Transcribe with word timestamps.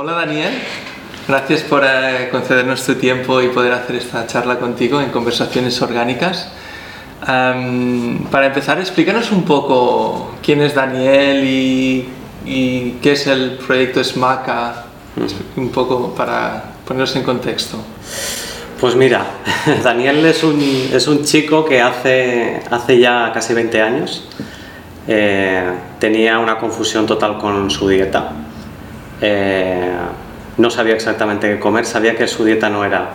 Hola 0.00 0.12
Daniel, 0.12 0.52
gracias 1.26 1.62
por 1.62 1.82
eh, 1.84 2.28
concedernos 2.30 2.86
tu 2.86 2.94
tiempo 2.94 3.42
y 3.42 3.48
poder 3.48 3.72
hacer 3.72 3.96
esta 3.96 4.28
charla 4.28 4.60
contigo 4.60 5.00
en 5.00 5.10
Conversaciones 5.10 5.82
Orgánicas. 5.82 6.52
Para 7.20 8.46
empezar, 8.46 8.78
explícanos 8.78 9.32
un 9.32 9.42
poco 9.42 10.34
quién 10.40 10.60
es 10.60 10.76
Daniel 10.76 11.42
y, 11.42 12.08
y 12.46 12.90
qué 13.02 13.10
es 13.14 13.26
el 13.26 13.58
proyecto 13.66 14.04
SMACA, 14.04 14.84
un 15.56 15.70
poco 15.70 16.14
para 16.14 16.62
ponernos 16.86 17.16
en 17.16 17.24
contexto. 17.24 17.78
Pues 18.80 18.94
mira, 18.94 19.26
Daniel 19.82 20.24
es 20.26 20.44
un, 20.44 20.60
es 20.92 21.08
un 21.08 21.24
chico 21.24 21.64
que 21.64 21.82
hace, 21.82 22.62
hace 22.70 23.00
ya 23.00 23.32
casi 23.34 23.52
20 23.52 23.82
años 23.82 24.28
eh, 25.08 25.72
tenía 25.98 26.38
una 26.38 26.56
confusión 26.56 27.04
total 27.04 27.38
con 27.38 27.68
su 27.68 27.88
dieta. 27.88 28.44
Eh, 29.20 29.92
no 30.56 30.70
sabía 30.70 30.94
exactamente 30.94 31.48
qué 31.48 31.60
comer, 31.60 31.86
sabía 31.86 32.16
que 32.16 32.26
su 32.26 32.44
dieta 32.44 32.68
no 32.68 32.84
era, 32.84 33.10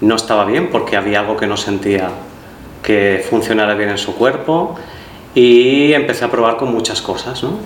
no 0.00 0.16
estaba 0.16 0.44
bien 0.44 0.68
porque 0.70 0.96
había 0.96 1.20
algo 1.20 1.36
que 1.36 1.46
no 1.46 1.56
sentía 1.56 2.10
que 2.82 3.24
funcionara 3.28 3.74
bien 3.74 3.90
en 3.90 3.98
su 3.98 4.14
cuerpo 4.14 4.76
y 5.34 5.92
empecé 5.92 6.24
a 6.24 6.30
probar 6.30 6.56
con 6.56 6.72
muchas 6.72 7.02
cosas, 7.02 7.42
¿no? 7.42 7.58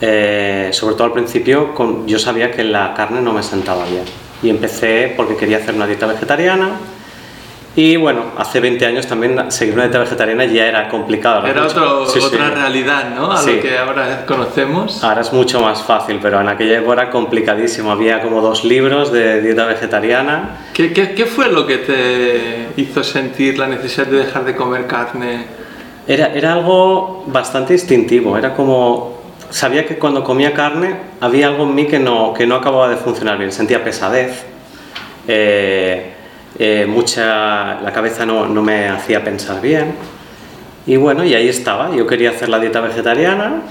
Eh, 0.00 0.70
sobre 0.72 0.94
todo 0.94 1.04
al 1.04 1.12
principio 1.12 1.74
yo 2.06 2.20
sabía 2.20 2.52
que 2.52 2.62
la 2.62 2.94
carne 2.94 3.20
no 3.20 3.32
me 3.32 3.42
sentaba 3.42 3.84
bien 3.86 4.04
y 4.44 4.48
empecé 4.48 5.12
porque 5.16 5.36
quería 5.36 5.56
hacer 5.56 5.74
una 5.74 5.88
dieta 5.88 6.06
vegetariana 6.06 6.70
y 7.80 7.94
bueno, 7.96 8.22
hace 8.36 8.58
20 8.58 8.84
años 8.86 9.06
también 9.06 9.52
seguir 9.52 9.74
una 9.74 9.84
dieta 9.84 10.00
vegetariana 10.00 10.44
ya 10.46 10.66
era 10.66 10.88
complicado. 10.88 11.46
Era 11.46 11.62
otro- 11.64 12.06
sí, 12.06 12.20
sí. 12.20 12.26
otra 12.26 12.50
realidad, 12.50 13.10
¿no? 13.14 13.30
A 13.30 13.36
Sí. 13.36 13.52
lo 13.54 13.62
que 13.62 13.78
ahora 13.78 14.26
conocemos. 14.26 15.04
Ahora 15.04 15.20
es 15.20 15.32
mucho 15.32 15.60
más 15.60 15.84
fácil, 15.84 16.18
pero 16.20 16.40
en 16.40 16.48
aquella 16.48 16.78
época 16.78 17.02
era 17.02 17.10
complicadísimo. 17.10 17.92
Había 17.92 18.20
como 18.20 18.40
dos 18.40 18.64
libros 18.64 19.12
de 19.12 19.40
dieta 19.42 19.64
vegetariana. 19.66 20.56
¿Qué, 20.74 20.92
qué, 20.92 21.14
qué 21.14 21.24
fue 21.26 21.52
lo 21.52 21.68
que 21.68 21.78
te 21.78 22.68
hizo 22.82 23.04
sentir 23.04 23.56
la 23.60 23.68
necesidad 23.68 24.08
de 24.08 24.18
dejar 24.24 24.44
de 24.44 24.56
comer 24.56 24.88
carne? 24.88 25.44
Era, 26.08 26.32
era 26.34 26.54
algo 26.54 27.22
bastante 27.28 27.74
instintivo. 27.74 28.36
Era 28.36 28.54
como. 28.54 29.16
Sabía 29.50 29.86
que 29.86 29.98
cuando 29.98 30.24
comía 30.24 30.52
carne 30.52 30.96
había 31.20 31.46
algo 31.46 31.62
en 31.62 31.76
mí 31.76 31.86
que 31.86 32.00
no, 32.00 32.34
que 32.34 32.44
no 32.44 32.56
acababa 32.56 32.88
de 32.88 32.96
funcionar 32.96 33.38
bien. 33.38 33.52
Sentía 33.52 33.84
pesadez. 33.84 34.44
eh, 35.28 36.14
eh, 36.58 36.86
mucha, 36.88 37.80
la 37.80 37.92
cabeza 37.92 38.26
no, 38.26 38.46
no 38.46 38.62
me 38.62 38.88
hacía 38.88 39.22
pensar 39.24 39.60
bien. 39.60 39.94
Y 40.86 40.96
bueno, 40.96 41.24
y 41.24 41.34
ahí 41.34 41.48
estaba. 41.48 41.94
Yo 41.94 42.06
quería 42.06 42.30
hacer 42.30 42.48
la 42.48 42.58
dieta 42.58 42.80
vegetariana. 42.80 43.62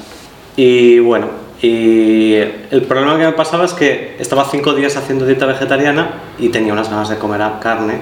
Y 0.56 1.00
bueno, 1.00 1.28
y 1.62 2.36
el 2.36 2.84
problema 2.88 3.18
que 3.18 3.26
me 3.26 3.32
pasaba 3.34 3.66
es 3.66 3.74
que 3.74 4.16
estaba 4.20 4.46
cinco 4.50 4.74
días 4.74 4.96
haciendo 4.96 5.26
dieta 5.26 5.46
vegetariana 5.46 6.10
y 6.40 6.50
tenía 6.50 6.74
unas 6.74 6.90
ganas 6.90 7.10
de 7.10 7.18
comer 7.18 7.42
carne 7.60 8.00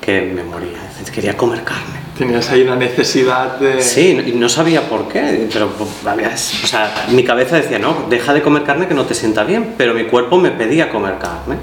que 0.00 0.22
me 0.22 0.42
moría. 0.44 0.78
Quería 1.14 1.36
comer 1.36 1.62
carne. 1.64 1.98
Tenías 2.18 2.50
ahí 2.50 2.62
una 2.62 2.76
necesidad 2.76 3.56
de... 3.58 3.80
Sí, 3.80 4.22
y 4.26 4.32
no 4.32 4.50
sabía 4.50 4.82
por 4.82 5.08
qué, 5.08 5.48
pero 5.50 5.68
pues, 5.68 5.88
había- 6.06 6.28
o 6.34 6.66
sea, 6.66 7.06
mi 7.10 7.24
cabeza 7.24 7.56
decía, 7.56 7.78
no, 7.78 8.04
deja 8.10 8.34
de 8.34 8.42
comer 8.42 8.64
carne 8.64 8.86
que 8.86 8.92
no 8.92 9.06
te 9.06 9.14
sienta 9.14 9.42
bien, 9.44 9.74
pero 9.78 9.94
mi 9.94 10.04
cuerpo 10.04 10.36
me 10.36 10.50
pedía 10.50 10.90
comer 10.90 11.14
carne. 11.18 11.56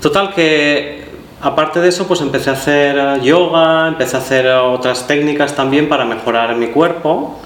Total 0.00 0.32
que, 0.34 1.01
aparte 1.42 1.80
de 1.80 1.88
eso, 1.88 2.06
pues 2.06 2.20
empecé 2.20 2.50
a 2.50 2.54
hacer 2.54 2.96
eh, 2.96 3.20
yoga, 3.22 3.88
empecé 3.88 4.16
a 4.16 4.20
hacer 4.20 4.46
eh, 4.46 4.54
otras 4.54 5.06
técnicas 5.06 5.54
también 5.54 5.88
para 5.88 6.04
mejorar 6.04 6.56
mi 6.56 6.68
cuerpo 6.68 7.38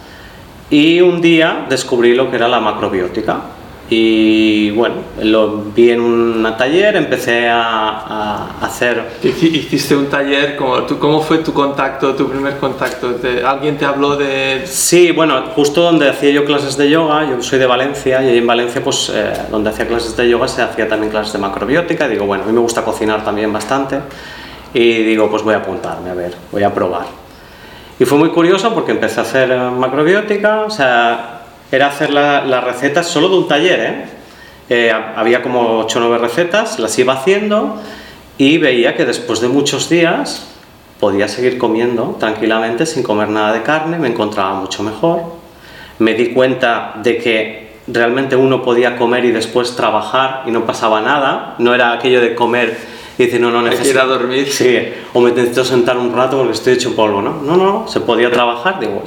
y 0.70 1.00
un 1.00 1.20
día 1.20 1.66
descubrí 1.68 2.14
lo 2.14 2.30
que 2.30 2.36
era 2.36 2.48
la 2.48 2.60
macrobiótica. 2.60 3.40
Y 3.88 4.72
bueno, 4.72 4.96
lo 5.22 5.58
vi 5.72 5.90
en 5.90 6.00
un 6.00 6.54
taller, 6.58 6.96
empecé 6.96 7.48
a, 7.48 7.60
a 7.60 8.48
hacer 8.60 9.00
Hici- 9.22 9.54
Hiciste 9.54 9.94
un 9.94 10.06
taller, 10.06 10.56
¿cómo, 10.56 10.82
tú, 10.82 10.98
¿cómo 10.98 11.20
fue 11.22 11.38
tu 11.38 11.52
contacto, 11.52 12.12
tu 12.16 12.28
primer 12.28 12.56
contacto? 12.56 13.14
¿Te- 13.14 13.44
¿Alguien 13.44 13.78
te 13.78 13.84
habló 13.84 14.16
de...? 14.16 14.62
Sí, 14.66 15.12
bueno, 15.12 15.40
justo 15.54 15.82
donde 15.82 16.08
hacía 16.08 16.30
yo 16.32 16.44
clases 16.44 16.76
de 16.76 16.90
yoga, 16.90 17.28
yo 17.30 17.40
soy 17.40 17.60
de 17.60 17.66
Valencia 17.66 18.20
y 18.24 18.28
ahí 18.30 18.38
en 18.38 18.46
Valencia, 18.48 18.82
pues 18.82 19.12
eh, 19.14 19.32
donde 19.52 19.70
hacía 19.70 19.86
clases 19.86 20.16
de 20.16 20.28
yoga 20.28 20.48
se 20.48 20.62
hacía 20.62 20.88
también 20.88 21.12
clases 21.12 21.34
de 21.34 21.38
macrobiótica. 21.38 22.08
Digo, 22.08 22.26
bueno, 22.26 22.42
a 22.42 22.46
mí 22.48 22.52
me 22.52 22.60
gusta 22.60 22.82
cocinar 22.82 23.24
también 23.24 23.52
bastante 23.52 24.00
y 24.74 25.04
digo, 25.04 25.30
pues 25.30 25.44
voy 25.44 25.54
a 25.54 25.58
apuntarme, 25.58 26.10
a 26.10 26.14
ver, 26.14 26.34
voy 26.50 26.64
a 26.64 26.74
probar. 26.74 27.06
Y 28.00 28.04
fue 28.04 28.18
muy 28.18 28.30
curioso 28.30 28.74
porque 28.74 28.90
empecé 28.90 29.20
a 29.20 29.22
hacer 29.22 29.56
macrobiótica, 29.56 30.62
o 30.62 30.70
sea, 30.70 31.35
era 31.72 31.88
hacer 31.88 32.10
la- 32.10 32.44
las 32.44 32.62
recetas 32.64 33.06
solo 33.06 33.28
de 33.28 33.36
un 33.36 33.48
taller, 33.48 33.80
¿eh? 33.80 34.04
Eh, 34.68 34.92
había 34.92 35.42
como 35.42 35.78
8 35.78 35.98
o 35.98 36.02
9 36.02 36.18
recetas, 36.18 36.78
las 36.80 36.98
iba 36.98 37.12
haciendo 37.12 37.80
y 38.38 38.58
veía 38.58 38.96
que 38.96 39.04
después 39.04 39.40
de 39.40 39.48
muchos 39.48 39.88
días 39.88 40.48
podía 40.98 41.28
seguir 41.28 41.56
comiendo 41.58 42.16
tranquilamente 42.18 42.84
sin 42.86 43.02
comer 43.02 43.28
nada 43.28 43.52
de 43.52 43.62
carne, 43.62 43.98
me 43.98 44.08
encontraba 44.08 44.54
mucho 44.54 44.82
mejor. 44.82 45.22
Me 45.98 46.14
di 46.14 46.28
cuenta 46.34 46.94
de 47.02 47.18
que 47.18 47.76
realmente 47.86 48.34
uno 48.34 48.62
podía 48.62 48.96
comer 48.96 49.24
y 49.24 49.30
después 49.30 49.76
trabajar 49.76 50.42
y 50.46 50.50
no 50.50 50.64
pasaba 50.66 51.00
nada, 51.00 51.54
no 51.58 51.72
era 51.74 51.92
aquello 51.92 52.20
de 52.20 52.34
comer 52.34 52.76
y 53.18 53.24
decir, 53.24 53.40
no, 53.40 53.50
no 53.50 53.62
necesito 53.62 53.90
ir 53.90 53.98
a 54.00 54.04
dormir. 54.04 54.50
Sí, 54.52 54.78
o 55.14 55.20
me 55.20 55.30
necesito 55.30 55.64
sentar 55.64 55.96
un 55.96 56.12
rato 56.12 56.38
porque 56.38 56.52
estoy 56.54 56.72
hecho 56.74 56.94
polvo, 56.96 57.22
¿no? 57.22 57.34
No, 57.42 57.56
no, 57.56 57.86
se 57.88 58.00
podía 58.00 58.30
trabajar, 58.30 58.80
digo. 58.80 59.04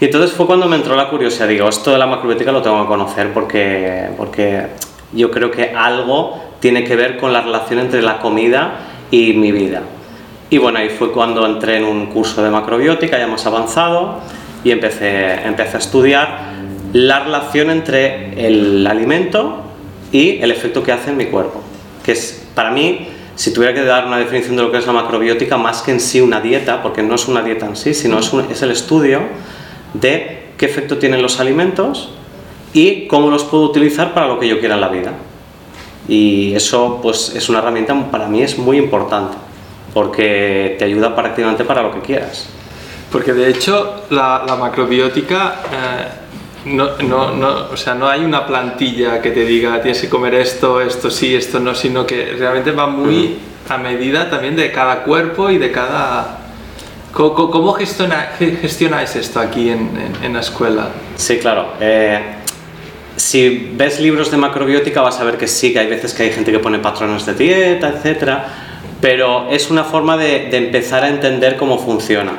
Y 0.00 0.04
entonces 0.06 0.32
fue 0.32 0.46
cuando 0.46 0.66
me 0.66 0.76
entró 0.76 0.94
la 0.94 1.08
curiosidad, 1.08 1.48
digo, 1.48 1.68
esto 1.68 1.90
de 1.90 1.98
la 1.98 2.06
macrobiótica 2.06 2.52
lo 2.52 2.60
tengo 2.62 2.82
que 2.82 2.88
conocer 2.88 3.32
porque, 3.32 4.08
porque 4.16 4.66
yo 5.12 5.30
creo 5.30 5.50
que 5.50 5.70
algo 5.74 6.38
tiene 6.60 6.84
que 6.84 6.96
ver 6.96 7.16
con 7.16 7.32
la 7.32 7.40
relación 7.40 7.78
entre 7.78 8.02
la 8.02 8.18
comida 8.18 8.78
y 9.10 9.32
mi 9.32 9.52
vida. 9.52 9.82
Y 10.50 10.58
bueno, 10.58 10.78
ahí 10.78 10.90
fue 10.90 11.12
cuando 11.12 11.46
entré 11.46 11.78
en 11.78 11.84
un 11.84 12.06
curso 12.06 12.42
de 12.42 12.50
macrobiótica 12.50 13.18
ya 13.18 13.26
más 13.26 13.46
avanzado 13.46 14.20
y 14.62 14.70
empecé, 14.70 15.32
empecé 15.46 15.76
a 15.76 15.80
estudiar 15.80 16.38
la 16.92 17.20
relación 17.20 17.70
entre 17.70 18.46
el 18.46 18.86
alimento 18.86 19.62
y 20.12 20.38
el 20.42 20.50
efecto 20.50 20.82
que 20.82 20.92
hace 20.92 21.10
en 21.10 21.16
mi 21.16 21.26
cuerpo. 21.26 21.62
Que 22.04 22.12
es, 22.12 22.46
para 22.54 22.70
mí, 22.70 23.08
si 23.34 23.52
tuviera 23.52 23.74
que 23.74 23.82
dar 23.82 24.06
una 24.06 24.18
definición 24.18 24.56
de 24.56 24.62
lo 24.62 24.70
que 24.70 24.78
es 24.78 24.86
la 24.86 24.92
macrobiótica, 24.92 25.56
más 25.56 25.82
que 25.82 25.90
en 25.90 26.00
sí 26.00 26.20
una 26.20 26.40
dieta, 26.40 26.82
porque 26.82 27.02
no 27.02 27.14
es 27.14 27.26
una 27.28 27.42
dieta 27.42 27.66
en 27.66 27.76
sí, 27.76 27.94
sino 27.94 28.18
es, 28.18 28.32
un- 28.32 28.46
es 28.50 28.62
el 28.62 28.70
estudio 28.70 29.20
de 30.00 30.48
qué 30.56 30.66
efecto 30.66 30.98
tienen 30.98 31.22
los 31.22 31.40
alimentos 31.40 32.10
y 32.72 33.06
cómo 33.06 33.30
los 33.30 33.44
puedo 33.44 33.64
utilizar 33.64 34.14
para 34.14 34.28
lo 34.28 34.38
que 34.38 34.48
yo 34.48 34.58
quiera 34.58 34.74
en 34.74 34.80
la 34.80 34.88
vida. 34.88 35.12
Y 36.08 36.54
eso 36.54 37.00
pues 37.02 37.34
es 37.34 37.48
una 37.48 37.58
herramienta 37.58 37.94
para 38.10 38.28
mí 38.28 38.42
es 38.42 38.58
muy 38.58 38.78
importante 38.78 39.36
porque 39.92 40.76
te 40.78 40.84
ayuda 40.84 41.14
prácticamente 41.16 41.64
para 41.64 41.82
lo 41.82 41.92
que 41.92 42.00
quieras. 42.00 42.48
Porque 43.10 43.32
de 43.32 43.48
hecho 43.48 44.02
la, 44.10 44.44
la 44.46 44.56
macrobiótica 44.56 45.62
eh, 45.72 46.26
no, 46.66 46.98
no, 46.98 47.32
no, 47.32 47.68
o 47.72 47.76
sea, 47.76 47.94
no 47.94 48.08
hay 48.08 48.24
una 48.24 48.46
plantilla 48.46 49.22
que 49.22 49.30
te 49.30 49.44
diga 49.44 49.80
tienes 49.80 50.00
que 50.00 50.08
comer 50.08 50.34
esto, 50.34 50.80
esto 50.80 51.10
sí, 51.10 51.34
esto 51.34 51.60
no, 51.60 51.74
sino 51.74 52.06
que 52.06 52.34
realmente 52.38 52.72
va 52.72 52.86
muy 52.88 53.38
a 53.68 53.78
medida 53.78 54.28
también 54.28 54.56
de 54.56 54.70
cada 54.72 55.02
cuerpo 55.02 55.50
y 55.50 55.58
de 55.58 55.70
cada... 55.72 56.40
¿Cómo, 57.16 57.50
cómo- 57.50 57.72
gestiona- 57.72 58.28
ge- 58.38 58.56
gestionáis 58.60 59.16
esto 59.16 59.40
aquí 59.40 59.70
en, 59.70 59.78
en- 59.96 60.24
en 60.24 60.32
la 60.34 60.40
escuela? 60.40 60.88
Sí, 61.16 61.38
claro. 61.38 61.72
eh, 61.80 62.20
si 63.16 63.70
ves 63.74 63.98
libros 64.00 64.30
de 64.30 64.36
macrobiótica 64.36 65.00
vas 65.00 65.18
a 65.20 65.24
ver 65.24 65.38
que 65.38 65.48
sí, 65.48 65.72
que 65.72 65.78
hay 65.78 65.86
veces 65.86 66.12
que 66.12 66.24
hay 66.24 66.32
gente 66.32 66.52
que 66.52 66.58
pone 66.58 66.78
patrones 66.78 67.24
de 67.24 67.32
dieta, 67.32 67.88
etcétera, 67.88 68.44
pero 69.00 69.48
es 69.50 69.70
una 69.70 69.84
forma 69.84 70.18
de, 70.18 70.48
de 70.50 70.58
empezar 70.58 71.02
a 71.04 71.08
entender 71.08 71.56
cómo 71.56 71.78
funciona. 71.78 72.32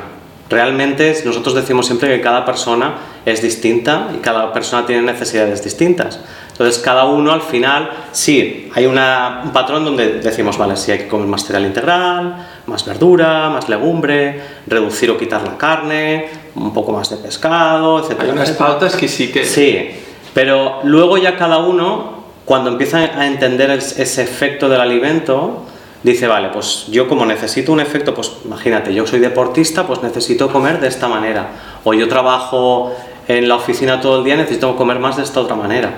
Realmente 0.48 1.20
nosotros 1.24 1.54
decimos 1.56 1.86
siempre 1.86 2.08
que 2.16 2.20
cada 2.22 2.44
persona 2.44 2.94
es 3.26 3.42
distinta 3.42 4.08
y 4.14 4.18
cada 4.18 4.52
persona 4.52 4.86
tiene 4.86 5.02
necesidades 5.02 5.62
distintas. 5.64 6.20
Entonces 6.52 6.78
cada 6.82 7.04
uno 7.04 7.32
al 7.32 7.42
final, 7.42 7.90
sí, 8.12 8.70
hay 8.74 8.86
una- 8.86 9.42
un 9.44 9.52
patrón 9.52 9.84
donde 9.84 10.20
decimos, 10.20 10.56
vale, 10.56 10.76
sí 10.76 10.92
hay 10.92 10.98
que 11.00 11.08
comer 11.08 11.26
más 11.26 11.44
cereal 11.44 11.66
integral, 11.66 12.46
más 12.68 12.84
verdura, 12.84 13.50
más 13.50 13.68
legumbre, 13.68 14.40
reducir 14.66 15.10
o 15.10 15.18
quitar 15.18 15.42
la 15.42 15.56
carne, 15.56 16.28
un 16.54 16.72
poco 16.72 16.92
más 16.92 17.10
de 17.10 17.16
pescado, 17.16 18.00
etcétera. 18.00 18.24
Hay 18.24 18.30
unas 18.30 18.50
pautas 18.52 18.94
que 18.94 19.08
sí 19.08 19.32
que... 19.32 19.44
Sí, 19.44 19.90
pero 20.34 20.80
luego 20.84 21.18
ya 21.18 21.36
cada 21.36 21.58
uno, 21.58 22.24
cuando 22.44 22.70
empieza 22.70 22.98
a 22.98 23.26
entender 23.26 23.70
ese 23.70 24.22
efecto 24.22 24.68
del 24.68 24.80
alimento, 24.80 25.64
dice, 26.02 26.26
vale, 26.26 26.50
pues 26.50 26.86
yo 26.88 27.08
como 27.08 27.26
necesito 27.26 27.72
un 27.72 27.80
efecto, 27.80 28.14
pues 28.14 28.32
imagínate, 28.44 28.94
yo 28.94 29.06
soy 29.06 29.18
deportista, 29.18 29.86
pues 29.86 30.02
necesito 30.02 30.50
comer 30.52 30.80
de 30.80 30.88
esta 30.88 31.08
manera. 31.08 31.48
O 31.84 31.94
yo 31.94 32.08
trabajo 32.08 32.92
en 33.26 33.48
la 33.48 33.56
oficina 33.56 34.00
todo 34.00 34.18
el 34.18 34.24
día, 34.24 34.36
necesito 34.36 34.76
comer 34.76 34.98
más 34.98 35.16
de 35.16 35.22
esta 35.22 35.40
otra 35.40 35.56
manera. 35.56 35.94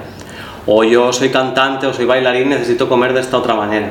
O 0.66 0.84
yo 0.84 1.12
soy 1.12 1.30
cantante 1.30 1.86
o 1.86 1.94
soy 1.94 2.04
bailarín, 2.04 2.48
necesito 2.50 2.88
comer 2.88 3.12
de 3.12 3.20
esta 3.20 3.38
otra 3.38 3.54
manera. 3.54 3.90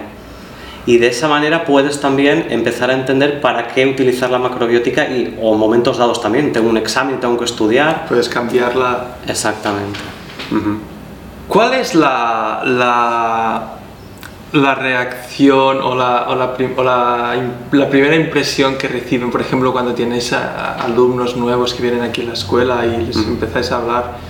Y 0.89 0.97
de 0.97 1.07
esa 1.09 1.27
manera 1.27 1.65
puedes 1.65 2.01
también 2.01 2.47
empezar 2.49 2.89
a 2.89 2.93
entender 2.93 3.41
para 3.41 3.67
qué 3.67 3.85
utilizar 3.85 4.31
la 4.31 4.39
macrobiótica 4.39 5.05
y, 5.07 5.37
o 5.39 5.53
momentos 5.55 5.99
dados 5.99 6.19
también. 6.19 6.51
Tengo 6.51 6.67
un 6.67 6.77
examen, 6.77 7.19
tengo 7.19 7.37
que 7.37 7.45
estudiar. 7.45 8.05
Puedes 8.07 8.27
cambiarla. 8.27 9.17
Exactamente. 9.27 9.99
¿Cuál 11.47 11.73
es 11.75 11.93
la, 11.93 12.61
la, 12.65 13.63
la 14.53 14.75
reacción 14.75 15.77
o, 15.81 15.95
la, 15.95 16.25
o, 16.27 16.35
la, 16.35 16.55
o 16.77 16.83
la 16.83 17.35
im- 17.35 17.51
la 17.77 17.87
primera 17.87 18.15
impresión 18.15 18.75
que 18.79 18.87
reciben, 18.87 19.29
por 19.29 19.41
ejemplo, 19.41 19.71
cuando 19.71 19.93
tienes 19.93 20.33
a- 20.33 20.73
a 20.73 20.85
alumnos 20.85 21.37
nuevos 21.37 21.75
que 21.75 21.83
vienen 21.83 22.01
aquí 22.01 22.21
a 22.21 22.25
la 22.25 22.33
escuela 22.33 22.83
y 22.87 23.05
les 23.05 23.15
empezáis 23.17 23.71
a 23.71 23.77
hablar? 23.77 24.28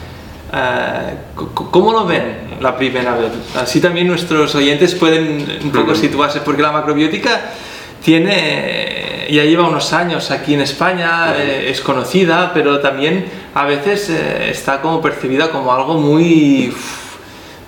C- 0.51 1.45
¿Cómo 1.71 1.93
lo 1.93 2.05
ven 2.05 2.57
la 2.59 2.75
primera 2.75 3.15
vez? 3.15 3.31
Así 3.55 3.79
también 3.79 4.07
nuestros 4.07 4.53
oyentes 4.55 4.95
pueden 4.95 5.59
un 5.63 5.71
poco 5.71 5.93
situarse, 5.95 6.41
porque 6.41 6.61
la 6.61 6.71
macrobiótica 6.71 7.39
tiene, 8.03 9.27
ya 9.29 9.43
lleva 9.43 9.67
unos 9.67 9.91
años 9.93 10.31
aquí 10.31 10.53
en 10.53 10.61
España, 10.61 11.35
eh, 11.37 11.69
es 11.69 11.81
conocida, 11.81 12.51
pero 12.53 12.79
también 12.79 13.25
a 13.53 13.65
veces 13.65 14.09
eh, 14.09 14.49
está 14.49 14.81
como 14.81 15.01
percibida 15.01 15.49
como 15.51 15.71
algo 15.73 15.95
muy 15.95 16.73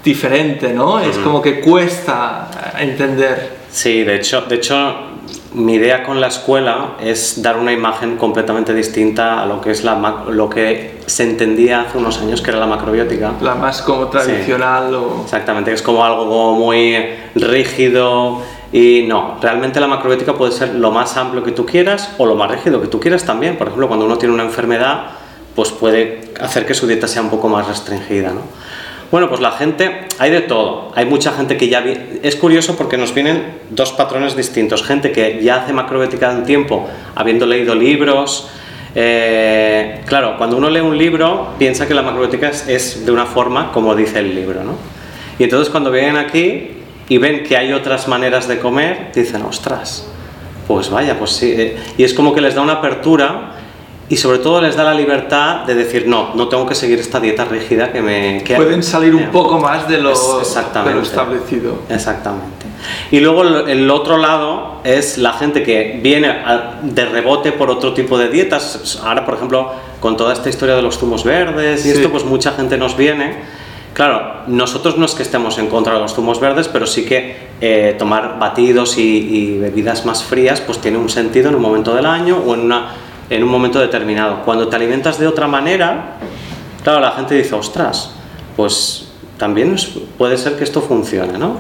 diferente, 0.04 0.74
¿no? 0.74 1.00
Es 1.00 1.18
como 1.18 1.42
que 1.42 1.60
cuesta 1.60 2.50
entender. 2.80 3.57
Sí, 3.72 4.04
de 4.04 4.16
hecho, 4.16 4.42
de 4.42 4.56
hecho, 4.56 5.11
mi 5.53 5.74
idea 5.75 6.03
con 6.03 6.21
la 6.21 6.27
escuela 6.27 6.92
es 7.01 7.42
dar 7.42 7.57
una 7.57 7.74
imagen 7.74 8.18
completamente 8.18 8.74
distinta 8.74 9.42
a 9.42 9.45
lo 9.45 9.59
que 9.59 9.71
es 9.71 9.83
la 9.83 10.24
lo 10.30 10.50
que 10.50 11.00
se 11.06 11.24
entendía 11.24 11.81
hace 11.81 11.98
unos 11.98 12.19
años 12.19 12.42
que 12.42 12.51
era 12.51 12.59
la 12.59 12.68
macrobiótica. 12.68 13.33
La 13.42 13.56
más 13.56 13.81
como 13.81 14.07
tradicional 14.07 14.94
o... 14.95 15.21
Exactamente, 15.24 15.74
es 15.74 15.81
como 15.81 16.06
algo 16.06 16.56
muy 16.56 16.98
rígido 17.36 18.42
y 18.71 19.06
no, 19.07 19.38
realmente 19.42 19.80
la 19.81 19.88
macrobiótica 19.88 20.33
puede 20.33 20.53
ser 20.53 20.75
lo 20.75 20.92
más 20.92 21.18
amplio 21.18 21.44
que 21.44 21.51
tú 21.51 21.65
quieras 21.65 22.12
o 22.18 22.25
lo 22.25 22.36
más 22.36 22.50
rígido 22.50 22.81
que 22.81 22.88
tú 22.88 23.00
quieras 23.00 23.25
también. 23.25 23.57
Por 23.57 23.68
ejemplo, 23.68 23.88
cuando 23.88 24.06
uno 24.06 24.18
tiene 24.18 24.33
una 24.33 24.44
enfermedad, 24.44 25.07
pues 25.56 25.71
puede 25.71 26.31
hacer 26.39 26.65
que 26.65 26.74
su 26.74 26.88
dieta 26.88 27.07
sea 27.07 27.21
un 27.21 27.30
poco 27.30 27.50
más 27.50 27.68
restringida, 27.68 28.30
¿no? 28.30 28.42
Bueno, 29.12 29.28
pues 29.28 29.42
la 29.42 29.52
gente, 29.52 30.08
hay 30.19 30.31
de 30.31 30.42
todo. 30.42 30.94
Hay 30.96 31.06
mucha 31.06 31.34
gente 31.34 31.58
que 31.58 31.68
ya... 31.68 31.84
Es 32.24 32.38
curioso 32.38 32.78
porque 32.78 32.98
nos 32.98 33.13
vienen 33.13 33.44
dos 33.69 33.92
patrones 33.92 34.38
distintos. 34.38 34.84
Gente 34.84 35.12
que 35.12 35.44
ya 35.44 35.58
hace 35.58 35.74
macrobiótica 35.74 36.31
un 36.31 36.46
tiempo, 36.46 36.88
habiendo 37.16 37.46
leído 37.46 37.75
libros. 37.75 38.50
eh, 38.96 40.02
claro, 40.06 40.38
cuando 40.38 40.56
uno 40.58 40.69
lee 40.69 40.80
un 40.80 40.98
libro, 40.98 41.50
piensa 41.60 41.88
que 41.88 41.94
la 41.94 42.02
macrobiótica 42.04 42.50
es, 42.50 42.68
es 42.68 43.06
de 43.06 43.12
una 43.12 43.25
forma 43.25 43.72
como 43.74 43.96
dice 43.96 44.19
el 44.19 44.34
libro, 44.34 44.63
¿no? 44.63 44.75
Y 45.40 45.44
entonces 45.44 45.69
cuando 45.69 45.92
vienen 45.92 46.18
aquí 46.18 46.72
y 47.10 47.18
ven 47.18 47.44
que 47.44 47.57
hay 47.57 47.74
otras 47.74 48.07
maneras 48.07 48.48
de 48.48 48.60
comer, 48.60 49.12
dicen, 49.14 49.42
ostras, 49.44 50.07
pues 50.68 50.90
vaya, 50.90 51.18
pues 51.19 51.31
sí. 51.31 51.54
eh, 51.57 51.78
Y 51.98 52.04
es 52.04 52.14
como 52.14 52.34
que 52.34 52.40
les 52.42 52.56
da 52.56 52.62
una 52.62 52.74
apertura 52.74 53.56
y 54.12 54.18
sobre 54.18 54.40
todo 54.40 54.60
les 54.60 54.75
da 54.75 54.84
la 54.84 54.94
libertad 54.94 55.63
de 55.66 55.74
decir, 55.74 56.06
no, 56.06 56.36
no 56.36 56.50
tengo 56.50 56.66
que 56.66 56.75
seguir 56.75 57.00
esta 57.00 57.22
dieta 57.22 57.46
rígida 57.46 57.94
que 57.94 58.02
me... 58.02 58.44
que- 58.44 58.56
Pueden 58.58 58.84
salir 58.84 59.16
un 59.16 59.30
poco 59.31 59.58
más 59.58 59.88
de 59.88 60.00
lo, 60.00 60.10
de 60.40 60.44
establecido. 61.02 61.84
Exactamente. 61.90 62.66
Y 63.10 63.22
luego 63.22 63.44
el, 63.44 63.90
otro 63.90 64.18
lado 64.18 64.81
es 64.84 65.18
la 65.18 65.31
gente 65.31 65.63
que 65.63 65.98
viene 66.04 66.30
de 66.84 67.06
rebote 67.06 67.54
por 67.54 67.69
otro 67.69 67.94
tipo 67.94 68.18
de 68.18 68.28
dietas. 68.28 69.00
Ahora, 69.02 69.25
por 69.25 69.36
ejemplo, 69.36 69.72
con 70.02 70.18
toda 70.18 70.34
esta 70.34 70.50
historia 70.50 70.75
de 70.75 70.81
los 70.81 70.98
zumos 70.98 71.24
verdes 71.24 71.86
y 71.86 71.92
Sí. 71.92 71.98
esto, 71.98 72.10
pues 72.12 72.25
mucha 72.25 72.52
gente 72.52 72.78
nos 72.78 72.98
viene. 72.98 73.38
Claro, 73.94 74.42
nosotros 74.48 74.98
no 74.98 75.06
es 75.06 75.16
que 75.16 75.24
estemos 75.24 75.57
en 75.57 75.68
contra 75.68 75.94
de 75.94 76.00
los 76.02 76.14
zumos 76.16 76.42
verdes, 76.42 76.68
pero 76.68 76.86
sí 76.86 77.06
que 77.06 77.38
eh, 77.62 77.96
tomar 77.98 78.40
batidos 78.40 78.98
y, 78.98 79.02
y 79.02 79.57
bebidas 79.57 80.06
más 80.06 80.22
frías 80.24 80.60
pues 80.60 80.80
tiene 80.80 80.98
un 80.98 81.10
sentido 81.10 81.48
en 81.48 81.56
un 81.56 81.62
momento 81.62 81.94
del 81.96 82.06
año 82.06 82.38
o 82.46 82.56
en, 82.56 82.62
una, 82.62 82.88
en 83.31 83.44
un 83.44 83.50
momento 83.50 83.80
determinado. 83.80 84.44
Cuando 84.44 84.68
te 84.68 84.75
alimentas 84.75 85.18
de 85.18 85.25
otra 85.25 85.48
manera, 85.48 86.18
claro, 86.83 87.00
la 87.00 87.12
gente 87.12 87.33
dice, 87.36 87.56
ostras, 87.56 88.13
pues 88.56 89.07
también 89.38 89.75
puede 90.18 90.38
ser 90.38 90.57
que 90.57 90.63
esto 90.66 90.81
funcione, 90.81 91.38
¿no? 91.38 91.56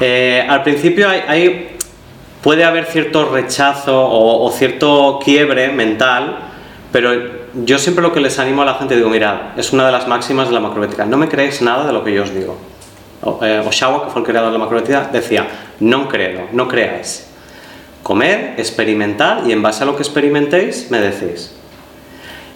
Eh, 0.00 0.46
al 0.48 0.62
principio 0.62 1.08
hay, 1.08 1.20
hay- 1.26 1.76
puede 2.42 2.64
haber 2.64 2.84
cierto 2.86 3.24
rechazo 3.30 3.98
o, 4.04 4.44
o 4.44 4.50
cierto 4.50 5.18
quiebre 5.24 5.68
mental, 5.68 6.36
pero 6.92 7.10
yo 7.64 7.78
siempre 7.78 8.02
lo 8.02 8.12
que 8.12 8.20
les 8.20 8.38
animo 8.38 8.62
a 8.62 8.64
la 8.66 8.74
gente 8.74 8.94
digo, 8.96 9.08
mirad, 9.08 9.56
es 9.58 9.72
una 9.72 9.86
de 9.86 9.92
las 9.92 10.06
máximas 10.08 10.48
de 10.48 10.54
la 10.54 10.60
macrobiótica, 10.60 11.04
no 11.06 11.16
me 11.16 11.28
creéis 11.28 11.62
nada 11.62 11.86
de 11.86 11.92
lo 11.92 12.04
que 12.04 12.12
yo 12.12 12.22
os 12.24 12.34
digo. 12.34 12.56
O- 13.22 13.38
eh, 13.44 13.60
Oshawa, 13.66 14.04
que 14.04 14.10
fue 14.10 14.20
el 14.20 14.26
creador 14.26 14.52
de 14.52 14.58
la 14.58 14.64
macrobiótica, 14.64 15.08
decía, 15.12 15.46
no 15.80 16.08
credo, 16.08 16.42
no 16.52 16.68
creáis. 16.68 17.28
Comed, 18.02 18.58
experimentad 18.58 19.46
y 19.46 19.52
en 19.52 19.62
base 19.62 19.84
a 19.84 19.86
lo 19.86 19.96
que 19.96 20.02
experimentéis 20.02 20.90
me 20.90 21.00
decís. 21.00 21.52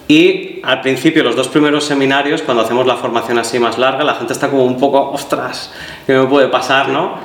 Y 0.07 0.61
al 0.63 0.81
principio, 0.81 1.23
los 1.23 1.35
dos 1.35 1.49
primeros 1.49 1.83
seminarios, 1.83 2.41
cuando 2.41 2.63
hacemos 2.63 2.87
la 2.87 2.95
formación 2.95 3.39
así 3.39 3.59
más 3.59 3.77
larga, 3.77 4.03
la 4.03 4.15
gente 4.15 4.33
está 4.33 4.49
como 4.49 4.63
un 4.63 4.79
poco, 4.79 5.11
ostras, 5.11 5.73
¿qué 6.05 6.13
me 6.13 6.25
puede 6.25 6.47
pasar, 6.47 6.89
no? 6.89 7.15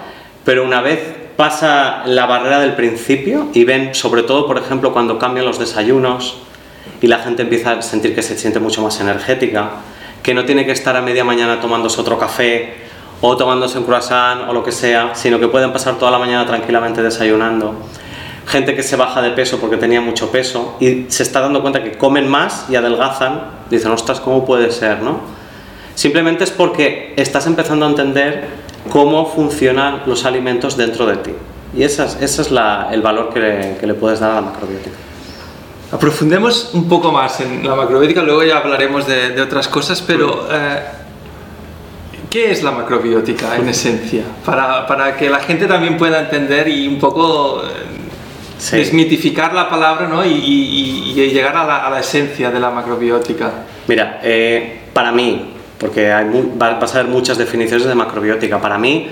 Pero 0.44 0.64
una 0.64 0.80
vez 0.80 1.00
pasa 1.36 2.02
la 2.06 2.26
barrera 2.26 2.58
del 2.60 2.74
principio 2.74 3.48
y 3.54 3.64
ven, 3.64 3.94
sobre 3.94 4.24
todo, 4.24 4.46
por 4.46 4.58
ejemplo, 4.58 4.92
cuando 4.92 5.18
cambian 5.18 5.46
los 5.46 5.60
desayunos 5.60 6.38
y 7.00 7.06
la 7.06 7.18
gente 7.20 7.42
empieza 7.42 7.72
a 7.72 7.82
sentir 7.82 8.16
que 8.16 8.22
se 8.22 8.36
siente 8.36 8.58
mucho 8.58 8.82
más 8.82 9.00
energética, 9.00 9.70
que 10.22 10.34
no 10.34 10.44
tiene 10.44 10.66
que 10.66 10.72
estar 10.72 10.96
a 10.96 11.02
media 11.02 11.24
mañana 11.24 11.60
tomándose 11.60 12.00
otro 12.00 12.18
café 12.18 12.74
o 13.20 13.36
tomándose 13.36 13.78
un 13.78 13.84
croissant 13.84 14.48
o 14.48 14.52
lo 14.52 14.64
que 14.64 14.72
sea, 14.72 15.14
sino 15.14 15.38
que 15.38 15.46
pueden 15.46 15.72
pasar 15.72 15.96
toda 15.98 16.10
la 16.10 16.18
mañana 16.18 16.44
tranquilamente 16.46 17.00
desayunando 17.00 17.76
gente 18.46 18.74
que 18.74 18.82
se 18.82 18.96
baja 18.96 19.22
de 19.22 19.30
peso 19.30 19.58
porque 19.58 19.76
tenía 19.76 20.00
mucho 20.00 20.30
peso 20.32 20.76
y 20.80 21.06
se 21.08 21.22
está 21.22 21.40
dando 21.40 21.62
cuenta 21.62 21.82
que 21.82 21.92
comen 21.92 22.28
más 22.28 22.66
y 22.68 22.74
adelgazan, 22.76 23.42
dicen, 23.70 23.90
ostras, 23.92 24.20
¿cómo 24.20 24.44
puede 24.44 24.70
ser, 24.72 25.00
no? 25.02 25.20
Simplemente 25.94 26.44
es 26.44 26.50
porque 26.50 27.12
estás 27.16 27.46
empezando 27.46 27.86
a 27.86 27.90
entender 27.90 28.48
cómo 28.90 29.26
funcionan 29.26 30.02
los 30.06 30.24
alimentos 30.24 30.76
dentro 30.76 31.06
de 31.06 31.16
ti. 31.18 31.30
Y 31.76 31.84
ese 31.84 32.04
es, 32.04 32.18
ese 32.20 32.42
es 32.42 32.50
la- 32.50 32.88
el 32.92 33.00
valor 33.02 33.32
que 33.32 33.40
le, 33.40 33.76
que 33.78 33.86
le 33.86 33.94
puedes 33.94 34.18
dar 34.20 34.32
a 34.32 34.34
la 34.36 34.40
macrobiótica. 34.40 34.96
Aprofundemos 35.92 36.70
un 36.72 36.88
poco 36.88 37.12
más 37.12 37.40
en 37.40 37.66
la 37.66 37.74
macrobiótica, 37.74 38.22
luego 38.22 38.42
ya 38.42 38.58
hablaremos 38.58 39.06
de, 39.06 39.30
de 39.30 39.42
otras 39.42 39.68
cosas, 39.68 40.02
pero 40.02 40.48
eh, 40.50 40.80
¿qué 42.30 42.50
es 42.50 42.62
la 42.62 42.70
macrobiótica 42.72 43.56
en 43.56 43.68
esencia? 43.68 44.24
Para, 44.44 44.86
para 44.86 45.16
que 45.16 45.28
la 45.28 45.40
gente 45.40 45.66
también 45.66 45.98
pueda 45.98 46.20
entender 46.20 46.66
y 46.68 46.88
un 46.88 46.98
poco 46.98 47.62
eh, 47.62 48.01
Sí. 48.62 48.76
desmitificar 48.76 49.52
la 49.54 49.68
palabra 49.68 50.06
¿no? 50.06 50.24
y, 50.24 50.28
y- 50.30 51.20
y 51.20 51.30
llegar 51.32 51.56
a 51.56 51.66
la, 51.66 51.84
a 51.84 51.90
la 51.90 51.98
esencia 51.98 52.48
de 52.52 52.60
la 52.60 52.70
macrobiótica. 52.70 53.50
Mira, 53.88 54.20
eh, 54.22 54.82
para 54.92 55.10
mí, 55.10 55.50
porque 55.78 56.12
hay 56.12 56.26
vas 56.56 56.94
a 56.94 56.98
ver 56.98 57.08
muchas 57.08 57.38
definiciones 57.38 57.86
de 57.88 57.94
macrobiótica, 57.96 58.60
para 58.60 58.78
mí 58.78 59.08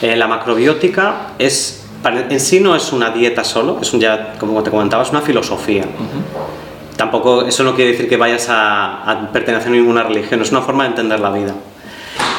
eh, 0.00 0.14
la 0.14 0.28
macrobiótica 0.28 1.32
es, 1.36 1.84
en 2.30 2.38
sí 2.38 2.60
no 2.60 2.76
es 2.76 2.92
una 2.92 3.10
dieta 3.10 3.42
solo, 3.42 3.78
es 3.82 3.92
un, 3.92 3.98
ya, 3.98 4.34
como 4.38 4.62
te 4.62 4.70
comentaba, 4.70 5.02
es 5.02 5.10
una 5.10 5.20
filosofía. 5.22 5.84
Tampoco, 6.96 7.42
eso 7.46 7.64
no 7.64 7.74
quiere 7.74 7.92
decir 7.92 8.08
que 8.08 8.16
vayas 8.16 8.48
a, 8.48 9.02
a 9.10 9.32
pertenecer 9.32 9.66
a 9.68 9.70
ninguna 9.72 10.04
religión, 10.04 10.40
es 10.42 10.52
una 10.52 10.60
forma 10.60 10.84
de 10.84 10.90
entender 10.90 11.18
la 11.18 11.30
vida. 11.30 11.54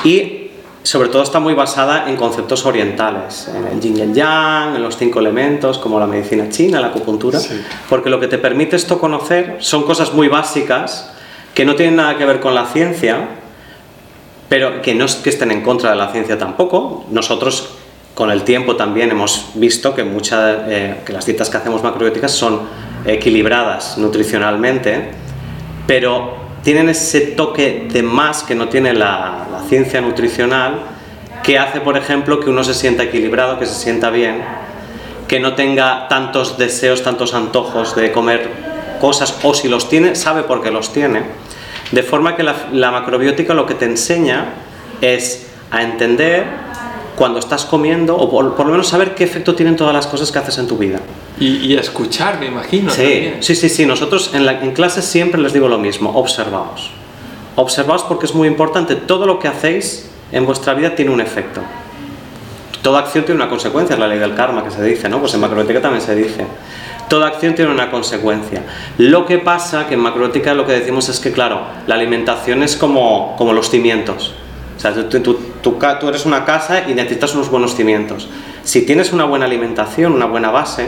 Y 0.05 0.42
sobre 0.84 1.10
todo 1.10 1.24
está 1.24 1.40
muy 1.40 1.54
basada 1.54 2.10
en 2.10 2.18
conceptos 2.18 2.66
orientales, 2.66 3.48
en 3.56 3.66
el 3.68 3.80
yin 3.80 3.98
y 3.98 4.02
el 4.02 4.13
yang, 4.13 4.75
en 4.75 4.84
los 4.84 4.98
cinco 4.98 5.20
elementos, 5.20 5.78
como 5.78 6.00
la 6.00 6.06
medicina 6.08 6.50
china, 6.50 6.80
la 6.82 6.88
acupuntura, 6.88 7.40
Sí. 7.40 7.62
porque 7.90 8.10
lo 8.10 8.20
que 8.20 8.28
te 8.28 8.38
permite 8.38 8.75
esto 8.75 9.00
conocer 9.00 9.58
son 9.60 9.84
cosas 9.84 10.13
muy 10.13 10.28
básicas 10.28 11.10
que 11.54 11.63
no 11.66 11.75
tienen 11.75 11.96
nada 11.96 12.18
que 12.18 12.25
ver 12.25 12.40
con 12.42 12.54
la 12.54 12.66
ciencia, 12.66 13.28
pero 14.50 14.82
que 14.82 14.94
no 14.94 15.06
es 15.06 15.16
que 15.16 15.30
estén 15.30 15.52
en 15.52 15.62
contra 15.62 15.92
de 15.92 15.96
la 15.96 16.12
ciencia 16.12 16.38
tampoco. 16.38 17.06
Nosotros 17.10 17.70
con 18.13 18.30
el 18.30 18.44
tiempo 18.44 18.75
también 18.75 19.10
hemos 19.12 19.52
visto 19.56 19.96
que, 19.96 20.04
muchas 20.04 20.58
que 21.06 21.13
las 21.13 21.25
dietas 21.25 21.50
que 21.50 21.58
hacemos 21.58 21.82
macrobióticas 21.82 22.32
son 22.32 22.60
equilibradas 23.06 23.98
nutricionalmente, 23.98 25.12
pero 25.88 26.42
tienen 26.63 26.89
ese 26.89 27.22
toque 27.22 27.88
de 27.91 28.03
más 28.03 28.43
que 28.43 28.55
no 28.55 28.70
tiene 28.70 28.93
la, 28.93 29.48
ciencia 29.67 30.01
nutricional, 30.01 30.79
que 31.43 31.60
hace, 31.60 31.82
por 31.82 31.98
ejemplo, 31.98 32.39
que 32.39 32.50
uno 32.50 32.63
se 32.63 32.74
sienta 32.74 33.03
equilibrado, 33.03 33.60
que 33.60 33.65
se 33.65 33.74
sienta 33.74 34.10
bien, 34.10 34.43
que 35.27 35.39
no 35.39 35.55
tenga 35.55 36.08
tantos 36.08 36.58
deseos, 36.58 37.03
tantos 37.03 37.34
antojos 37.34 37.96
de 37.96 38.12
comer 38.12 38.50
cosas, 39.01 39.38
o 39.43 39.53
si 39.53 39.67
los 39.67 39.89
tiene, 39.89 40.15
sabe 40.15 40.43
por 40.43 40.62
qué 40.62 40.72
los 40.72 40.93
tiene. 40.93 41.24
De 41.91 42.03
forma 42.03 42.36
que 42.36 42.43
la, 42.43 42.91
macrobiótica 42.91 43.53
lo 43.53 43.65
que 43.65 43.74
te 43.74 43.86
enseña 43.86 44.53
es 45.01 45.48
a 45.72 45.84
entender 45.84 46.46
cuando 47.17 47.39
estás 47.39 47.65
comiendo, 47.65 48.15
o 48.15 48.29
por 48.29 48.65
lo 48.65 48.72
menos 48.72 48.88
saber 48.88 49.15
qué 49.15 49.24
efecto 49.24 49.55
tienen 49.55 49.75
todas 49.75 49.93
las 49.93 50.08
cosas 50.08 50.32
que 50.32 50.39
haces 50.39 50.58
en 50.58 50.67
tu 50.67 50.77
vida. 50.77 51.00
Y, 51.40 51.58
y 51.66 51.75
escuchar, 51.75 52.40
me 52.40 52.46
imagino. 52.46 52.92
Sí, 52.92 52.98
también. 53.02 53.38
sí, 53.42 53.56
sí, 53.56 53.70
sí. 53.70 53.86
Nosotros 53.86 54.32
en, 54.34 54.46
la, 54.46 54.62
en 54.62 54.72
clase 54.74 55.02
siempre 55.02 55.42
les 55.42 55.54
digo 55.54 55.68
lo 55.68 55.78
mismo, 55.80 56.12
observaos. 56.12 56.92
Observaos 57.56 58.04
porque 58.04 58.25
es 58.25 58.34
muy 58.36 58.48
importante, 58.48 58.96
todo 58.96 59.25
lo 59.25 59.40
que 59.40 59.48
hacéis 59.48 60.10
en 60.32 60.46
vuestra 60.46 60.74
vida 60.74 60.96
tiene 60.96 61.12
un 61.12 61.22
efecto. 61.22 61.62
Toda 62.82 63.00
acción 63.00 63.24
tiene 63.25 63.40
una 63.42 63.50
consecuencia, 63.50 63.94
es 63.94 64.00
la 64.00 64.08
ley 64.08 64.20
del 64.20 64.36
karma 64.36 64.63
que 64.63 64.72
se 64.72 64.84
dice, 64.84 65.08
¿no? 65.08 65.20
Pues 65.20 65.34
en 65.34 65.40
macrobiótica 65.40 65.82
también 65.82 66.02
se 66.02 66.16
dice. 66.16 66.46
Toda 67.10 67.28
acción 67.28 67.56
tiene 67.56 67.72
una 67.72 67.90
consecuencia. 67.92 68.62
Lo 68.98 69.25
que 69.25 69.38
pasa 69.38 69.88
que 69.88 69.94
en 69.94 70.02
macrobiótica 70.02 70.54
lo 70.54 70.66
que 70.66 70.74
decimos 70.74 71.08
es 71.10 71.20
que, 71.20 71.32
claro, 71.32 71.62
la 71.88 71.96
alimentación 71.96 72.62
es 72.63 72.75
como, 72.75 73.36
como 73.38 73.54
los 73.54 73.70
cimientos. 73.70 74.34
O 74.78 74.80
sea, 74.80 74.94
tú, 75.10 75.20
tú- 75.22 75.40
tú 75.62 76.10
eres 76.10 76.25
una 76.25 76.44
casa 76.44 76.90
y 76.90 76.94
necesitas 76.94 77.36
unos 77.36 77.50
buenos 77.50 77.75
cimientos. 77.75 78.28
Si 78.63 78.86
tienes 78.86 79.12
una 79.12 79.25
buena 79.25 79.43
alimentación, 79.46 80.13
una 80.13 80.25
buena 80.25 80.50
base, 80.50 80.88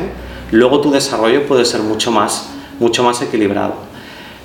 luego 0.51 0.79
tu 0.79 0.91
desarrollo 0.91 1.45
puede 1.45 1.65
ser 1.65 1.81
mucho 1.81 2.09
más, 2.09 2.49
mucho 2.79 3.03
más 3.03 3.21
equilibrado. 3.21 3.73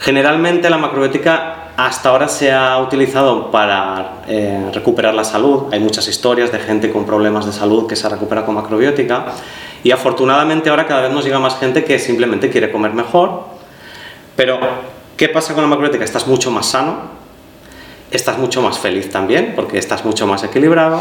Generalmente 0.00 0.68
la 0.68 0.78
macrobiótica 0.78 1.68
hasta 1.76 2.08
ahora 2.08 2.26
se 2.26 2.50
ha 2.50 2.76
utilizado 2.78 3.52
para 3.52 4.22
eh, 4.26 4.70
recuperar 4.75 5.14
la 5.14 5.22
salud. 5.22 5.72
Hay 5.72 5.78
muchas 5.78 6.08
historias 6.08 6.50
de 6.50 6.58
gente 6.58 6.90
con 6.90 7.06
problemas 7.06 7.46
de 7.46 7.52
salud 7.52 7.87
que 7.87 7.94
se 7.94 8.08
recupera 8.08 8.44
con 8.44 8.56
macrobiótica. 8.56 9.26
Y 9.84 9.92
afortunadamente 9.92 10.68
ahora 10.68 10.88
cada 10.88 11.02
vez 11.02 11.12
nos 11.12 11.25
llega 11.25 11.38
más 11.38 11.56
gente 11.60 11.84
que 11.84 12.00
simplemente 12.00 12.50
quiere 12.50 12.72
comer 12.72 12.94
mejor. 12.94 13.44
Pero, 14.34 14.58
¿qué 15.16 15.28
pasa 15.28 15.54
con 15.54 15.62
la 15.62 15.68
macrobiótica? 15.68 16.04
Estás 16.04 16.26
mucho 16.26 16.50
más 16.50 16.66
sano, 16.66 16.96
estás 18.10 18.38
mucho 18.38 18.60
más 18.60 18.78
feliz 18.78 19.08
también, 19.08 19.52
porque 19.54 19.78
estás 19.78 20.04
mucho 20.04 20.26
más 20.26 20.42
equilibrado 20.42 21.00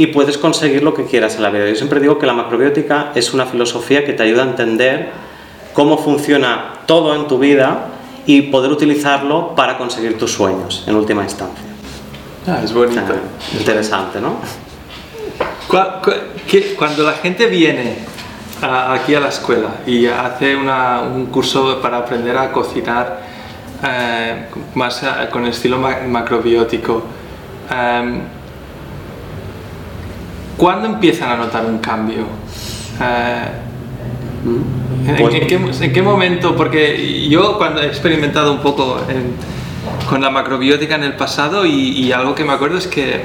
y 0.00 0.06
puedes 0.06 0.38
conseguir 0.38 0.82
lo 0.82 0.94
que 0.94 1.04
quieras 1.04 1.36
en 1.36 1.42
la 1.42 1.50
vida. 1.50 1.68
Yo 1.68 1.74
siempre 1.74 2.00
digo 2.00 2.18
que 2.18 2.24
la 2.24 2.32
macrobiótica 2.32 3.12
es 3.14 3.34
una 3.34 3.44
filosofía 3.44 4.02
que 4.06 4.14
te 4.14 4.22
ayuda 4.22 4.44
a 4.44 4.46
entender 4.46 5.10
cómo 5.74 5.98
funciona 5.98 6.72
todo 6.86 7.14
en 7.14 7.26
tu 7.28 7.38
vida 7.38 7.88
y 8.24 8.42
poder 8.54 8.70
utilizarlo 8.72 9.54
para 9.54 9.76
conseguir 9.76 10.16
tus 10.16 10.32
sueños 10.32 10.84
en 10.86 10.96
última 10.96 11.22
instancia. 11.22 11.64
Ah, 12.46 12.60
es 12.64 12.72
bonito. 12.72 12.94
sea, 13.06 13.58
interesante, 13.58 14.20
¿no? 14.22 14.36
Cuando 16.78 17.02
la 17.04 17.12
gente 17.12 17.46
viene 17.46 17.96
aquí 18.62 19.14
a 19.14 19.20
la 19.20 19.28
escuela 19.28 19.68
y 19.86 20.06
hace 20.06 20.56
una- 20.56 21.02
un 21.02 21.26
curso 21.26 21.78
para 21.82 21.98
aprender 21.98 22.36
a 22.38 22.50
cocinar 22.52 23.28
eh, 23.82 24.46
más 24.74 25.02
eh, 25.02 25.06
con 25.30 25.46
estilo 25.46 25.78
ma- 25.78 26.00
macrobiótico, 26.06 27.02
em, 27.70 28.20
¿cuándo 30.60 30.86
empiezan 30.86 31.30
a 31.30 31.36
notar 31.36 31.64
un 31.64 31.78
cambio? 31.78 32.24
Eh, 33.00 33.44
¿En, 35.06 35.16
Pues- 35.16 35.34
en 35.34 35.46
qué, 35.46 35.54
en 35.84 35.92
qué 35.94 36.02
momento? 36.02 36.54
Porque 36.54 37.26
yo 37.28 37.56
cuando 37.56 37.80
he 37.80 37.86
experimentado 37.86 38.52
un 38.52 38.58
poco 38.60 38.98
con 40.10 40.20
la 40.20 40.28
macrobiótica 40.28 40.96
en 40.96 41.04
el 41.04 41.14
pasado 41.14 41.64
y, 41.64 41.72
y 41.92 42.12
algo 42.12 42.34
que 42.34 42.44
me 42.44 42.52
acuerdo 42.52 42.76
es 42.76 42.86
que, 42.86 43.22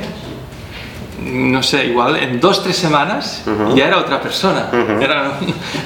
no 1.22 1.62
sé, 1.62 1.88
igual 1.88 2.15
en 2.15 2.39
dos, 2.39 2.63
tres 2.63 2.77
semanas 2.77 3.44
Ujú. 3.46 3.75
ya 3.75 3.88
era 3.88 3.98
otra 3.98 4.22
persona. 4.22 4.70
Ujú. 4.72 5.01
Era- 5.04 5.34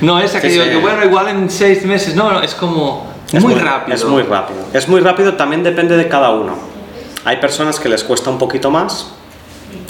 no 0.02 0.20
es 0.20 0.36
aquello 0.36 0.64
sí. 0.66 0.70
que, 0.70 0.78
bueno, 0.78 1.04
igual 1.04 1.30
en 1.30 1.50
seis 1.50 1.84
meses, 1.86 2.16
no, 2.16 2.32
no, 2.32 2.42
es 2.42 2.54
como 2.54 3.08
Es 3.34 3.44
muy, 3.44 3.56
rápido. 3.56 3.96
Es 3.96 4.06
muy 4.06 4.22
rápido. 4.22 4.60
Es 4.72 4.88
muy 4.88 5.02
rápido, 5.02 5.34
también 5.34 5.64
depende 5.64 5.98
de 5.98 6.08
cada 6.08 6.30
uno. 6.30 6.54
Hay 7.26 7.38
personas 7.38 7.80
que 7.80 7.90
les 7.90 8.04
cuesta 8.04 8.30
un 8.30 8.38
poquito 8.38 8.70
más, 8.70 9.14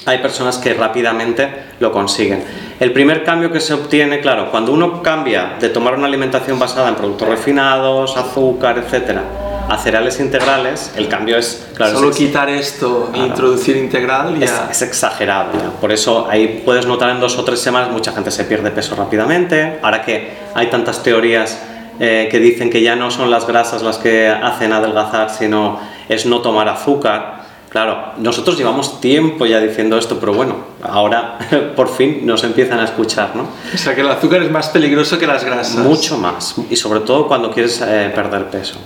hay 0.05 0.19
personas 0.19 0.57
que 0.57 0.74
rápidamente 0.74 1.50
lo 1.79 1.91
consiguen. 1.91 2.43
El 2.79 2.93
primer 2.93 3.24
cambio 3.24 3.51
que 3.51 3.59
se 3.59 3.74
obtiene, 3.74 4.21
claro, 4.21 4.50
cuando 4.51 4.71
uno 4.71 5.03
cambia 5.03 5.55
de 5.59 5.69
tomar 5.69 5.95
una 5.95 6.07
alimentación 6.07 6.57
basada 6.57 6.89
en 6.89 6.95
productos 6.95 7.27
refinados, 7.27 8.15
azúcar, 8.17 8.77
etcétera, 8.77 9.24
a 9.69 9.77
cereales 9.77 10.19
integrales, 10.19 10.93
el 10.95 11.07
cambio 11.07 11.38
es, 11.38 11.67
claro, 11.75 11.93
Solo 11.95 12.09
es, 12.09 12.15
quitar 12.17 12.50
esto 12.50 13.09
e 13.09 13.13
Claro. 13.13 13.27
introducir 13.27 13.77
integral 13.77 14.41
es, 14.41 14.50
ya. 14.50 14.67
es 14.71 14.81
exagerado. 14.81 15.51
ya. 15.53 15.69
Por 15.79 15.91
eso 15.91 16.27
ahí 16.29 16.63
puedes 16.65 16.86
notar 16.88 17.09
en 17.12 17.19
dos 17.19 17.38
o 17.38 17.43
tres 17.43 17.59
semanas 17.59 17.91
mucha 17.91 18.12
gente 18.12 18.31
se 18.31 18.45
pierde 18.45 18.71
peso 18.71 18.95
rápidamente. 18.95 19.77
Ahora 19.83 20.01
que 20.01 20.31
hay 20.55 20.67
tantas 20.67 21.03
teorías 21.03 21.59
eh, 22.00 22.29
que 22.31 22.39
dicen 22.39 22.69
que 22.71 22.81
ya 22.81 22.95
no 22.95 23.12
son 23.12 23.29
las 23.29 23.45
grasas 23.45 23.83
las 23.83 23.98
que 23.98 24.27
hacen 24.29 24.71
adelgazar, 24.74 25.29
sino 25.29 25.79
es 26.07 26.25
no 26.25 26.41
tomar 26.41 26.67
azúcar. 26.69 27.38
Claro, 27.69 28.13
nosotros 28.17 28.57
llevamos 28.57 28.99
tiempo 28.99 29.45
ya 29.45 29.59
diciendo 29.59 29.97
esto, 29.97 30.19
pero 30.19 30.33
bueno, 30.33 30.55
ahora 30.81 31.38
por 31.75 31.88
fin 31.88 32.25
nos 32.25 32.43
empiezan 32.43 32.79
a 32.79 32.85
escuchar, 32.85 33.35
¿no? 33.35 33.43
O 33.73 33.77
sea 33.77 33.93
que 33.93 34.01
el 34.01 34.09
azúcar 34.09 34.41
es 34.41 34.49
más 34.49 34.69
peligroso 34.69 35.19
que 35.19 35.27
las 35.27 35.43
grasas. 35.43 35.75
Mucho 35.75 36.17
más, 36.17 36.55
y 36.69 36.75
sobre 36.75 37.01
todo 37.01 37.27
cuando 37.27 37.51
quieres 37.51 37.79
eh, 37.85 38.11
perder 38.13 38.49
peso. 38.49 38.79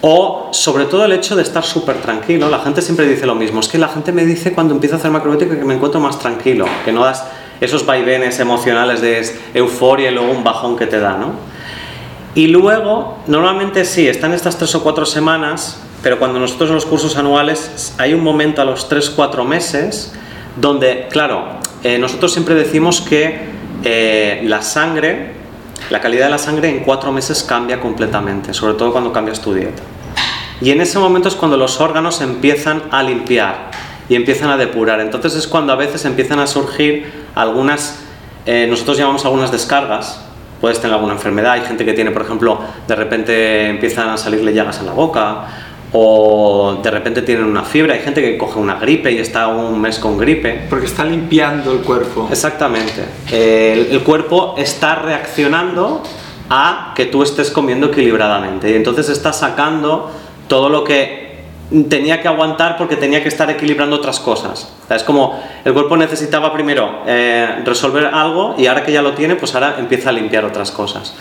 O 0.00 0.50
sobre 0.52 0.84
todo 0.84 1.06
el 1.06 1.12
hecho 1.12 1.34
de 1.34 1.42
estar 1.42 1.64
súper 1.64 1.96
tranquilo. 1.96 2.50
La 2.50 2.58
gente 2.58 2.82
siempre 2.82 3.08
dice 3.08 3.24
lo 3.24 3.34
mismo. 3.34 3.60
Es 3.60 3.68
que 3.68 3.78
la 3.78 3.88
gente 3.88 4.12
me 4.12 4.26
dice 4.26 4.52
cuando 4.52 4.74
empiezo 4.74 4.96
a 4.96 4.98
hacer 4.98 5.10
macrobiótica 5.10 5.58
que 5.58 5.64
me 5.64 5.74
encuentro 5.74 5.98
más 5.98 6.18
tranquilo, 6.18 6.66
que 6.84 6.92
no 6.92 7.02
das 7.02 7.24
esos 7.60 7.86
vaivenes 7.86 8.38
emocionales 8.38 9.00
de 9.00 9.26
euforia 9.54 10.10
y 10.10 10.14
luego 10.14 10.30
un 10.30 10.44
bajón 10.44 10.76
que 10.76 10.86
te 10.86 11.00
da, 11.00 11.16
¿no? 11.16 11.32
Y 12.34 12.48
luego, 12.48 13.18
normalmente 13.26 13.84
sí, 13.84 14.06
están 14.06 14.34
estas 14.34 14.58
tres 14.58 14.74
o 14.74 14.82
cuatro 14.82 15.06
semanas, 15.06 15.80
pero 16.04 16.18
cuando 16.18 16.38
nosotros 16.38 16.68
en 16.68 16.74
los 16.74 16.84
cursos 16.84 17.16
anuales 17.16 17.94
hay 17.96 18.12
un 18.12 18.22
momento 18.22 18.60
a 18.60 18.66
los 18.66 18.90
tres, 18.90 19.08
cuatro 19.08 19.42
meses 19.42 20.12
donde, 20.54 21.08
claro, 21.10 21.46
eh, 21.82 21.98
nosotros 21.98 22.30
siempre 22.30 22.54
decimos 22.54 23.00
que 23.00 23.38
eh, 23.82 24.42
la 24.44 24.60
sangre, 24.60 25.32
la 25.88 26.02
calidad 26.02 26.26
de 26.26 26.30
la 26.30 26.38
sangre 26.38 26.68
en 26.68 26.80
cuatro 26.80 27.10
meses 27.10 27.42
cambia 27.42 27.80
completamente, 27.80 28.52
sobre 28.52 28.74
todo 28.74 28.92
cuando 28.92 29.14
cambias 29.14 29.40
tu 29.40 29.54
dieta. 29.54 29.82
Y 30.60 30.72
en 30.72 30.82
ese 30.82 30.98
momento 30.98 31.28
es 31.28 31.34
cuando 31.34 31.56
los 31.56 31.80
órganos 31.80 32.20
empiezan 32.20 32.82
a 32.90 33.02
limpiar 33.02 33.70
y 34.06 34.14
empiezan 34.14 34.50
a 34.50 34.58
depurar. 34.58 35.00
Entonces 35.00 35.34
es 35.34 35.48
cuando 35.48 35.72
a 35.72 35.76
veces 35.76 36.04
empiezan 36.04 36.38
a 36.38 36.46
surgir 36.46 37.10
algunas, 37.34 38.00
eh, 38.44 38.66
nosotros 38.68 38.98
llamamos 38.98 39.24
algunas 39.24 39.50
descargas. 39.50 40.20
Puedes 40.60 40.80
tener 40.80 40.94
alguna 40.94 41.14
enfermedad, 41.14 41.52
hay 41.52 41.62
gente 41.62 41.84
que 41.86 41.94
tiene, 41.94 42.10
por 42.10 42.22
ejemplo, 42.22 42.58
de 42.86 42.94
repente 42.94 43.68
empiezan 43.68 44.08
a 44.10 44.18
salirle 44.18 44.52
llagas 44.52 44.80
en 44.80 44.86
la 44.86 44.92
boca 44.92 45.46
o 45.96 46.80
de 46.82 46.90
repente 46.90 47.22
tienen 47.22 47.44
una 47.44 47.62
fiebre, 47.62 47.92
hay 47.94 48.00
gente 48.00 48.20
que 48.20 48.36
coge 48.36 48.58
una 48.58 48.74
gripe 48.74 49.12
y 49.12 49.18
está 49.18 49.46
un 49.46 49.80
mes 49.80 49.98
con 50.00 50.18
gripe. 50.18 50.66
Porque 50.68 50.86
está 50.86 51.04
limpiando 51.04 51.70
el 51.72 51.78
cuerpo. 51.78 52.28
Exactamente. 52.30 53.04
El, 53.30 53.86
el 53.92 54.00
cuerpo 54.02 54.56
está 54.58 54.96
reaccionando 54.96 56.02
a 56.50 56.92
que 56.96 57.06
tú 57.06 57.22
estés 57.22 57.50
comiendo 57.50 57.86
equilibradamente 57.86 58.70
y 58.70 58.74
entonces 58.74 59.08
está 59.08 59.32
sacando 59.32 60.10
todo 60.48 60.68
lo 60.68 60.82
que 60.84 61.24
tenía 61.88 62.20
que 62.20 62.28
aguantar 62.28 62.76
porque 62.76 62.96
tenía 62.96 63.22
que 63.22 63.28
estar 63.28 63.48
equilibrando 63.48 63.94
otras 63.96 64.18
cosas. 64.20 64.72
O 64.84 64.88
sea, 64.88 64.96
es 64.96 65.04
como 65.04 65.40
el 65.64 65.72
cuerpo 65.72 65.96
necesitaba 65.96 66.52
primero 66.52 67.02
eh, 67.06 67.62
resolver 67.64 68.06
algo 68.06 68.56
y 68.58 68.66
ahora 68.66 68.82
que 68.84 68.92
ya 68.92 69.00
lo 69.00 69.12
tiene, 69.12 69.36
pues 69.36 69.54
ahora 69.54 69.76
empieza 69.78 70.10
a 70.10 70.12
limpiar 70.12 70.44
otras 70.44 70.70
cosas. 70.72 71.14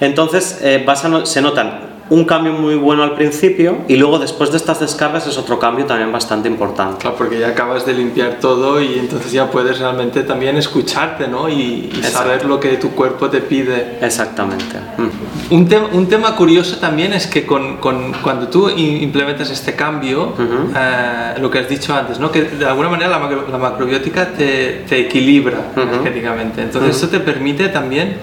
Entonces 0.00 0.58
eh, 0.62 0.82
vas 0.86 1.04
a 1.04 1.08
no- 1.08 1.24
se 1.26 1.40
notan 1.40 1.85
un 2.08 2.24
cambio 2.24 2.52
muy 2.52 2.76
bueno 2.76 3.02
al 3.02 3.14
principio 3.14 3.78
y 3.88 3.96
luego 3.96 4.20
después 4.20 4.52
de 4.52 4.58
estas 4.58 4.78
descargas 4.78 5.26
es 5.26 5.36
otro 5.38 5.58
cambio 5.58 5.86
también 5.86 6.12
bastante 6.12 6.48
importante. 6.48 6.98
Claro, 7.00 7.16
porque 7.16 7.40
ya 7.40 7.48
acabas 7.48 7.84
de 7.84 7.94
limpiar 7.94 8.38
todo 8.40 8.80
y 8.80 8.98
entonces 8.98 9.32
ya 9.32 9.50
puedes 9.50 9.80
realmente 9.80 10.22
también 10.22 10.56
escucharte, 10.56 11.26
¿no? 11.26 11.48
Y, 11.48 11.90
saber 12.02 12.44
lo 12.46 12.60
que 12.60 12.76
tu 12.76 12.90
cuerpo 12.92 13.28
te 13.28 13.40
pide. 13.40 13.98
Exactamente. 14.00 14.76
Mm. 14.98 15.54
Un, 15.54 15.68
tem- 15.68 15.88
un 15.92 16.06
tema 16.08 16.36
curioso 16.36 16.76
también 16.78 17.12
es 17.12 17.26
que 17.26 17.44
con, 17.44 17.78
con- 17.78 18.12
cuando 18.22 18.46
tú 18.48 18.68
implementas 18.68 19.50
este 19.50 19.74
cambio, 19.74 20.32
eh, 20.76 21.34
lo 21.40 21.50
que 21.50 21.58
has 21.58 21.68
dicho 21.68 21.92
antes, 21.92 22.20
¿no? 22.20 22.30
que 22.30 22.42
de 22.42 22.66
alguna 22.66 22.88
manera 22.88 23.10
la, 23.10 23.18
macro- 23.18 23.46
la 23.50 23.58
macrobiótica 23.58 24.28
te, 24.32 24.84
te 24.88 25.00
equilibra 25.00 25.58
energéticamente. 25.76 26.62
Entonces 26.62 26.96
Ujú. 26.96 27.04
esto 27.06 27.18
te 27.18 27.20
permite 27.24 27.68
también 27.68 28.16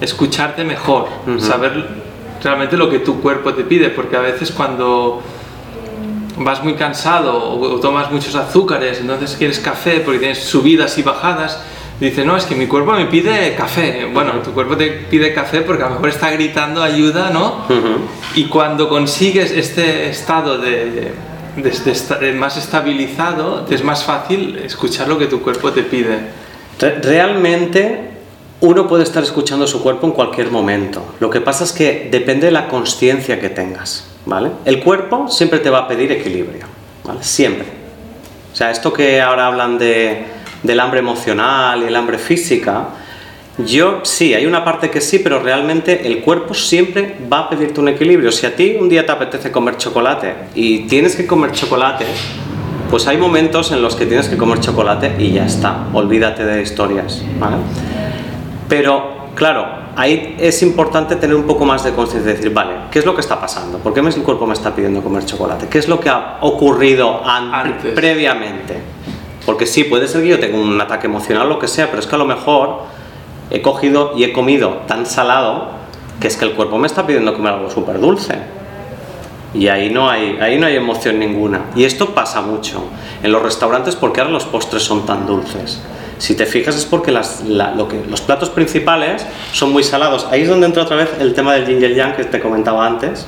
escucharte 0.00 0.64
mejor, 0.64 1.08
saber 1.38 1.84
realmente 2.42 2.76
lo 2.76 2.88
que 2.90 2.98
tu 3.00 3.20
cuerpo 3.20 3.52
te 3.54 3.64
pide, 3.64 3.90
porque 3.90 4.16
a 4.16 4.20
veces 4.20 4.50
cuando 4.52 5.22
vas 6.38 6.62
muy 6.64 6.74
cansado 6.74 7.36
o, 7.36 7.74
o 7.74 7.80
tomas 7.80 8.10
muchos 8.10 8.34
azúcares, 8.34 9.00
entonces 9.00 9.36
quieres 9.36 9.58
café 9.58 10.00
porque 10.00 10.18
tienes 10.20 10.38
subidas 10.38 10.96
y 10.98 11.02
bajadas, 11.02 11.60
dices, 12.00 12.24
no, 12.24 12.36
es 12.36 12.44
que 12.44 12.54
mi 12.54 12.66
cuerpo 12.66 12.92
me 12.92 13.04
pide 13.06 13.54
café. 13.54 14.08
Bueno, 14.12 14.32
tu 14.42 14.52
cuerpo 14.52 14.74
te 14.76 14.86
pide 14.88 15.34
café 15.34 15.60
porque 15.60 15.82
a 15.82 15.86
lo 15.88 15.94
mejor 15.96 16.08
está 16.08 16.30
gritando 16.30 16.82
ayuda, 16.82 17.30
¿no? 17.30 17.64
Y 18.34 18.44
cuando 18.44 18.88
consigues 18.88 19.50
este 19.50 20.08
estado 20.08 20.56
de, 20.58 20.70
de- 20.90 21.12
de 21.56 22.16
de 22.20 22.32
más 22.32 22.56
estabilizado, 22.56 23.62
te 23.68 23.74
es 23.74 23.84
más 23.84 24.04
fácil 24.04 24.56
escuchar 24.64 25.08
lo 25.08 25.18
que 25.18 25.26
tu 25.26 25.42
cuerpo 25.42 25.72
te 25.72 25.82
pide. 25.82 26.18
Re- 26.78 27.00
Realmente 27.02 28.08
uno 28.60 28.86
puede 28.86 29.04
estar 29.04 29.22
escuchando 29.22 29.66
su 29.66 29.82
cuerpo 29.82 30.06
en 30.06 30.12
cualquier 30.12 30.50
momento. 30.50 31.02
Lo 31.18 31.30
que 31.30 31.40
pasa 31.40 31.64
es 31.64 31.72
que 31.72 32.08
depende 32.10 32.46
de 32.46 32.52
la 32.52 32.68
conciencia 32.68 33.40
que 33.40 33.48
tengas, 33.48 34.06
¿vale? 34.26 34.50
El 34.64 34.80
cuerpo 34.80 35.28
siempre 35.28 35.60
te 35.60 35.70
va 35.70 35.80
a 35.80 35.88
pedir 35.88 36.12
equilibrio, 36.12 36.66
¿vale? 37.04 37.22
Siempre. 37.22 37.66
O 38.52 38.56
sea, 38.56 38.70
esto 38.70 38.92
que 38.92 39.20
ahora 39.20 39.46
hablan 39.46 39.78
de, 39.78 40.24
del 40.62 40.80
hambre 40.80 41.00
emocional 41.00 41.82
y 41.82 41.86
el 41.86 41.96
hambre 41.96 42.18
física, 42.18 42.88
yo 43.58 44.00
sí, 44.04 44.34
hay 44.34 44.46
una 44.46 44.64
parte 44.64 44.90
que 44.90 45.00
sí, 45.00 45.18
pero 45.20 45.40
realmente 45.40 46.06
el 46.06 46.20
cuerpo 46.20 46.54
siempre 46.54 47.16
va 47.32 47.40
a 47.40 47.50
pedirte 47.50 47.80
un 47.80 47.88
equilibrio. 47.88 48.30
Si 48.30 48.46
a 48.46 48.54
ti 48.54 48.76
un 48.78 48.88
día 48.88 49.06
te 49.06 49.12
apetece 49.12 49.50
comer 49.50 49.76
chocolate 49.76 50.34
y 50.54 50.80
tienes 50.80 51.16
que 51.16 51.26
comer 51.26 51.52
chocolate, 51.52 52.04
pues 52.90 53.06
hay 53.06 53.16
momentos 53.16 53.72
en 53.72 53.80
los 53.80 53.96
que 53.96 54.04
tienes 54.04 54.28
que 54.28 54.36
comer 54.36 54.60
chocolate 54.60 55.14
y 55.18 55.32
ya 55.32 55.46
está, 55.46 55.86
olvídate 55.92 56.44
de 56.44 56.60
historias, 56.62 57.22
¿vale? 57.38 57.56
Pero, 58.70 59.32
claro, 59.34 59.66
ahí 59.96 60.36
es 60.38 60.62
importante 60.62 61.16
tener 61.16 61.34
un 61.34 61.42
poco 61.42 61.64
más 61.66 61.82
de 61.82 61.92
conciencia, 61.92 62.32
decir, 62.32 62.54
vale, 62.54 62.72
¿qué 62.90 63.00
es 63.00 63.04
lo 63.04 63.16
que 63.16 63.20
está 63.20 63.40
pasando? 63.40 63.78
¿Por 63.78 63.92
qué 63.92 63.98
el 63.98 64.22
cuerpo 64.22 64.46
me 64.46 64.54
está 64.54 64.74
pidiendo 64.74 65.02
comer 65.02 65.26
chocolate? 65.26 65.66
¿Qué 65.68 65.78
es 65.78 65.88
lo 65.88 65.98
que 65.98 66.08
ha 66.08 66.38
ocurrido 66.40 67.20
Antes. 67.26 67.92
previamente? 67.94 68.80
Porque 69.44 69.66
sí, 69.66 69.82
puede 69.82 70.06
ser 70.06 70.22
que 70.22 70.28
yo 70.28 70.38
tenga 70.38 70.56
un 70.56 70.80
ataque 70.80 71.08
emocional, 71.08 71.48
lo 71.48 71.58
que 71.58 71.66
sea, 71.66 71.88
pero 71.88 71.98
es 71.98 72.06
que 72.06 72.14
a 72.14 72.18
lo 72.18 72.26
mejor 72.26 72.84
he 73.50 73.60
cogido 73.60 74.12
y 74.16 74.22
he 74.22 74.32
comido 74.32 74.82
tan 74.86 75.04
salado 75.04 75.70
que 76.20 76.28
es 76.28 76.36
que 76.36 76.44
el 76.44 76.52
cuerpo 76.52 76.78
me 76.78 76.86
está 76.86 77.04
pidiendo 77.04 77.34
comer 77.34 77.54
algo 77.54 77.70
súper 77.70 77.98
dulce. 77.98 78.38
Y 79.52 79.66
ahí 79.66 79.90
no, 79.90 80.08
hay, 80.08 80.38
ahí 80.40 80.60
no 80.60 80.66
hay 80.66 80.76
emoción 80.76 81.18
ninguna. 81.18 81.62
Y 81.74 81.82
esto 81.82 82.14
pasa 82.14 82.40
mucho 82.40 82.84
en 83.20 83.32
los 83.32 83.42
restaurantes 83.42 83.96
porque 83.96 84.20
ahora 84.20 84.32
los 84.32 84.44
postres 84.44 84.84
son 84.84 85.04
tan 85.04 85.26
dulces. 85.26 85.80
Si 86.20 86.34
te 86.34 86.44
fijas 86.44 86.76
es 86.76 86.84
porque 86.84 87.10
los 87.12 88.20
platos 88.20 88.50
principales 88.50 89.24
son 89.52 89.72
muy 89.72 89.82
salados. 89.82 90.28
Ahí 90.30 90.42
es 90.42 90.48
donde 90.50 90.66
entra 90.66 90.82
otra 90.82 90.96
vez 90.96 91.08
el 91.18 91.32
tema 91.32 91.54
del 91.54 91.66
yin 91.66 91.80
yang 91.94 92.14
que 92.14 92.24
te 92.24 92.40
comentaba 92.40 92.86
antes. 92.86 93.26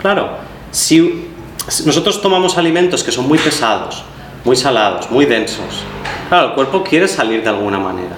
Claro, 0.00 0.30
si, 0.70 1.28
si 1.68 1.84
nosotros 1.84 2.22
tomamos 2.22 2.56
alimentos 2.56 3.04
que 3.04 3.12
son 3.12 3.28
muy 3.28 3.38
pesados, 3.38 4.02
muy 4.46 4.56
salados, 4.56 5.10
muy 5.10 5.26
densos, 5.26 5.84
claro, 6.30 6.48
el 6.48 6.54
cuerpo 6.54 6.82
quiere 6.82 7.06
salir 7.06 7.42
de 7.42 7.50
alguna 7.50 7.78
manera. 7.78 8.16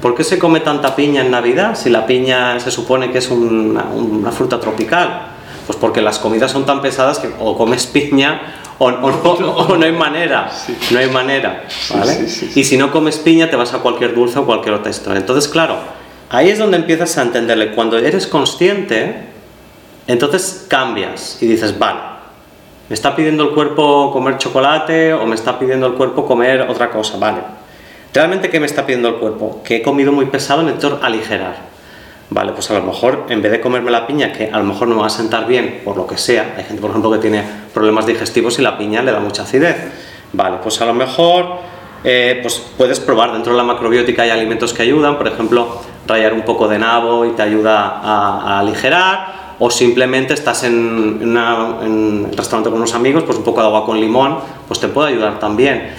¿Por 0.00 0.14
qué 0.14 0.22
se 0.22 0.38
come 0.38 0.60
tanta 0.60 0.94
piña 0.94 1.22
en 1.22 1.32
Navidad 1.32 1.76
si 1.76 1.90
la 1.90 2.06
piña 2.06 2.60
se 2.60 2.70
supone 2.70 3.10
que 3.10 3.18
es 3.18 3.28
una, 3.30 3.82
una 3.82 4.30
fruta 4.30 4.60
tropical? 4.60 5.22
Pues 5.66 5.76
porque 5.76 6.00
las 6.00 6.20
comidas 6.20 6.52
son 6.52 6.64
tan 6.64 6.80
pesadas 6.80 7.18
que 7.18 7.34
o 7.40 7.58
comes 7.58 7.86
piña 7.86 8.40
o, 8.78 8.86
o 8.86 9.40
no, 9.40 9.50
o 9.56 9.76
no 9.76 9.84
hay 9.84 9.92
manera. 9.92 10.50
Sí. 10.50 10.76
No 10.90 10.98
hay 10.98 11.08
manera. 11.08 11.64
¿vale? 11.94 12.14
sí, 12.14 12.28
sí, 12.28 12.50
sí. 12.52 12.60
Y 12.60 12.64
si 12.64 12.76
no 12.76 12.90
comes 12.92 13.18
piña, 13.18 13.48
te 13.50 13.56
vas 13.56 13.74
a 13.74 13.78
cualquier 13.78 14.14
dulce 14.14 14.38
o 14.38 14.46
cualquier 14.46 14.74
otra 14.74 14.90
historia. 14.90 15.20
Entonces, 15.20 15.50
claro, 15.50 15.76
ahí 16.30 16.50
es 16.50 16.58
donde 16.58 16.76
empiezas 16.76 17.16
a 17.18 17.22
entenderle. 17.22 17.72
Cuando 17.72 17.98
eres 17.98 18.26
consciente, 18.26 19.16
entonces 20.06 20.66
cambias 20.68 21.42
y 21.42 21.46
dices, 21.46 21.78
vale, 21.78 22.00
me 22.88 22.94
está 22.94 23.16
pidiendo 23.16 23.44
el 23.44 23.50
cuerpo 23.50 24.12
comer 24.12 24.38
chocolate 24.38 25.12
o 25.12 25.26
me 25.26 25.34
está 25.34 25.58
pidiendo 25.58 25.86
el 25.86 25.94
cuerpo 25.94 26.26
comer 26.26 26.62
otra 26.62 26.90
cosa, 26.90 27.16
vale. 27.18 27.38
¿Realmente 28.14 28.48
qué 28.48 28.60
me 28.60 28.66
está 28.66 28.86
pidiendo 28.86 29.08
el 29.08 29.16
cuerpo? 29.16 29.62
Que 29.64 29.76
he 29.76 29.82
comido 29.82 30.12
muy 30.12 30.26
pesado, 30.26 30.62
necesito 30.62 31.00
aligerar. 31.02 31.75
Vale, 32.28 32.52
pues 32.52 32.70
a 32.70 32.74
lo 32.74 32.82
mejor 32.82 33.26
en 33.28 33.40
vez 33.40 33.52
de 33.52 33.60
comerme 33.60 33.90
la 33.90 34.06
piña, 34.06 34.32
que 34.32 34.50
a 34.52 34.58
lo 34.58 34.64
mejor 34.64 34.88
no 34.88 34.96
me 34.96 35.00
va 35.02 35.06
a 35.06 35.10
sentar 35.10 35.46
bien 35.46 35.82
por 35.84 35.96
lo 35.96 36.06
que 36.08 36.18
sea, 36.18 36.54
hay 36.56 36.64
gente 36.64 36.80
por 36.80 36.90
ejemplo 36.90 37.10
que 37.12 37.18
tiene 37.18 37.42
problemas 37.72 38.04
digestivos 38.04 38.58
y 38.58 38.62
la 38.62 38.76
piña 38.76 39.00
le 39.02 39.12
da 39.12 39.20
mucha 39.20 39.42
acidez. 39.42 39.76
Vale, 40.32 40.56
pues 40.62 40.80
a 40.80 40.86
lo 40.86 40.92
mejor 40.92 41.46
eh, 42.02 42.40
pues 42.42 42.60
puedes 42.76 42.98
probar, 42.98 43.32
dentro 43.32 43.52
de 43.52 43.58
la 43.58 43.64
macrobiótica 43.64 44.22
hay 44.22 44.30
alimentos 44.30 44.72
que 44.74 44.82
ayudan, 44.82 45.16
por 45.18 45.28
ejemplo, 45.28 45.80
rayar 46.06 46.34
un 46.34 46.42
poco 46.42 46.66
de 46.66 46.78
nabo 46.80 47.24
y 47.24 47.30
te 47.30 47.42
ayuda 47.42 48.00
a, 48.02 48.40
a 48.56 48.58
aligerar, 48.60 49.54
o 49.60 49.70
simplemente 49.70 50.34
estás 50.34 50.64
en, 50.64 51.20
una- 51.22 51.78
en 51.82 52.30
restaurante 52.36 52.70
con 52.70 52.78
unos 52.80 52.94
amigos, 52.94 53.22
pues 53.24 53.38
un 53.38 53.44
poco 53.44 53.60
de 53.60 53.66
agua 53.68 53.86
con 53.86 53.98
limón, 54.00 54.38
pues 54.66 54.80
te 54.80 54.88
puede 54.88 55.10
ayudar 55.10 55.38
también. 55.38 55.90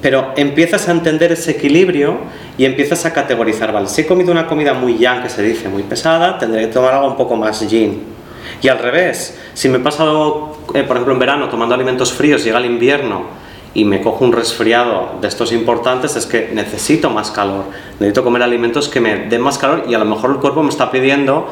Pero 0.00 0.32
empiezas 0.36 0.88
a 0.88 0.92
entender 0.92 1.32
ese 1.32 1.52
equilibrio 1.52 2.18
y 2.56 2.64
empiezas 2.64 3.04
a 3.04 3.12
categorizar, 3.12 3.72
vale, 3.72 3.88
si 3.88 4.02
he 4.02 4.06
comido 4.06 4.32
una 4.32 4.46
comida 4.46 4.74
muy 4.74 4.98
yang, 4.98 5.22
que 5.22 5.28
se 5.28 5.42
dice, 5.42 5.68
muy 5.68 5.82
pesada, 5.82 6.38
tendré 6.38 6.62
que 6.62 6.66
tomar 6.68 6.94
algo 6.94 7.08
un 7.08 7.16
poco 7.16 7.36
más 7.36 7.68
yin. 7.68 8.02
Y 8.60 8.68
al 8.68 8.78
revés, 8.78 9.38
si 9.54 9.68
me 9.68 9.78
he 9.78 9.80
pasado, 9.80 10.56
eh, 10.74 10.82
por 10.82 10.96
ejemplo, 10.96 11.12
en 11.12 11.18
verano 11.18 11.48
tomando 11.48 11.74
alimentos 11.74 12.12
fríos, 12.12 12.44
llega 12.44 12.58
el 12.58 12.66
invierno 12.66 13.42
y 13.74 13.84
me 13.84 14.00
cojo 14.00 14.24
un 14.24 14.32
resfriado 14.32 15.12
de 15.20 15.28
estos 15.28 15.52
importantes, 15.52 16.16
es 16.16 16.26
que 16.26 16.50
necesito 16.52 17.08
más 17.10 17.30
calor. 17.30 17.64
Necesito 17.94 18.22
comer 18.22 18.42
alimentos 18.42 18.88
que 18.88 19.00
me 19.00 19.16
den 19.26 19.40
más 19.40 19.58
calor 19.58 19.84
y 19.88 19.94
a 19.94 19.98
lo 19.98 20.04
mejor 20.04 20.30
el 20.30 20.36
cuerpo 20.36 20.62
me 20.62 20.68
está 20.68 20.90
pidiendo. 20.90 21.48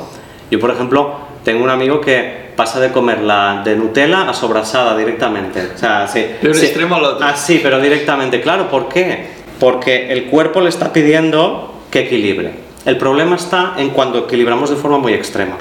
Yo, 0.51 0.59
por 0.59 0.71
ejemplo, 0.71 1.30
tengo 1.45 1.65
un 1.65 1.71
amigo 1.71 2.01
que 2.01 2.51
pasa 2.57 2.81
de 2.81 2.91
comerla 2.93 3.63
de 3.65 3.77
Nutella 3.77 4.29
a 4.29 4.35
sobrasada 4.35 4.97
directamente. 4.97 5.71
O 5.75 5.79
sea, 5.79 6.07
sí, 6.07 6.25
De 6.43 6.49
un 6.49 6.55
sí. 6.55 6.67
extremo 6.67 6.97
al 6.97 7.05
otro. 7.05 7.27
Ah, 7.27 7.37
sí, 7.37 7.61
pero 7.63 7.81
directamente. 7.81 8.41
Claro, 8.41 8.69
¿por 8.69 8.89
qué? 8.89 9.29
Porque 9.59 10.13
el 10.13 10.27
cuerpo 10.27 10.61
le 10.61 10.69
está 10.69 10.93
pidiendo 10.93 11.75
que 11.91 12.01
equilibre. 12.01 12.53
El 12.85 12.97
problema 12.97 13.37
está 13.37 13.75
en 13.79 13.91
cuando 13.91 14.19
equilibramos 14.21 14.71
de 14.71 14.77
forma 14.77 14.99
muy 14.99 15.13
extrema. 15.15 15.57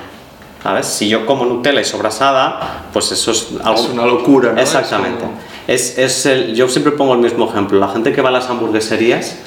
¿Sabes? 0.61 0.87
Si 0.87 1.07
yo 1.07 1.25
como 1.25 1.45
Nutella 1.45 1.79
y 1.79 1.85
sobrasada, 1.85 2.83
pues 2.91 3.11
eso 3.13 3.31
es 3.31 3.47
algo... 3.63 3.79
Es 3.79 3.89
una 3.89 4.05
locura, 4.05 4.51
¿no? 4.51 4.59
Exactamente. 4.59 5.23
Es 5.67 5.97
Es, 5.97 6.25
el- 6.25 6.53
yo 6.53 6.67
siempre 6.67 6.91
pongo 6.91 7.13
el 7.13 7.19
mismo 7.21 7.49
ejemplo. 7.49 7.79
La 7.79 7.87
gente 7.87 8.11
que 8.11 8.21
va 8.21 8.27
a 8.27 8.31
las 8.33 8.49
hamburgueserías, 8.49 9.37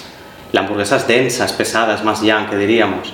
la 0.52 0.60
hamburguesa 0.62 0.96
es 0.96 1.06
densa, 1.06 1.44
es 1.44 1.52
pesada, 1.52 1.94
es 1.94 2.02
más 2.02 2.22
yang, 2.22 2.48
que 2.48 2.56
diríamos. 2.56 3.12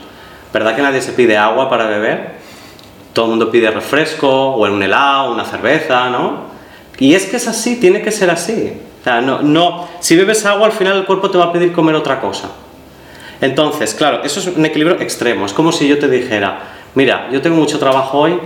¿Verdad 0.53 0.77
que 0.77 0.83
nadie 0.83 1.03
se 1.03 1.11
pide 1.13 1.37
agua 1.37 1.69
para 1.69 1.87
beber? 1.87 2.38
Todo 3.19 3.27
el 3.27 3.31
mundo 3.31 3.51
pide 3.51 3.69
refresco, 3.73 4.29
o 4.31 4.65
un 4.71 4.81
helado, 4.81 5.33
una 5.33 5.45
cerveza, 5.45 6.09
¿no? 6.09 6.43
Y 7.01 7.15
es 7.15 7.27
que 7.27 7.39
es 7.39 7.49
así, 7.49 7.75
tiene 7.75 8.01
que 8.01 8.13
ser 8.13 8.31
así. 8.31 8.75
O 9.01 9.03
sea, 9.03 9.21
no, 9.21 9.43
no, 9.43 9.89
si 9.99 10.15
bebes 10.15 10.47
agua, 10.47 10.67
al 10.67 10.73
final 10.73 10.99
el 10.99 11.05
cuerpo 11.05 11.29
te 11.29 11.37
va 11.37 11.47
a 11.47 11.53
pedir 11.53 11.73
comer 11.73 11.97
otra 11.97 12.21
cosa. 12.21 12.53
Entonces, 13.41 13.93
claro, 13.95 14.23
eso 14.23 14.39
es 14.39 14.47
un 14.47 14.65
equilibrio 14.65 15.01
extremo. 15.01 15.47
Es 15.47 15.53
como 15.53 15.73
si 15.73 15.89
yo 15.89 15.99
te 15.99 16.07
dijera, 16.07 16.61
mira, 16.95 17.29
yo 17.33 17.43
tengo 17.43 17.57
mucho 17.57 17.81
trabajo 17.81 18.19
hoy 18.21 18.39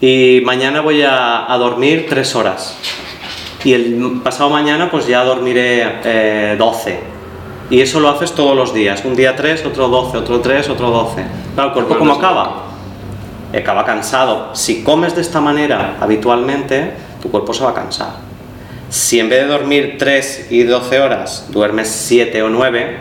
y 0.00 0.42
mañana 0.44 0.80
voy 0.80 1.02
a, 1.02 1.52
a 1.52 1.58
dormir 1.58 2.06
tres 2.08 2.36
horas. 2.36 2.78
Y 3.64 3.72
el 3.72 4.20
pasado 4.22 4.48
mañana 4.48 4.92
pues 4.92 5.08
ya 5.08 5.24
dormiré 5.24 5.92
eh, 6.04 6.54
12. 6.56 7.00
Y 7.70 7.80
eso 7.80 7.98
lo 7.98 8.08
haces 8.10 8.30
todos 8.30 8.54
los 8.54 8.72
días. 8.72 9.04
Un 9.04 9.16
día 9.16 9.34
3, 9.34 9.66
otro 9.66 9.88
12, 9.88 10.18
otro 10.18 10.40
3, 10.40 10.68
otro 10.68 10.88
12. 10.88 11.24
Claro, 11.54 11.70
el 11.70 11.74
cuerpo 11.74 11.88
Bueno, 11.88 11.98
¿cómo 11.98 12.12
es 12.12 12.18
acaba? 12.18 12.69
Acaba 13.58 13.84
cansado. 13.84 14.54
Si 14.54 14.82
comes 14.82 15.14
de 15.14 15.20
esta 15.22 15.40
manera 15.40 15.96
habitualmente, 16.00 16.92
tu 17.22 17.30
cuerpo 17.30 17.52
se 17.52 17.64
va 17.64 17.70
a 17.70 17.74
cansar. 17.74 18.12
Si 18.88 19.18
en 19.20 19.28
vez 19.28 19.42
de 19.42 19.46
dormir 19.48 19.96
3 19.98 20.48
y 20.50 20.62
12 20.64 21.00
horas, 21.00 21.46
duermes 21.50 21.88
7 21.88 22.42
o 22.42 22.48
9, 22.48 22.96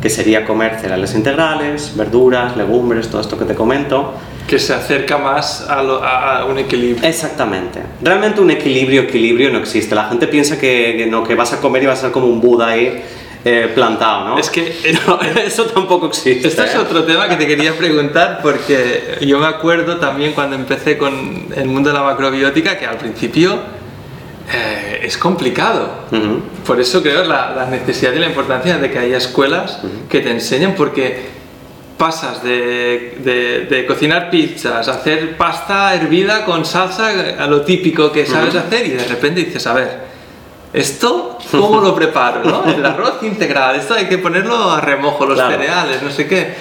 que 0.00 0.10
sería 0.10 0.44
comer 0.44 0.78
cereales 0.80 1.14
integrales, 1.14 1.92
verduras, 1.96 2.56
legumbres, 2.56 3.08
todo 3.08 3.20
esto 3.20 3.38
que 3.38 3.44
te 3.44 3.54
comento, 3.54 4.14
Que 4.46 4.58
se 4.58 4.74
acerca 4.74 5.16
más 5.16 5.66
a, 5.70 5.82
lo- 5.82 6.02
a- 6.04 6.40
a 6.40 6.44
un 6.44 6.58
equilibrio. 6.58 7.08
Exactamente. 7.08 7.80
Realmente 8.02 8.42
un 8.42 8.50
equilibrio, 8.50 9.02
equilibrio 9.02 9.50
no 9.50 9.58
existe. 9.58 9.94
La 9.94 10.04
gente 10.04 10.26
piensa 10.26 10.58
que, 10.58 10.96
que 10.98 11.06
no, 11.06 11.24
que 11.24 11.34
vas 11.34 11.54
a 11.54 11.60
comer 11.62 11.82
y 11.82 11.86
vas 11.86 11.98
a 11.98 12.02
ser 12.02 12.10
como 12.12 12.26
un 12.26 12.42
Buda 12.42 12.68
ahí 12.68 13.02
eh, 13.44 13.70
plantado, 13.74 14.24
¿no? 14.30 14.38
Es 14.38 14.48
que 14.50 14.74
No, 15.06 15.20
eso 15.20 15.64
tampoco 15.66 16.06
existe. 16.06 16.48
Esto 16.48 16.64
es 16.64 16.74
otro 16.76 17.04
tema 17.04 17.28
que 17.28 17.36
te 17.36 17.46
quería 17.46 17.76
preguntar 17.76 18.40
porque 18.42 19.18
yo 19.22 19.38
me 19.38 19.46
acuerdo 19.46 19.98
también 19.98 20.32
cuando 20.32 20.56
empecé 20.56 20.96
con 20.96 21.48
el 21.54 21.66
mundo 21.66 21.90
de 21.90 21.94
la 21.96 22.02
macrobiótica 22.02 22.78
que 22.78 22.86
al 22.86 22.96
principio 22.96 23.58
eh, 24.52 25.00
es 25.02 25.16
complicado. 25.18 25.90
Ujú. 26.10 26.42
Por 26.66 26.80
eso 26.80 27.02
creo 27.02 27.24
la, 27.24 27.50
la 27.54 27.66
necesidad 27.66 28.12
y 28.12 28.18
la 28.18 28.26
importancia 28.26 28.78
de 28.78 28.90
que 28.90 28.98
haya 28.98 29.16
escuelas 29.18 29.78
que 30.08 30.20
te 30.20 30.30
enseñen 30.30 30.74
porque 30.74 31.34
pasas 31.98 32.42
de, 32.42 33.18
de- 33.22 33.66
de 33.70 33.86
cocinar 33.86 34.28
pizzas, 34.30 34.88
hacer 34.88 35.36
pasta 35.36 35.94
hervida 35.94 36.44
con 36.44 36.64
salsa 36.64 37.08
a 37.38 37.46
lo 37.46 37.60
típico 37.62 38.10
que 38.10 38.26
sabes 38.26 38.54
hacer 38.54 38.86
y 38.86 38.90
de 38.90 39.04
repente 39.06 39.44
dices, 39.44 39.66
a 39.66 39.74
ver, 39.74 40.13
¿esto 40.74 41.38
cómo 41.50 41.80
lo 41.80 41.94
preparo? 41.94 42.42
¿no? 42.44 42.64
El 42.64 42.84
arroz 42.84 43.22
integral, 43.22 43.76
esto 43.76 43.94
hay 43.94 44.06
que 44.06 44.18
ponerlo 44.18 44.70
a 44.70 44.80
remojo, 44.80 45.24
los 45.24 45.36
Claro. 45.36 45.52
cereales, 45.52 46.02
no 46.02 46.10
sé 46.10 46.26
qué. 46.28 46.54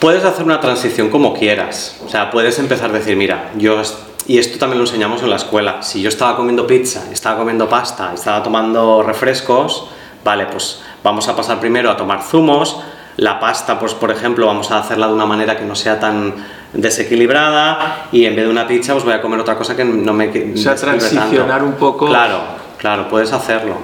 Puedes 0.00 0.24
hacer 0.24 0.44
una 0.44 0.58
transición 0.60 1.10
como 1.10 1.34
quieras. 1.34 2.00
O 2.04 2.08
sea, 2.08 2.30
puedes 2.30 2.58
empezar 2.58 2.90
a 2.90 2.94
decir, 2.94 3.16
mira, 3.16 3.50
yo... 3.56 3.80
Y 4.26 4.38
esto 4.38 4.58
también 4.58 4.78
lo 4.78 4.84
enseñamos 4.84 5.22
en 5.22 5.30
la 5.30 5.36
escuela. 5.36 5.82
Si 5.82 6.00
yo 6.02 6.08
estaba 6.08 6.36
comiendo 6.36 6.66
pizza, 6.66 7.04
estaba 7.12 7.36
comiendo 7.38 7.68
pasta, 7.68 8.12
estaba 8.14 8.42
tomando 8.42 9.02
refrescos, 9.02 9.86
vale, 10.24 10.46
pues 10.46 10.80
vamos 11.02 11.26
a 11.28 11.34
pasar 11.34 11.58
primero 11.58 11.90
a 11.90 11.96
tomar 11.96 12.22
zumos. 12.22 12.78
La 13.16 13.40
pasta, 13.40 13.78
pues 13.78 13.92
por 13.94 14.10
ejemplo, 14.10 14.46
vamos 14.46 14.70
a 14.70 14.78
hacerla 14.78 15.08
de 15.08 15.14
una 15.14 15.26
manera 15.26 15.56
que 15.56 15.64
no 15.64 15.74
sea 15.74 15.98
tan 15.98 16.34
desequilibrada 16.72 18.06
y 18.12 18.24
en 18.24 18.36
vez 18.36 18.44
de 18.44 18.50
una 18.50 18.66
pizza, 18.66 18.92
pues 18.92 19.04
voy 19.04 19.14
a 19.14 19.20
comer 19.20 19.40
otra 19.40 19.56
cosa 19.56 19.74
que 19.76 19.84
no 19.84 20.12
me 20.12 20.28
O 20.28 20.56
sea, 20.56 20.74
transicionar 20.76 21.48
tanto. 21.48 21.64
un 21.66 21.72
poco. 21.72 22.06
Claro, 22.06 22.38
claro, 22.80 23.08
puedes 23.08 23.32
hacerlo. 23.32 23.74